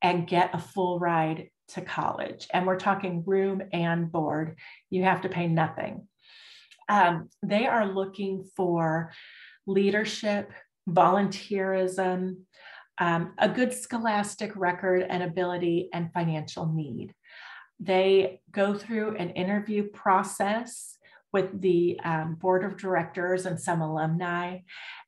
and 0.00 0.26
get 0.26 0.54
a 0.54 0.58
full 0.58 0.98
ride 0.98 1.50
to 1.68 1.80
college. 1.80 2.46
And 2.52 2.66
we're 2.66 2.78
talking 2.78 3.24
room 3.26 3.62
and 3.72 4.10
board. 4.10 4.58
You 4.90 5.04
have 5.04 5.22
to 5.22 5.28
pay 5.28 5.46
nothing. 5.48 6.08
Um, 6.88 7.28
they 7.42 7.66
are 7.66 7.86
looking 7.86 8.44
for 8.56 9.12
leadership, 9.66 10.52
volunteerism, 10.88 12.36
um, 12.98 13.34
a 13.38 13.48
good 13.48 13.72
scholastic 13.72 14.54
record 14.54 15.04
and 15.08 15.22
ability 15.22 15.88
and 15.92 16.12
financial 16.12 16.66
need. 16.66 17.12
They 17.78 18.40
go 18.50 18.74
through 18.74 19.16
an 19.16 19.30
interview 19.30 19.84
process 19.84 20.96
with 21.32 21.60
the 21.60 22.00
um, 22.02 22.36
board 22.36 22.64
of 22.64 22.78
directors 22.78 23.44
and 23.44 23.60
some 23.60 23.82
alumni. 23.82 24.60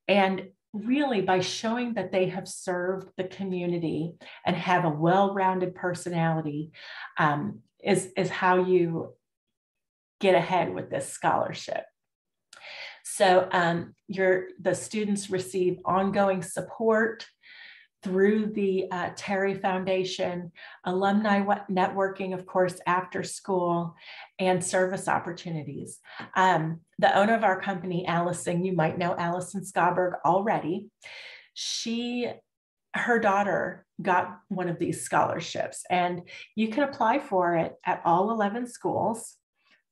And 0.07 0.49
really, 0.73 1.21
by 1.21 1.41
showing 1.41 1.95
that 1.95 2.13
they 2.13 2.29
have 2.29 2.49
served 2.49 3.09
the 3.17 3.25
community 3.25 4.15
and 4.45 4.57
have 4.57 4.85
a 4.85 4.91
well 4.91 5.35
rounded 5.35 5.75
personality, 5.75 6.73
um, 7.19 7.61
is, 7.83 8.13
is 8.17 8.31
how 8.31 8.65
you 8.65 9.15
get 10.21 10.35
ahead 10.35 10.75
with 10.75 10.91
this 10.91 11.09
scholarship. 11.09 11.85
So 13.05 13.49
um, 13.53 13.95
your, 14.07 14.49
the 14.61 14.75
students 14.75 15.31
receive 15.31 15.79
ongoing 15.85 16.43
support 16.43 17.27
through 18.03 18.47
the 18.47 18.87
uh, 18.91 19.11
Terry 19.17 19.55
Foundation, 19.55 20.53
alumni 20.85 21.41
networking, 21.71 22.33
of 22.33 22.47
course, 22.47 22.79
after 22.87 23.23
school, 23.23 23.95
and 24.39 24.65
service 24.65 25.09
opportunities. 25.09 25.99
Um, 26.37 26.81
the 26.99 27.17
owner 27.17 27.35
of 27.35 27.45
our 27.45 27.61
company, 27.61 28.07
Allison, 28.07 28.65
you 28.65 28.73
might 28.73 28.99
know 28.99 29.17
Allison 29.17 29.63
Schaberg 29.63 30.15
already. 30.25 30.89
She, 31.55 32.31
her 32.95 33.19
daughter 33.19 33.85
got 34.01 34.39
one 34.49 34.69
of 34.69 34.79
these 34.79 35.03
scholarships, 35.03 35.85
and 35.91 36.23
you 36.55 36.69
can 36.69 36.85
apply 36.85 37.19
for 37.19 37.57
it 37.57 37.75
at 37.85 38.03
all 38.05 38.31
11 38.31 38.69
schools. 38.69 39.37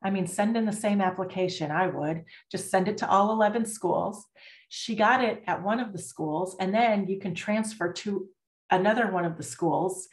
I 0.02 0.10
mean, 0.10 0.26
send 0.26 0.56
in 0.56 0.66
the 0.66 0.72
same 0.72 1.00
application, 1.00 1.70
I 1.70 1.86
would 1.86 2.24
just 2.50 2.70
send 2.70 2.88
it 2.88 2.98
to 2.98 3.10
all 3.10 3.32
11 3.32 3.64
schools. 3.66 4.24
She 4.68 4.94
got 4.94 5.24
it 5.24 5.42
at 5.46 5.62
one 5.62 5.80
of 5.80 5.92
the 5.92 5.98
schools, 5.98 6.56
and 6.60 6.74
then 6.74 7.06
you 7.06 7.18
can 7.18 7.34
transfer 7.34 7.92
to 7.92 8.28
another 8.70 9.10
one 9.10 9.24
of 9.24 9.36
the 9.36 9.42
schools 9.42 10.08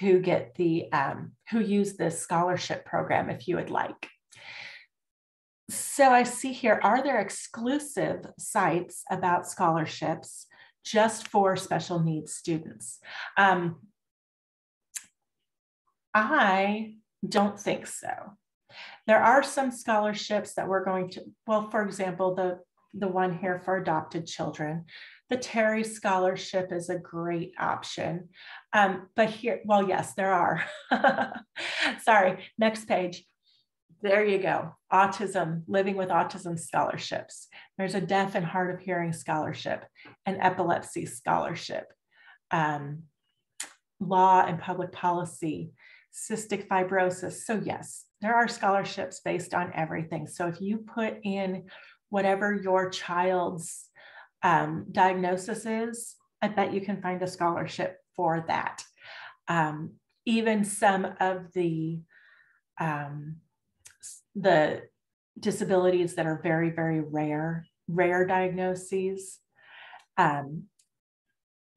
who 0.00 0.20
get 0.20 0.54
the 0.56 0.90
um, 0.92 1.32
who 1.50 1.60
use 1.60 1.96
this 1.96 2.18
scholarship 2.20 2.84
program 2.84 3.30
if 3.30 3.48
you 3.48 3.56
would 3.56 3.70
like. 3.70 4.08
So 5.68 6.10
I 6.10 6.22
see 6.22 6.52
here, 6.52 6.80
are 6.82 7.02
there 7.02 7.20
exclusive 7.20 8.26
sites 8.38 9.02
about 9.10 9.48
scholarships 9.48 10.46
just 10.84 11.26
for 11.28 11.56
special 11.56 11.98
needs 11.98 12.34
students? 12.34 13.00
Um, 13.36 13.76
I 16.14 16.94
don't 17.28 17.58
think 17.58 17.88
so. 17.88 18.08
There 19.06 19.22
are 19.22 19.42
some 19.42 19.70
scholarships 19.70 20.54
that 20.54 20.68
we're 20.68 20.84
going 20.84 21.10
to, 21.10 21.24
well, 21.46 21.70
for 21.70 21.82
example, 21.82 22.34
the 22.34 22.60
the 22.98 23.08
one 23.08 23.36
here 23.38 23.60
for 23.64 23.76
adopted 23.76 24.26
children. 24.26 24.84
The 25.28 25.36
Terry 25.36 25.84
Scholarship 25.84 26.72
is 26.72 26.88
a 26.88 26.98
great 26.98 27.52
option. 27.58 28.28
Um, 28.72 29.08
but 29.16 29.28
here, 29.28 29.60
well, 29.64 29.86
yes, 29.86 30.14
there 30.14 30.32
are. 30.32 30.64
Sorry, 32.02 32.44
next 32.58 32.86
page. 32.86 33.24
There 34.02 34.24
you 34.24 34.38
go. 34.38 34.76
Autism, 34.92 35.62
Living 35.66 35.96
with 35.96 36.10
Autism 36.10 36.58
scholarships. 36.58 37.48
There's 37.76 37.94
a 37.94 38.00
deaf 38.00 38.34
and 38.34 38.46
hard 38.46 38.74
of 38.74 38.80
hearing 38.80 39.12
scholarship, 39.12 39.84
an 40.26 40.40
epilepsy 40.40 41.06
scholarship, 41.06 41.92
um, 42.50 43.04
law 43.98 44.44
and 44.46 44.60
public 44.60 44.92
policy, 44.92 45.72
cystic 46.12 46.68
fibrosis. 46.68 47.44
So, 47.44 47.60
yes, 47.64 48.05
there 48.20 48.34
are 48.34 48.48
scholarships 48.48 49.20
based 49.20 49.54
on 49.54 49.72
everything. 49.74 50.26
So, 50.26 50.46
if 50.48 50.60
you 50.60 50.78
put 50.78 51.18
in 51.22 51.64
whatever 52.08 52.54
your 52.54 52.90
child's 52.90 53.88
um, 54.42 54.86
diagnosis 54.90 55.66
is, 55.66 56.14
I 56.40 56.48
bet 56.48 56.72
you 56.72 56.80
can 56.80 57.02
find 57.02 57.22
a 57.22 57.26
scholarship 57.26 57.98
for 58.14 58.44
that. 58.48 58.82
Um, 59.48 59.94
even 60.24 60.64
some 60.64 61.06
of 61.20 61.52
the 61.52 62.00
um, 62.80 63.36
the 64.34 64.82
disabilities 65.38 66.14
that 66.14 66.26
are 66.26 66.40
very 66.42 66.70
very 66.70 67.00
rare, 67.00 67.66
rare 67.88 68.26
diagnoses, 68.26 69.38
um, 70.16 70.64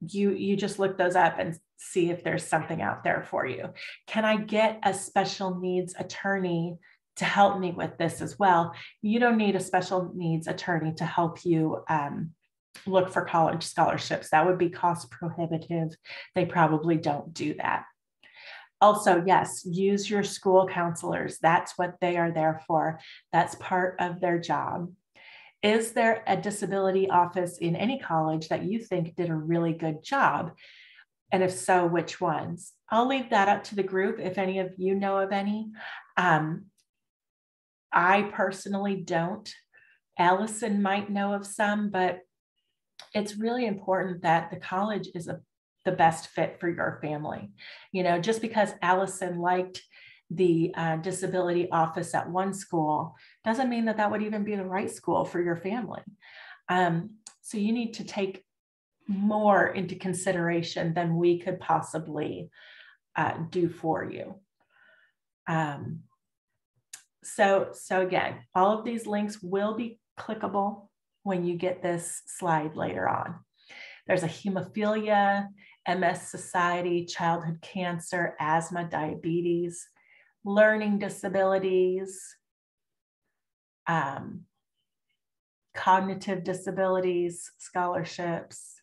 you 0.00 0.32
you 0.32 0.56
just 0.56 0.78
look 0.78 0.96
those 0.96 1.16
up 1.16 1.38
and 1.38 1.58
see 1.80 2.10
if 2.10 2.22
there's 2.22 2.46
something 2.46 2.82
out 2.82 3.02
there 3.04 3.26
for 3.30 3.46
you. 3.46 3.70
Can 4.06 4.24
I 4.24 4.36
get 4.36 4.80
a 4.84 4.92
special 4.94 5.58
needs 5.58 5.94
attorney 5.98 6.78
to 7.16 7.24
help 7.26 7.58
me 7.58 7.70
with 7.70 7.98
this 7.98 8.22
as 8.22 8.38
well. 8.38 8.74
You 9.02 9.20
don't 9.20 9.36
need 9.36 9.54
a 9.54 9.60
special 9.60 10.10
needs 10.14 10.46
attorney 10.46 10.94
to 10.94 11.04
help 11.04 11.44
you 11.44 11.84
um, 11.88 12.30
look 12.86 13.10
for 13.10 13.26
college 13.26 13.62
scholarships. 13.62 14.30
That 14.30 14.46
would 14.46 14.56
be 14.56 14.70
cost 14.70 15.10
prohibitive. 15.10 15.94
They 16.34 16.46
probably 16.46 16.96
don't 16.96 17.34
do 17.34 17.54
that. 17.54 17.84
Also, 18.80 19.22
yes, 19.26 19.66
use 19.66 20.08
your 20.08 20.22
school 20.22 20.66
counselors. 20.66 21.38
That's 21.42 21.74
what 21.76 21.96
they 22.00 22.16
are 22.16 22.30
there 22.30 22.62
for. 22.66 22.98
That's 23.32 23.54
part 23.56 23.96
of 24.00 24.20
their 24.20 24.38
job. 24.38 24.90
Is 25.62 25.92
there 25.92 26.24
a 26.26 26.38
disability 26.38 27.10
office 27.10 27.58
in 27.58 27.76
any 27.76 27.98
college 27.98 28.48
that 28.48 28.64
you 28.64 28.78
think 28.78 29.14
did 29.14 29.28
a 29.28 29.34
really 29.34 29.74
good 29.74 30.02
job? 30.02 30.52
And 31.32 31.42
if 31.42 31.52
so, 31.52 31.86
which 31.86 32.20
ones? 32.20 32.72
I'll 32.90 33.06
leave 33.06 33.30
that 33.30 33.48
up 33.48 33.64
to 33.64 33.76
the 33.76 33.82
group 33.82 34.18
if 34.18 34.36
any 34.36 34.58
of 34.58 34.72
you 34.76 34.94
know 34.94 35.18
of 35.18 35.32
any. 35.32 35.70
Um, 36.16 36.66
I 37.92 38.22
personally 38.32 38.96
don't. 38.96 39.52
Allison 40.18 40.82
might 40.82 41.10
know 41.10 41.32
of 41.32 41.46
some, 41.46 41.90
but 41.90 42.20
it's 43.14 43.36
really 43.36 43.66
important 43.66 44.22
that 44.22 44.50
the 44.50 44.56
college 44.56 45.08
is 45.14 45.28
a, 45.28 45.40
the 45.84 45.92
best 45.92 46.28
fit 46.28 46.58
for 46.60 46.68
your 46.68 46.98
family. 47.00 47.50
You 47.92 48.02
know, 48.02 48.20
just 48.20 48.42
because 48.42 48.74
Allison 48.82 49.38
liked 49.38 49.82
the 50.30 50.72
uh, 50.76 50.96
disability 50.96 51.70
office 51.70 52.14
at 52.14 52.30
one 52.30 52.54
school 52.54 53.16
doesn't 53.44 53.70
mean 53.70 53.86
that 53.86 53.96
that 53.96 54.10
would 54.10 54.22
even 54.22 54.44
be 54.44 54.54
the 54.54 54.64
right 54.64 54.90
school 54.90 55.24
for 55.24 55.42
your 55.42 55.56
family. 55.56 56.02
Um, 56.68 57.16
so 57.40 57.58
you 57.58 57.72
need 57.72 57.94
to 57.94 58.04
take 58.04 58.44
more 59.10 59.66
into 59.66 59.96
consideration 59.96 60.94
than 60.94 61.16
we 61.16 61.40
could 61.40 61.58
possibly 61.58 62.48
uh, 63.16 63.34
do 63.50 63.68
for 63.68 64.04
you. 64.04 64.36
Um, 65.48 66.04
so, 67.24 67.70
so 67.72 68.02
again, 68.02 68.36
all 68.54 68.78
of 68.78 68.84
these 68.84 69.06
links 69.06 69.42
will 69.42 69.74
be 69.74 69.98
clickable 70.18 70.88
when 71.24 71.44
you 71.44 71.56
get 71.56 71.82
this 71.82 72.22
slide 72.26 72.76
later 72.76 73.08
on. 73.08 73.34
There's 74.06 74.22
a 74.22 74.28
hemophilia, 74.28 75.48
MS 75.88 76.22
Society, 76.22 77.04
childhood 77.04 77.60
cancer, 77.60 78.36
asthma, 78.38 78.84
diabetes, 78.84 79.88
learning 80.44 81.00
disabilities, 81.00 82.36
um, 83.88 84.42
cognitive 85.74 86.44
disabilities, 86.44 87.50
scholarships, 87.58 88.79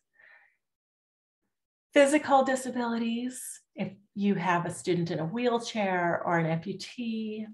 physical 1.98 2.44
disabilities, 2.44 3.60
if 3.74 3.90
you 4.14 4.36
have 4.36 4.64
a 4.64 4.70
student 4.70 5.10
in 5.10 5.18
a 5.18 5.26
wheelchair 5.26 6.22
or 6.24 6.38
an 6.38 6.46
amputee, 6.46 7.44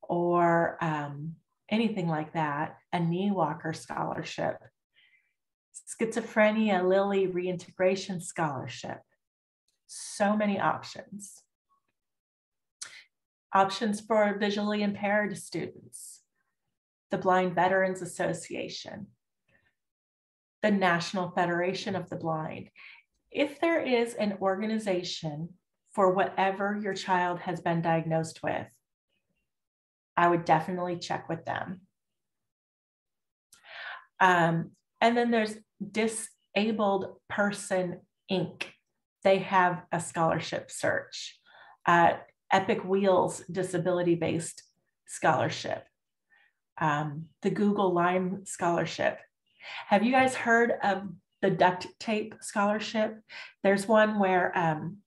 or 0.00 0.78
um, 0.80 1.34
anything 1.68 2.06
like 2.06 2.32
that, 2.34 2.76
a 2.92 3.00
knee 3.00 3.32
walker 3.32 3.72
scholarship, 3.72 4.58
schizophrenia 5.74 6.88
Lilly 6.88 7.26
reintegration 7.26 8.20
scholarship. 8.20 9.00
So 9.88 10.36
many 10.36 10.60
options. 10.60 11.42
Options 13.52 14.00
for 14.00 14.38
visually 14.38 14.84
impaired 14.84 15.36
students, 15.36 16.20
the 17.10 17.18
Blind 17.18 17.56
Veterans 17.56 18.02
Association, 18.02 19.08
the 20.62 20.70
National 20.70 21.32
Federation 21.32 21.96
of 21.96 22.08
the 22.08 22.14
Blind. 22.14 22.70
If 23.30 23.60
there 23.60 23.80
is 23.80 24.14
an 24.14 24.38
organization 24.40 25.50
for 25.92 26.12
whatever 26.12 26.78
your 26.82 26.94
child 26.94 27.40
has 27.40 27.60
been 27.60 27.82
diagnosed 27.82 28.40
with, 28.42 28.66
I 30.16 30.28
would 30.28 30.44
definitely 30.44 30.98
check 30.98 31.28
with 31.28 31.44
them. 31.44 31.82
Um, 34.18 34.72
and 35.00 35.16
then 35.16 35.30
there's 35.30 35.56
Disabled 35.90 37.16
Person 37.28 38.00
Inc. 38.30 38.64
They 39.24 39.38
have 39.38 39.82
a 39.92 40.00
scholarship 40.00 40.70
search. 40.70 41.38
Uh, 41.86 42.14
Epic 42.52 42.84
Wheels 42.84 43.42
Disability 43.50 44.16
Based 44.16 44.62
Scholarship. 45.06 45.84
Um, 46.80 47.26
the 47.42 47.50
Google 47.50 47.94
Lime 47.94 48.44
Scholarship. 48.44 49.18
Have 49.86 50.02
you 50.02 50.12
guys 50.12 50.34
heard 50.34 50.72
of 50.82 51.02
the 51.42 51.50
duct 51.50 51.86
tape 51.98 52.34
scholarship? 52.40 53.18
There's 53.62 53.88
one 53.88 54.18
where 54.18 54.56
um, 54.56 54.98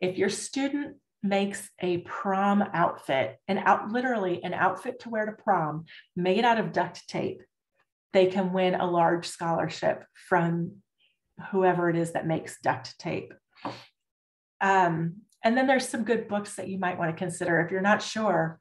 if 0.00 0.18
your 0.18 0.30
student 0.30 0.96
makes 1.22 1.70
a 1.80 1.98
prom 1.98 2.62
outfit, 2.72 3.38
an 3.48 3.58
out 3.58 3.90
literally 3.90 4.42
an 4.44 4.54
outfit 4.54 5.00
to 5.00 5.10
wear 5.10 5.26
to 5.26 5.32
prom 5.32 5.86
made 6.14 6.44
out 6.44 6.58
of 6.58 6.72
duct 6.72 7.08
tape, 7.08 7.42
they 8.12 8.26
can 8.26 8.52
win 8.52 8.74
a 8.74 8.86
large 8.86 9.26
scholarship 9.26 10.04
from 10.28 10.76
whoever 11.50 11.90
it 11.90 11.96
is 11.96 12.12
that 12.12 12.26
makes 12.26 12.60
duct 12.60 12.98
tape. 12.98 13.32
Um, 14.60 15.22
and 15.42 15.56
then 15.56 15.66
there's 15.66 15.88
some 15.88 16.04
good 16.04 16.28
books 16.28 16.56
that 16.56 16.68
you 16.68 16.78
might 16.78 16.98
want 16.98 17.10
to 17.10 17.16
consider 17.16 17.60
if 17.60 17.70
you're 17.70 17.80
not 17.80 18.02
sure 18.02 18.60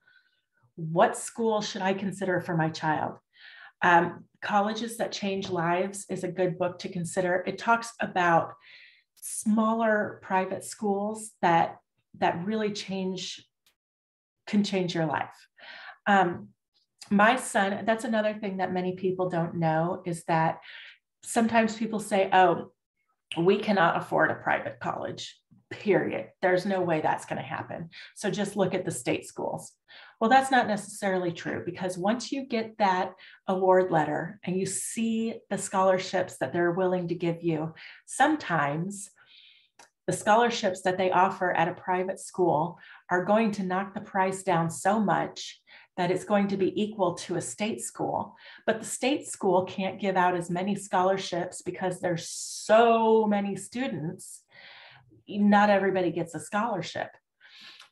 what 0.76 1.16
school 1.16 1.62
should 1.62 1.82
I 1.82 1.94
consider 1.94 2.42
for 2.42 2.58
my 2.58 2.70
child. 2.70 3.18
Um, 3.82 4.26
Colleges 4.44 4.98
That 4.98 5.12
Change 5.12 5.50
Lives 5.50 6.06
is 6.10 6.24
a 6.24 6.32
good 6.32 6.60
book 6.60 6.80
to 6.80 6.90
consider. 6.90 7.44
It 7.48 7.58
talks 7.58 7.92
about 8.00 8.54
smaller 9.16 10.20
private 10.22 10.64
schools 10.64 11.32
that 11.42 11.78
that 12.20 12.46
really 12.46 12.72
change 12.72 13.44
can 14.46 14.64
change 14.64 14.94
your 14.94 15.06
life. 15.06 15.34
Um, 16.06 16.50
my 17.10 17.38
son, 17.38 17.86
that's 17.86 18.04
another 18.04 18.34
thing 18.34 18.58
that 18.58 18.74
many 18.74 18.96
people 18.96 19.30
don't 19.30 19.56
know 19.56 20.04
is 20.06 20.24
that 20.26 20.60
sometimes 21.24 21.76
people 21.76 22.00
say, 22.00 22.30
oh, 22.34 22.72
we 23.38 23.58
cannot 23.58 23.98
afford 23.98 24.30
a 24.30 24.36
private 24.36 24.80
college, 24.80 25.36
period. 25.82 26.28
There's 26.42 26.66
no 26.66 26.82
way 26.82 27.02
that's 27.02 27.26
going 27.26 27.42
to 27.42 27.48
happen. 27.48 27.90
So 28.16 28.30
just 28.30 28.56
look 28.56 28.74
at 28.74 28.86
the 28.86 28.92
state 28.92 29.26
schools. 29.26 29.72
Well, 30.20 30.30
that's 30.30 30.52
not 30.52 30.68
necessarily 30.68 31.32
true 31.32 31.64
because 31.66 31.98
once 31.98 32.32
you 32.32 32.46
get 32.46 32.78
that 32.78 33.14
award 33.48 33.92
letter 33.92 34.40
and 34.44 34.58
you 34.58 34.66
see 34.66 35.36
the 35.50 35.58
scholarships 35.58 36.38
that 36.38 36.54
they're 36.54 36.72
willing 36.72 37.10
to 37.10 37.16
give 37.16 37.44
you, 37.44 37.74
sometimes 38.06 39.10
the 40.08 40.14
scholarships 40.14 40.82
that 40.82 40.98
they 40.98 41.12
offer 41.12 41.52
at 41.52 41.68
a 41.68 41.74
private 41.74 42.20
school 42.20 42.78
are 43.10 43.26
going 43.26 43.52
to 43.54 43.64
knock 43.64 43.94
the 43.94 44.02
price 44.02 44.44
down 44.44 44.70
so 44.70 45.00
much 45.00 45.62
that 45.96 46.12
it's 46.12 46.24
going 46.24 46.48
to 46.48 46.58
be 46.58 46.82
equal 46.82 47.14
to 47.14 47.36
a 47.36 47.42
state 47.42 47.82
school. 47.82 48.36
But 48.66 48.80
the 48.80 48.86
state 48.86 49.28
school 49.28 49.64
can't 49.66 50.00
give 50.00 50.16
out 50.16 50.36
as 50.36 50.50
many 50.50 50.76
scholarships 50.76 51.62
because 51.62 52.00
there's 52.00 52.30
so 52.30 53.26
many 53.28 53.56
students. 53.56 54.43
Not 55.28 55.70
everybody 55.70 56.12
gets 56.12 56.36
a 56.36 56.40
scholarship. 56.40 57.10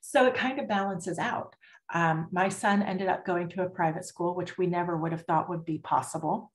So 0.01 0.26
it 0.26 0.36
kind 0.36 0.59
of 0.59 0.67
balances 0.67 1.19
out. 1.19 1.55
Um, 1.93 2.28
my 2.32 2.49
son 2.49 2.82
ended 2.82 3.07
up 3.07 3.26
going 3.26 3.49
to 3.49 3.63
a 3.63 3.69
private 3.69 4.05
school, 4.05 4.36
which 4.36 4.57
we 4.57 4.65
never 4.65 4.97
would 4.97 5.11
have 5.11 5.26
thought 5.26 5.49
would 5.49 5.65
be 5.65 5.78
possible 5.78 6.51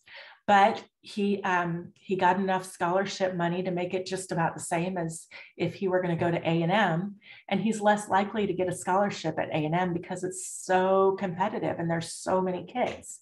but 0.47 0.85
he 1.01 1.43
um, 1.43 1.93
he 1.95 2.17
got 2.17 2.39
enough 2.39 2.65
scholarship 2.65 3.35
money 3.35 3.63
to 3.63 3.71
make 3.71 3.95
it 3.95 4.07
just 4.07 4.31
about 4.31 4.55
the 4.55 4.61
same 4.61 4.97
as 4.97 5.27
if 5.57 5.75
he 5.75 5.89
were 5.89 6.01
going 6.01 6.17
to 6.17 6.25
go 6.25 6.31
to 6.31 6.39
A&M 6.39 7.17
and 7.49 7.61
he's 7.61 7.81
less 7.81 8.09
likely 8.09 8.47
to 8.47 8.53
get 8.53 8.69
a 8.69 8.75
scholarship 8.75 9.39
at 9.39 9.51
A&M 9.51 9.93
because 9.93 10.23
it's 10.23 10.49
so 10.65 11.17
competitive 11.19 11.77
and 11.79 11.91
there's 11.91 12.13
so 12.13 12.41
many 12.41 12.65
kids. 12.65 13.21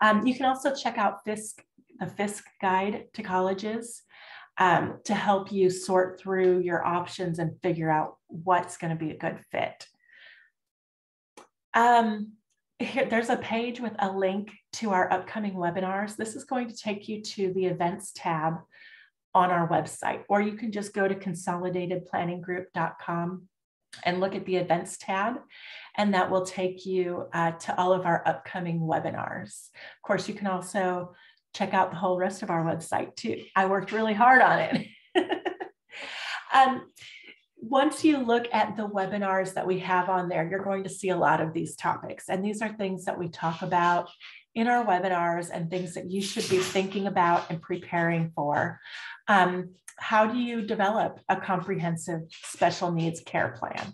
Um, 0.00 0.26
you 0.26 0.34
can 0.34 0.46
also 0.46 0.74
check 0.74 0.98
out 0.98 1.24
Fiske, 1.24 1.64
the 1.98 2.06
Fiske 2.06 2.48
guide 2.60 3.06
to 3.14 3.22
colleges 3.22 4.02
um, 4.58 4.98
to 5.04 5.14
help 5.14 5.50
you 5.50 5.70
sort 5.70 6.20
through 6.20 6.60
your 6.60 6.84
options 6.84 7.38
and 7.38 7.58
figure 7.62 7.90
out 7.90 8.16
what's 8.28 8.76
going 8.76 8.90
to 8.90 9.04
be 9.04 9.10
a 9.10 9.16
good 9.16 9.40
fit. 9.50 9.86
Um, 11.74 12.32
here, 12.78 13.06
there's 13.06 13.30
a 13.30 13.36
page 13.36 13.80
with 13.80 13.94
a 13.98 14.10
link 14.10 14.52
to 14.74 14.90
our 14.90 15.10
upcoming 15.12 15.54
webinars. 15.54 16.16
This 16.16 16.36
is 16.36 16.44
going 16.44 16.68
to 16.68 16.76
take 16.76 17.08
you 17.08 17.22
to 17.22 17.52
the 17.54 17.66
events 17.66 18.12
tab 18.14 18.58
on 19.34 19.50
our 19.50 19.66
website, 19.68 20.24
or 20.28 20.42
you 20.42 20.52
can 20.52 20.70
just 20.72 20.92
go 20.92 21.08
to 21.08 21.14
consolidatedplanninggroup.com 21.14 23.48
and 24.04 24.20
look 24.20 24.34
at 24.34 24.44
the 24.46 24.56
events 24.56 24.96
tab, 24.98 25.36
and 25.96 26.14
that 26.14 26.30
will 26.30 26.44
take 26.44 26.86
you 26.86 27.26
uh, 27.32 27.52
to 27.52 27.78
all 27.78 27.92
of 27.92 28.06
our 28.06 28.26
upcoming 28.26 28.80
webinars. 28.80 29.68
Of 29.74 30.02
course, 30.02 30.28
you 30.28 30.34
can 30.34 30.46
also 30.46 31.14
check 31.54 31.74
out 31.74 31.90
the 31.90 31.96
whole 31.96 32.16
rest 32.16 32.42
of 32.42 32.50
our 32.50 32.64
website 32.64 33.14
too. 33.16 33.44
I 33.54 33.66
worked 33.66 33.92
really 33.92 34.14
hard 34.14 34.42
on 34.42 34.58
it. 34.58 34.86
um, 36.54 36.82
once 37.58 38.04
you 38.04 38.18
look 38.18 38.48
at 38.52 38.76
the 38.76 38.88
webinars 38.88 39.54
that 39.54 39.66
we 39.66 39.78
have 39.78 40.08
on 40.08 40.28
there, 40.28 40.48
you're 40.48 40.64
going 40.64 40.82
to 40.82 40.90
see 40.90 41.10
a 41.10 41.16
lot 41.16 41.40
of 41.40 41.52
these 41.52 41.76
topics. 41.76 42.28
And 42.28 42.44
these 42.44 42.60
are 42.60 42.72
things 42.72 43.04
that 43.04 43.18
we 43.18 43.28
talk 43.28 43.62
about 43.62 44.10
in 44.54 44.66
our 44.66 44.84
webinars 44.84 45.48
and 45.52 45.70
things 45.70 45.94
that 45.94 46.10
you 46.10 46.20
should 46.20 46.48
be 46.50 46.58
thinking 46.58 47.06
about 47.06 47.50
and 47.50 47.62
preparing 47.62 48.32
for. 48.34 48.80
Um, 49.28 49.74
how 49.96 50.26
do 50.26 50.38
you 50.38 50.62
develop 50.62 51.20
a 51.28 51.36
comprehensive 51.36 52.22
special 52.44 52.90
needs 52.90 53.20
care 53.20 53.56
plan? 53.58 53.92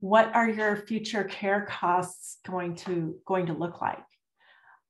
What 0.00 0.34
are 0.34 0.48
your 0.48 0.76
future 0.76 1.24
care 1.24 1.66
costs 1.68 2.38
going 2.46 2.76
to, 2.76 3.16
going 3.26 3.46
to 3.46 3.52
look 3.52 3.80
like? 3.80 4.04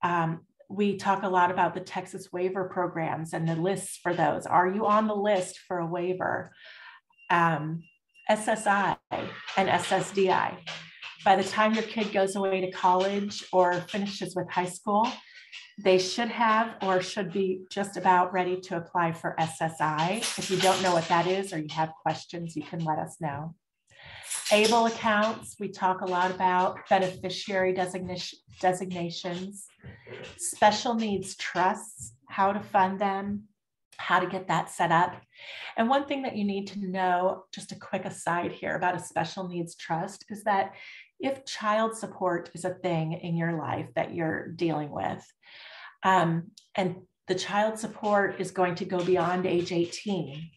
Um, 0.03 0.41
we 0.75 0.97
talk 0.97 1.23
a 1.23 1.29
lot 1.29 1.51
about 1.51 1.75
the 1.75 1.81
Texas 1.81 2.33
waiver 2.33 2.65
programs 2.65 3.33
and 3.33 3.49
the 3.49 3.57
lists 3.57 3.99
for 4.03 4.15
those. 4.15 4.47
Are 4.47 4.69
you 4.69 4.87
on 4.87 5.07
the 5.07 5.17
list 5.17 5.61
for 5.67 5.79
a 5.79 5.87
waiver? 5.87 6.53
um, 7.31 7.83
SSI 8.31 8.97
and 9.11 9.69
SSDI. 9.69 10.57
By 11.25 11.37
the 11.37 11.45
time 11.45 11.75
your 11.75 11.83
kid 11.85 12.13
goes 12.13 12.37
away 12.37 12.61
to 12.61 12.71
college 12.71 13.45
or 13.53 13.73
finishes 13.89 14.35
with 14.35 14.51
high 14.51 14.67
school, 14.67 15.11
they 15.83 15.99
should 15.99 16.29
have 16.29 16.77
or 16.83 17.03
should 17.03 17.33
be 17.33 17.63
just 17.71 17.97
about 17.97 18.33
ready 18.33 18.61
to 18.61 18.77
apply 18.77 19.13
for 19.13 19.35
SSI. 19.39 20.19
If 20.39 20.51
you 20.51 20.59
don't 20.59 20.81
know 20.83 20.93
what 20.93 21.09
that 21.09 21.27
is 21.27 21.53
or 21.53 21.59
you 21.59 21.69
have 21.73 21.93
questions, 22.03 22.55
you 22.55 22.63
can 22.63 22.85
let 22.85 22.99
us 22.99 23.17
know. 23.21 23.55
ABLE 24.53 24.87
accounts, 24.87 25.57
we 25.59 25.69
talk 25.69 26.03
a 26.03 26.07
lot 26.07 26.31
about 26.31 26.79
beneficiary 26.91 27.73
designation, 27.73 28.39
designations, 28.61 29.67
special 30.37 30.95
needs 30.95 31.35
trusts, 31.37 32.15
how 32.29 32.53
to 32.53 32.61
fund 32.61 33.01
them, 33.01 33.45
how 33.97 34.21
to 34.21 34.27
get 34.27 34.49
that 34.49 34.71
set 34.71 34.93
up. 34.93 35.15
And 35.77 35.89
one 35.89 36.05
thing 36.05 36.23
that 36.23 36.37
you 36.37 36.45
need 36.45 36.67
to 36.69 36.87
know, 36.87 37.45
just 37.55 37.73
a 37.73 37.77
quick 37.77 38.05
aside 38.05 38.53
here 38.53 38.77
about 38.77 38.97
a 38.97 39.03
special 39.03 39.49
needs 39.49 39.77
trust, 39.77 40.27
is 40.29 40.45
that 40.45 40.73
if 41.19 41.47
child 41.47 41.97
support 41.97 42.51
is 42.55 42.65
a 42.65 42.75
thing 42.75 43.15
in 43.15 43.37
your 43.37 43.57
life 43.57 43.87
that 43.95 44.15
you're 44.15 44.49
dealing 44.49 44.91
with, 44.91 45.25
um, 46.03 46.51
and 46.75 46.97
the 47.29 47.35
child 47.35 47.79
support 47.79 48.41
is 48.41 48.51
going 48.51 48.75
to 48.75 48.85
go 48.85 49.03
beyond 49.03 49.47
age 49.47 49.73
18, 49.73 50.51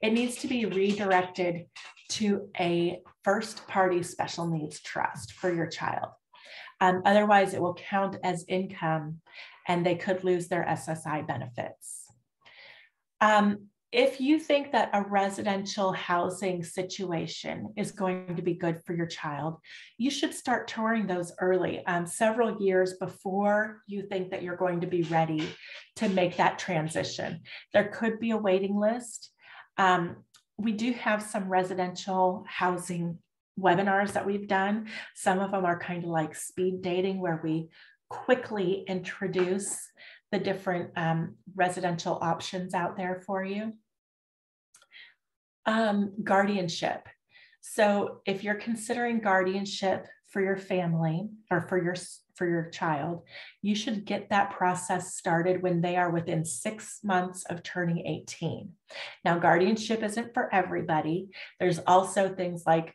it 0.00 0.12
needs 0.12 0.36
to 0.36 0.46
be 0.46 0.64
redirected 0.64 1.66
to 2.10 2.48
a 2.60 3.00
first 3.24 3.66
party 3.68 4.02
special 4.02 4.46
needs 4.48 4.80
trust 4.80 5.32
for 5.32 5.52
your 5.52 5.66
child. 5.66 6.10
Um, 6.80 7.02
otherwise, 7.04 7.54
it 7.54 7.62
will 7.62 7.74
count 7.74 8.16
as 8.24 8.44
income 8.48 9.20
and 9.68 9.86
they 9.86 9.94
could 9.94 10.24
lose 10.24 10.48
their 10.48 10.64
SSI 10.64 11.26
benefits. 11.26 12.06
Um, 13.20 13.68
if 13.92 14.22
you 14.22 14.38
think 14.38 14.72
that 14.72 14.88
a 14.94 15.02
residential 15.02 15.92
housing 15.92 16.64
situation 16.64 17.74
is 17.76 17.92
going 17.92 18.34
to 18.36 18.42
be 18.42 18.54
good 18.54 18.80
for 18.84 18.94
your 18.94 19.06
child, 19.06 19.58
you 19.98 20.10
should 20.10 20.32
start 20.32 20.66
touring 20.66 21.06
those 21.06 21.30
early, 21.38 21.84
um, 21.86 22.06
several 22.06 22.60
years 22.62 22.94
before 22.94 23.82
you 23.86 24.02
think 24.02 24.30
that 24.30 24.42
you're 24.42 24.56
going 24.56 24.80
to 24.80 24.86
be 24.86 25.02
ready 25.02 25.46
to 25.96 26.08
make 26.08 26.38
that 26.38 26.58
transition. 26.58 27.42
There 27.74 27.88
could 27.88 28.18
be 28.18 28.30
a 28.30 28.36
waiting 28.36 28.76
list. 28.76 29.30
Um, 29.76 30.24
we 30.58 30.72
do 30.72 30.92
have 30.92 31.22
some 31.22 31.48
residential 31.48 32.44
housing 32.48 33.18
webinars 33.58 34.12
that 34.12 34.26
we've 34.26 34.48
done. 34.48 34.88
Some 35.14 35.40
of 35.40 35.50
them 35.50 35.64
are 35.64 35.78
kind 35.78 36.04
of 36.04 36.10
like 36.10 36.34
speed 36.34 36.82
dating, 36.82 37.20
where 37.20 37.40
we 37.42 37.68
quickly 38.08 38.84
introduce 38.86 39.78
the 40.30 40.38
different 40.38 40.90
um, 40.96 41.36
residential 41.54 42.18
options 42.20 42.74
out 42.74 42.96
there 42.96 43.22
for 43.26 43.44
you. 43.44 43.72
Um, 45.66 46.12
guardianship. 46.24 47.06
So 47.60 48.20
if 48.26 48.42
you're 48.42 48.56
considering 48.56 49.20
guardianship 49.20 50.06
for 50.28 50.42
your 50.42 50.56
family 50.56 51.28
or 51.50 51.60
for 51.60 51.82
your 51.82 51.94
for 52.34 52.48
your 52.48 52.70
child, 52.70 53.22
you 53.60 53.74
should 53.74 54.04
get 54.04 54.30
that 54.30 54.50
process 54.50 55.14
started 55.14 55.62
when 55.62 55.80
they 55.80 55.96
are 55.96 56.10
within 56.10 56.44
six 56.44 57.00
months 57.02 57.44
of 57.46 57.62
turning 57.62 58.06
18. 58.06 58.70
Now, 59.24 59.38
guardianship 59.38 60.02
isn't 60.02 60.34
for 60.34 60.52
everybody. 60.54 61.28
There's 61.60 61.80
also 61.86 62.34
things 62.34 62.64
like 62.66 62.94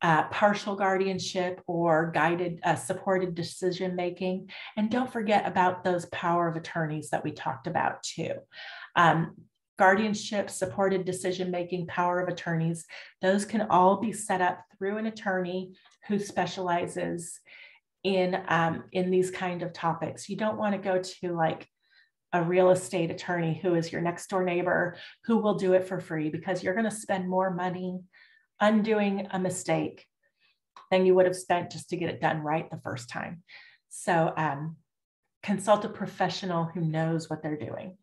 uh, 0.00 0.24
partial 0.28 0.76
guardianship 0.76 1.60
or 1.66 2.10
guided 2.14 2.60
uh, 2.64 2.76
supported 2.76 3.34
decision 3.34 3.96
making. 3.96 4.48
And 4.76 4.90
don't 4.90 5.12
forget 5.12 5.46
about 5.46 5.82
those 5.82 6.06
power 6.06 6.48
of 6.48 6.56
attorneys 6.56 7.10
that 7.10 7.24
we 7.24 7.32
talked 7.32 7.66
about 7.66 8.02
too. 8.02 8.32
Um, 8.94 9.34
guardianship, 9.78 10.50
supported 10.50 11.04
decision 11.04 11.50
making, 11.50 11.86
power 11.86 12.20
of 12.20 12.28
attorneys, 12.28 12.84
those 13.22 13.44
can 13.44 13.62
all 13.62 13.96
be 13.96 14.12
set 14.12 14.40
up 14.40 14.60
through 14.76 14.98
an 14.98 15.06
attorney 15.06 15.72
who 16.08 16.18
specializes 16.18 17.40
in, 18.02 18.40
um, 18.48 18.84
in 18.92 19.10
these 19.10 19.30
kind 19.30 19.62
of 19.62 19.72
topics. 19.72 20.28
You 20.28 20.36
don't 20.36 20.58
want 20.58 20.74
to 20.74 20.80
go 20.80 21.00
to 21.00 21.32
like 21.32 21.66
a 22.32 22.42
real 22.42 22.70
estate 22.70 23.10
attorney 23.10 23.58
who 23.62 23.74
is 23.74 23.90
your 23.90 24.02
next 24.02 24.28
door 24.28 24.44
neighbor 24.44 24.96
who 25.24 25.38
will 25.38 25.54
do 25.54 25.72
it 25.72 25.86
for 25.88 25.98
free 25.98 26.28
because 26.28 26.62
you're 26.62 26.74
going 26.74 26.88
to 26.88 26.90
spend 26.90 27.28
more 27.28 27.50
money 27.50 28.00
undoing 28.60 29.26
a 29.30 29.38
mistake 29.38 30.04
than 30.90 31.06
you 31.06 31.14
would 31.14 31.26
have 31.26 31.36
spent 31.36 31.70
just 31.70 31.90
to 31.90 31.96
get 31.96 32.10
it 32.10 32.20
done 32.20 32.40
right 32.40 32.70
the 32.70 32.80
first 32.80 33.08
time. 33.08 33.42
So 33.88 34.32
um, 34.36 34.76
consult 35.42 35.84
a 35.84 35.88
professional 35.88 36.64
who 36.64 36.80
knows 36.80 37.30
what 37.30 37.42
they're 37.42 37.56
doing. 37.56 37.96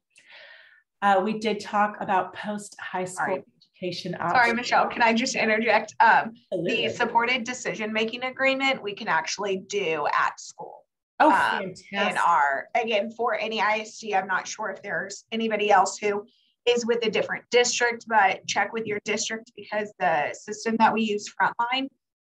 Uh, 1.02 1.22
we 1.24 1.40
did 1.40 1.60
talk 1.60 1.98
about 2.00 2.36
post 2.36 2.76
high 2.80 3.06
school 3.06 3.44
Sorry. 3.80 3.88
education. 3.88 4.16
Sorry. 4.20 4.54
Michelle, 4.54 4.88
can 4.88 5.02
I 5.02 5.14
just 5.14 5.36
interject? 5.36 5.96
Um, 6.00 6.34
the 6.66 6.90
supported 6.90 7.44
decision-making 7.44 8.24
agreement, 8.24 8.82
we 8.82 8.94
can 8.94 9.08
actually 9.08 9.58
do 9.58 10.08
at 10.14 10.40
school. 10.40 10.84
Oh, 11.20 11.32
um, 11.32 11.74
in 11.92 12.18
our, 12.18 12.68
again, 12.76 13.10
for 13.10 13.40
any 13.40 13.60
ISD, 13.60 14.14
I'm 14.14 14.28
not 14.28 14.48
sure 14.48 14.70
if 14.70 14.82
there's 14.82 15.24
anybody 15.32 15.72
else 15.72 15.98
who 15.98 16.26
is 16.66 16.86
with 16.86 17.06
a 17.06 17.10
different 17.10 17.46
district, 17.52 18.06
but 18.08 18.46
check 18.48 18.74
with 18.74 18.86
your 18.86 19.00
district 19.06 19.52
because 19.56 19.94
the 20.00 20.34
system 20.34 20.76
that 20.80 20.94
we 20.94 21.04
use 21.04 21.30
Frontline 21.30 21.88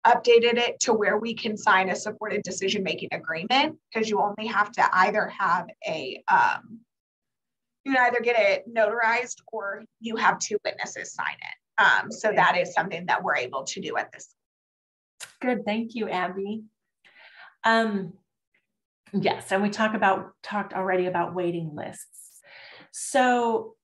updated 0.07 0.57
it 0.57 0.79
to 0.79 0.93
where 0.93 1.17
we 1.17 1.33
can 1.33 1.57
sign 1.57 1.89
a 1.89 1.95
supported 1.95 2.41
decision-making 2.43 3.09
agreement 3.11 3.77
because 3.91 4.09
you 4.09 4.21
only 4.21 4.47
have 4.47 4.71
to 4.71 4.89
either 4.93 5.27
have 5.27 5.67
a, 5.85 6.23
um, 6.31 6.79
you 7.83 7.93
can 7.93 8.05
either 8.05 8.21
get 8.21 8.35
it 8.37 8.73
notarized 8.73 9.37
or 9.51 9.83
you 9.99 10.15
have 10.15 10.39
two 10.39 10.57
witnesses 10.65 11.13
sign 11.13 11.35
it. 11.39 11.83
Um, 11.83 12.11
so 12.11 12.31
that 12.33 12.57
is 12.57 12.73
something 12.73 13.05
that 13.05 13.23
we're 13.23 13.37
able 13.37 13.63
to 13.63 13.79
do 13.79 13.95
at 13.97 14.11
this. 14.11 14.33
Good, 15.41 15.65
thank 15.65 15.95
you, 15.95 16.09
Abby. 16.09 16.63
Um, 17.63 18.13
yes, 19.13 19.51
and 19.51 19.63
we 19.63 19.69
talk 19.69 19.93
about 19.93 20.31
talked 20.43 20.73
already 20.73 21.05
about 21.05 21.33
waiting 21.33 21.71
lists. 21.73 22.41
So 22.91 23.75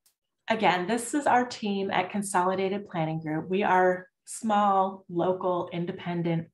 again, 0.49 0.87
this 0.87 1.13
is 1.13 1.25
our 1.25 1.45
team 1.45 1.89
at 1.91 2.09
Consolidated 2.09 2.87
Planning 2.87 3.21
Group. 3.21 3.49
We 3.49 3.63
are 3.63 4.07
small, 4.25 5.05
local, 5.09 5.69
independent. 5.71 6.47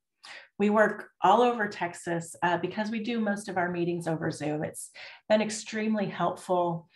We 0.59 0.69
work 0.69 1.09
all 1.23 1.41
over 1.41 1.67
Texas 1.67 2.35
uh, 2.43 2.57
because 2.57 2.91
we 2.91 3.03
do 3.03 3.19
most 3.19 3.49
of 3.49 3.57
our 3.57 3.71
meetings 3.71 4.07
over 4.07 4.29
Zoom. 4.29 4.63
It's 4.63 4.91
been 5.27 5.41
extremely 5.41 6.05
helpful 6.05 6.87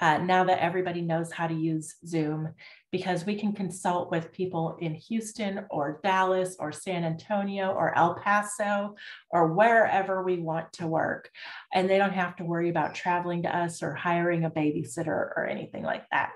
uh, 0.00 0.18
now 0.18 0.44
that 0.44 0.62
everybody 0.62 1.00
knows 1.00 1.30
how 1.30 1.46
to 1.46 1.54
use 1.54 1.94
Zoom 2.06 2.48
because 2.90 3.24
we 3.24 3.36
can 3.36 3.52
consult 3.52 4.10
with 4.10 4.32
people 4.32 4.76
in 4.80 4.94
Houston 4.94 5.64
or 5.70 6.00
Dallas 6.02 6.56
or 6.58 6.72
San 6.72 7.04
Antonio 7.04 7.72
or 7.72 7.96
El 7.96 8.14
Paso 8.16 8.96
or 9.30 9.52
wherever 9.52 10.22
we 10.22 10.38
want 10.38 10.72
to 10.74 10.86
work. 10.86 11.30
And 11.72 11.88
they 11.88 11.98
don't 11.98 12.12
have 12.12 12.36
to 12.36 12.44
worry 12.44 12.70
about 12.70 12.94
traveling 12.94 13.42
to 13.42 13.56
us 13.56 13.82
or 13.82 13.94
hiring 13.94 14.44
a 14.44 14.50
babysitter 14.50 15.08
or 15.08 15.46
anything 15.46 15.84
like 15.84 16.04
that. 16.10 16.30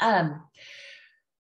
Um, 0.00 0.42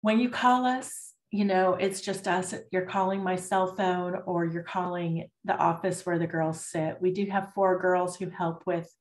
when 0.02 0.20
you 0.20 0.30
call 0.30 0.66
us, 0.66 1.12
you 1.30 1.44
know, 1.44 1.74
it's 1.74 2.00
just 2.00 2.26
us. 2.26 2.54
You're 2.72 2.86
calling 2.86 3.22
my 3.22 3.36
cell 3.36 3.74
phone 3.76 4.16
or 4.26 4.44
you're 4.44 4.64
calling 4.64 5.28
the 5.44 5.56
office 5.56 6.04
where 6.04 6.18
the 6.18 6.26
girls 6.26 6.66
sit. 6.66 6.96
We 7.00 7.12
do 7.12 7.26
have 7.26 7.52
four 7.54 7.78
girls 7.78 8.16
who 8.16 8.30
help 8.30 8.66
with 8.66 8.92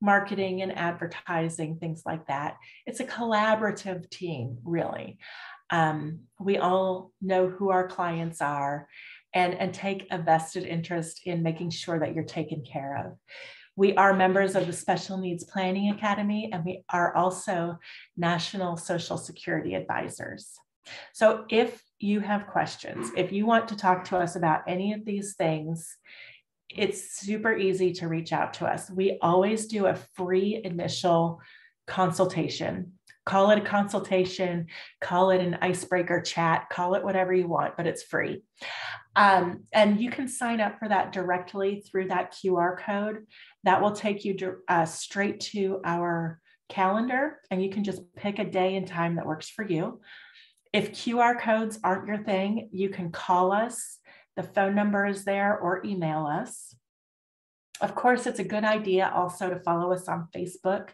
marketing 0.00 0.62
and 0.62 0.76
advertising, 0.76 1.76
things 1.76 2.02
like 2.04 2.26
that. 2.26 2.56
It's 2.86 3.00
a 3.00 3.04
collaborative 3.04 4.10
team, 4.10 4.58
really. 4.64 5.18
Um, 5.70 6.20
we 6.38 6.58
all 6.58 7.12
know 7.20 7.48
who 7.48 7.70
our 7.70 7.88
clients 7.88 8.40
are 8.40 8.88
and, 9.34 9.54
and 9.54 9.74
take 9.74 10.06
a 10.10 10.18
vested 10.18 10.64
interest 10.64 11.22
in 11.24 11.42
making 11.42 11.70
sure 11.70 11.98
that 11.98 12.14
you're 12.14 12.24
taken 12.24 12.62
care 12.62 13.04
of. 13.06 13.16
We 13.74 13.94
are 13.96 14.14
members 14.14 14.54
of 14.56 14.66
the 14.66 14.72
Special 14.72 15.18
Needs 15.18 15.44
Planning 15.44 15.90
Academy, 15.90 16.50
and 16.52 16.64
we 16.64 16.82
are 16.88 17.14
also 17.14 17.78
National 18.16 18.76
Social 18.78 19.18
Security 19.18 19.74
Advisors. 19.74 20.52
So 21.12 21.44
if 21.50 21.82
you 21.98 22.20
have 22.20 22.46
questions, 22.46 23.10
if 23.16 23.32
you 23.32 23.44
want 23.44 23.68
to 23.68 23.76
talk 23.76 24.04
to 24.04 24.16
us 24.16 24.36
about 24.36 24.62
any 24.66 24.92
of 24.94 25.04
these 25.04 25.34
things, 25.34 25.94
it's 26.76 27.18
super 27.18 27.56
easy 27.56 27.92
to 27.94 28.08
reach 28.08 28.32
out 28.32 28.54
to 28.54 28.66
us. 28.66 28.90
We 28.90 29.18
always 29.22 29.66
do 29.66 29.86
a 29.86 29.96
free 30.14 30.60
initial 30.62 31.40
consultation. 31.86 32.92
Call 33.24 33.50
it 33.50 33.58
a 33.58 33.62
consultation, 33.62 34.66
call 35.00 35.30
it 35.30 35.40
an 35.40 35.58
icebreaker 35.60 36.20
chat, 36.20 36.68
call 36.70 36.94
it 36.94 37.02
whatever 37.02 37.34
you 37.34 37.48
want, 37.48 37.76
but 37.76 37.86
it's 37.86 38.04
free. 38.04 38.42
Um, 39.16 39.64
and 39.72 40.00
you 40.00 40.10
can 40.10 40.28
sign 40.28 40.60
up 40.60 40.78
for 40.78 40.88
that 40.88 41.12
directly 41.12 41.80
through 41.80 42.08
that 42.08 42.34
QR 42.34 42.78
code. 42.78 43.26
That 43.64 43.82
will 43.82 43.92
take 43.92 44.24
you 44.24 44.36
uh, 44.68 44.84
straight 44.84 45.40
to 45.40 45.80
our 45.84 46.40
calendar, 46.68 47.40
and 47.50 47.60
you 47.62 47.70
can 47.70 47.82
just 47.82 48.00
pick 48.14 48.38
a 48.38 48.44
day 48.44 48.76
and 48.76 48.86
time 48.86 49.16
that 49.16 49.26
works 49.26 49.48
for 49.48 49.66
you. 49.66 50.00
If 50.72 50.92
QR 50.92 51.40
codes 51.40 51.78
aren't 51.82 52.06
your 52.06 52.22
thing, 52.22 52.68
you 52.70 52.90
can 52.90 53.10
call 53.10 53.50
us. 53.50 53.98
The 54.36 54.42
phone 54.42 54.74
number 54.74 55.06
is 55.06 55.24
there 55.24 55.58
or 55.58 55.84
email 55.84 56.26
us. 56.26 56.74
Of 57.80 57.94
course, 57.94 58.26
it's 58.26 58.38
a 58.38 58.44
good 58.44 58.64
idea 58.64 59.12
also 59.14 59.50
to 59.50 59.60
follow 59.60 59.92
us 59.92 60.08
on 60.08 60.28
Facebook. 60.34 60.90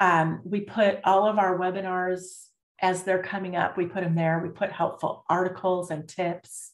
Um, 0.00 0.42
we 0.44 0.60
put 0.60 1.00
all 1.04 1.28
of 1.28 1.38
our 1.38 1.58
webinars 1.58 2.46
as 2.80 3.02
they're 3.02 3.22
coming 3.22 3.56
up, 3.56 3.76
we 3.76 3.86
put 3.86 4.02
them 4.02 4.14
there. 4.14 4.40
We 4.42 4.50
put 4.50 4.70
helpful 4.70 5.24
articles 5.28 5.90
and 5.90 6.08
tips. 6.08 6.72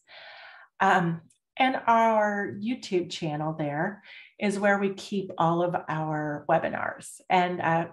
Um, 0.80 1.20
and 1.56 1.80
our 1.86 2.54
YouTube 2.60 3.10
channel 3.10 3.54
there 3.56 4.02
is 4.40 4.58
where 4.58 4.78
we 4.78 4.94
keep 4.94 5.30
all 5.38 5.62
of 5.62 5.76
our 5.88 6.44
webinars. 6.48 7.20
And 7.30 7.60
uh, 7.60 7.86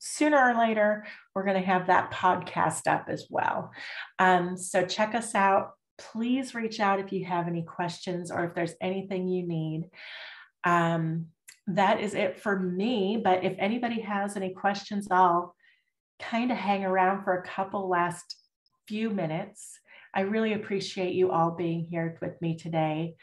sooner 0.00 0.38
or 0.38 0.58
later, 0.58 1.06
we're 1.34 1.44
going 1.44 1.60
to 1.60 1.66
have 1.66 1.86
that 1.86 2.10
podcast 2.10 2.88
up 2.88 3.04
as 3.08 3.26
well. 3.30 3.70
Um, 4.18 4.56
so 4.56 4.84
check 4.84 5.14
us 5.14 5.34
out. 5.34 5.72
Please 5.98 6.54
reach 6.54 6.80
out 6.80 7.00
if 7.00 7.12
you 7.12 7.24
have 7.24 7.46
any 7.48 7.62
questions 7.62 8.30
or 8.30 8.44
if 8.44 8.54
there's 8.54 8.74
anything 8.80 9.28
you 9.28 9.46
need. 9.46 9.90
Um, 10.64 11.26
that 11.66 12.00
is 12.00 12.14
it 12.14 12.40
for 12.40 12.58
me. 12.58 13.20
But 13.22 13.44
if 13.44 13.54
anybody 13.58 14.00
has 14.00 14.36
any 14.36 14.50
questions, 14.50 15.08
I'll 15.10 15.54
kind 16.18 16.50
of 16.50 16.58
hang 16.58 16.84
around 16.84 17.24
for 17.24 17.34
a 17.34 17.46
couple 17.46 17.88
last 17.88 18.36
few 18.88 19.10
minutes. 19.10 19.78
I 20.14 20.22
really 20.22 20.52
appreciate 20.52 21.14
you 21.14 21.30
all 21.30 21.52
being 21.52 21.86
here 21.86 22.18
with 22.20 22.40
me 22.40 22.56
today. 22.56 23.14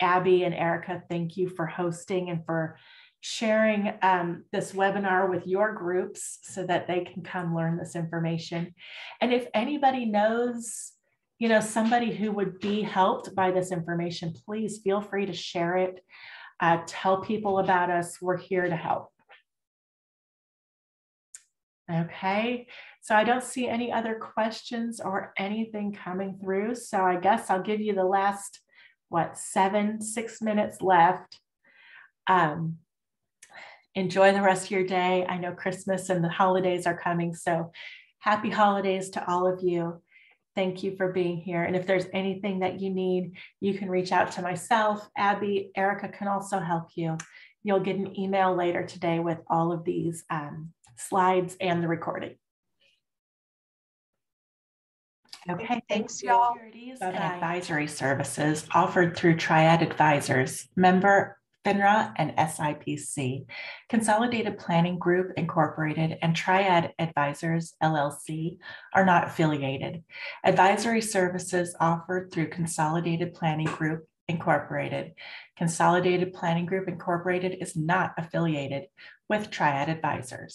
Abby 0.00 0.42
and 0.44 0.54
Erica, 0.54 1.02
thank 1.08 1.36
you 1.36 1.48
for 1.48 1.66
hosting 1.66 2.30
and 2.30 2.44
for 2.44 2.76
sharing 3.20 3.92
um, 4.02 4.44
this 4.50 4.72
webinar 4.72 5.30
with 5.30 5.46
your 5.46 5.72
groups 5.74 6.40
so 6.42 6.66
that 6.66 6.88
they 6.88 7.04
can 7.04 7.22
come 7.22 7.54
learn 7.54 7.76
this 7.76 7.94
information. 7.94 8.74
And 9.20 9.32
if 9.32 9.46
anybody 9.54 10.06
knows, 10.06 10.91
you 11.42 11.48
know, 11.48 11.58
somebody 11.58 12.14
who 12.14 12.30
would 12.30 12.60
be 12.60 12.82
helped 12.82 13.34
by 13.34 13.50
this 13.50 13.72
information, 13.72 14.32
please 14.46 14.78
feel 14.84 15.00
free 15.00 15.26
to 15.26 15.32
share 15.32 15.76
it. 15.76 15.98
Uh, 16.60 16.78
tell 16.86 17.20
people 17.20 17.58
about 17.58 17.90
us. 17.90 18.18
We're 18.22 18.36
here 18.36 18.68
to 18.68 18.76
help. 18.76 19.08
Okay, 21.92 22.68
so 23.00 23.16
I 23.16 23.24
don't 23.24 23.42
see 23.42 23.66
any 23.66 23.90
other 23.90 24.20
questions 24.22 25.00
or 25.00 25.32
anything 25.36 25.92
coming 25.92 26.38
through. 26.40 26.76
So 26.76 26.98
I 27.02 27.16
guess 27.16 27.50
I'll 27.50 27.60
give 27.60 27.80
you 27.80 27.92
the 27.92 28.04
last, 28.04 28.60
what, 29.08 29.36
seven, 29.36 30.00
six 30.00 30.40
minutes 30.40 30.80
left. 30.80 31.40
Um, 32.28 32.76
enjoy 33.96 34.32
the 34.32 34.42
rest 34.42 34.66
of 34.66 34.70
your 34.70 34.86
day. 34.86 35.26
I 35.28 35.38
know 35.38 35.54
Christmas 35.54 36.08
and 36.08 36.22
the 36.22 36.28
holidays 36.28 36.86
are 36.86 36.96
coming. 36.96 37.34
So 37.34 37.72
happy 38.20 38.50
holidays 38.50 39.10
to 39.10 39.28
all 39.28 39.52
of 39.52 39.58
you. 39.64 40.00
Thank 40.54 40.82
you 40.82 40.96
for 40.96 41.12
being 41.12 41.38
here. 41.38 41.62
And 41.62 41.74
if 41.74 41.86
there's 41.86 42.06
anything 42.12 42.60
that 42.60 42.80
you 42.80 42.90
need, 42.90 43.32
you 43.60 43.74
can 43.74 43.88
reach 43.88 44.12
out 44.12 44.32
to 44.32 44.42
myself, 44.42 45.08
Abby, 45.16 45.70
Erica 45.74 46.08
can 46.08 46.28
also 46.28 46.58
help 46.58 46.90
you. 46.94 47.16
You'll 47.62 47.80
get 47.80 47.96
an 47.96 48.18
email 48.18 48.54
later 48.54 48.84
today 48.84 49.18
with 49.18 49.38
all 49.48 49.72
of 49.72 49.84
these 49.84 50.24
um, 50.28 50.72
slides 50.96 51.56
and 51.60 51.82
the 51.82 51.88
recording. 51.88 52.36
Okay, 55.50 55.82
Thanks, 55.88 56.22
y'all. 56.22 56.52
Securities 56.52 56.98
and 57.00 57.16
advisory 57.16 57.88
services 57.88 58.64
offered 58.72 59.16
through 59.16 59.36
Triad 59.36 59.82
Advisors, 59.82 60.68
member 60.76 61.38
FINRA 61.64 62.12
and 62.16 62.36
SIPC, 62.36 63.46
Consolidated 63.88 64.58
Planning 64.58 64.98
Group 64.98 65.32
Incorporated, 65.36 66.18
and 66.20 66.34
Triad 66.34 66.92
Advisors 66.98 67.74
LLC 67.82 68.58
are 68.94 69.04
not 69.04 69.24
affiliated. 69.24 70.02
Advisory 70.44 71.00
services 71.00 71.76
offered 71.78 72.32
through 72.32 72.48
Consolidated 72.48 73.34
Planning 73.34 73.66
Group 73.66 74.08
Incorporated. 74.28 75.12
Consolidated 75.56 76.32
Planning 76.32 76.66
Group 76.66 76.88
Incorporated 76.88 77.58
is 77.60 77.76
not 77.76 78.12
affiliated 78.18 78.84
with 79.28 79.50
Triad 79.50 79.88
Advisors. 79.88 80.50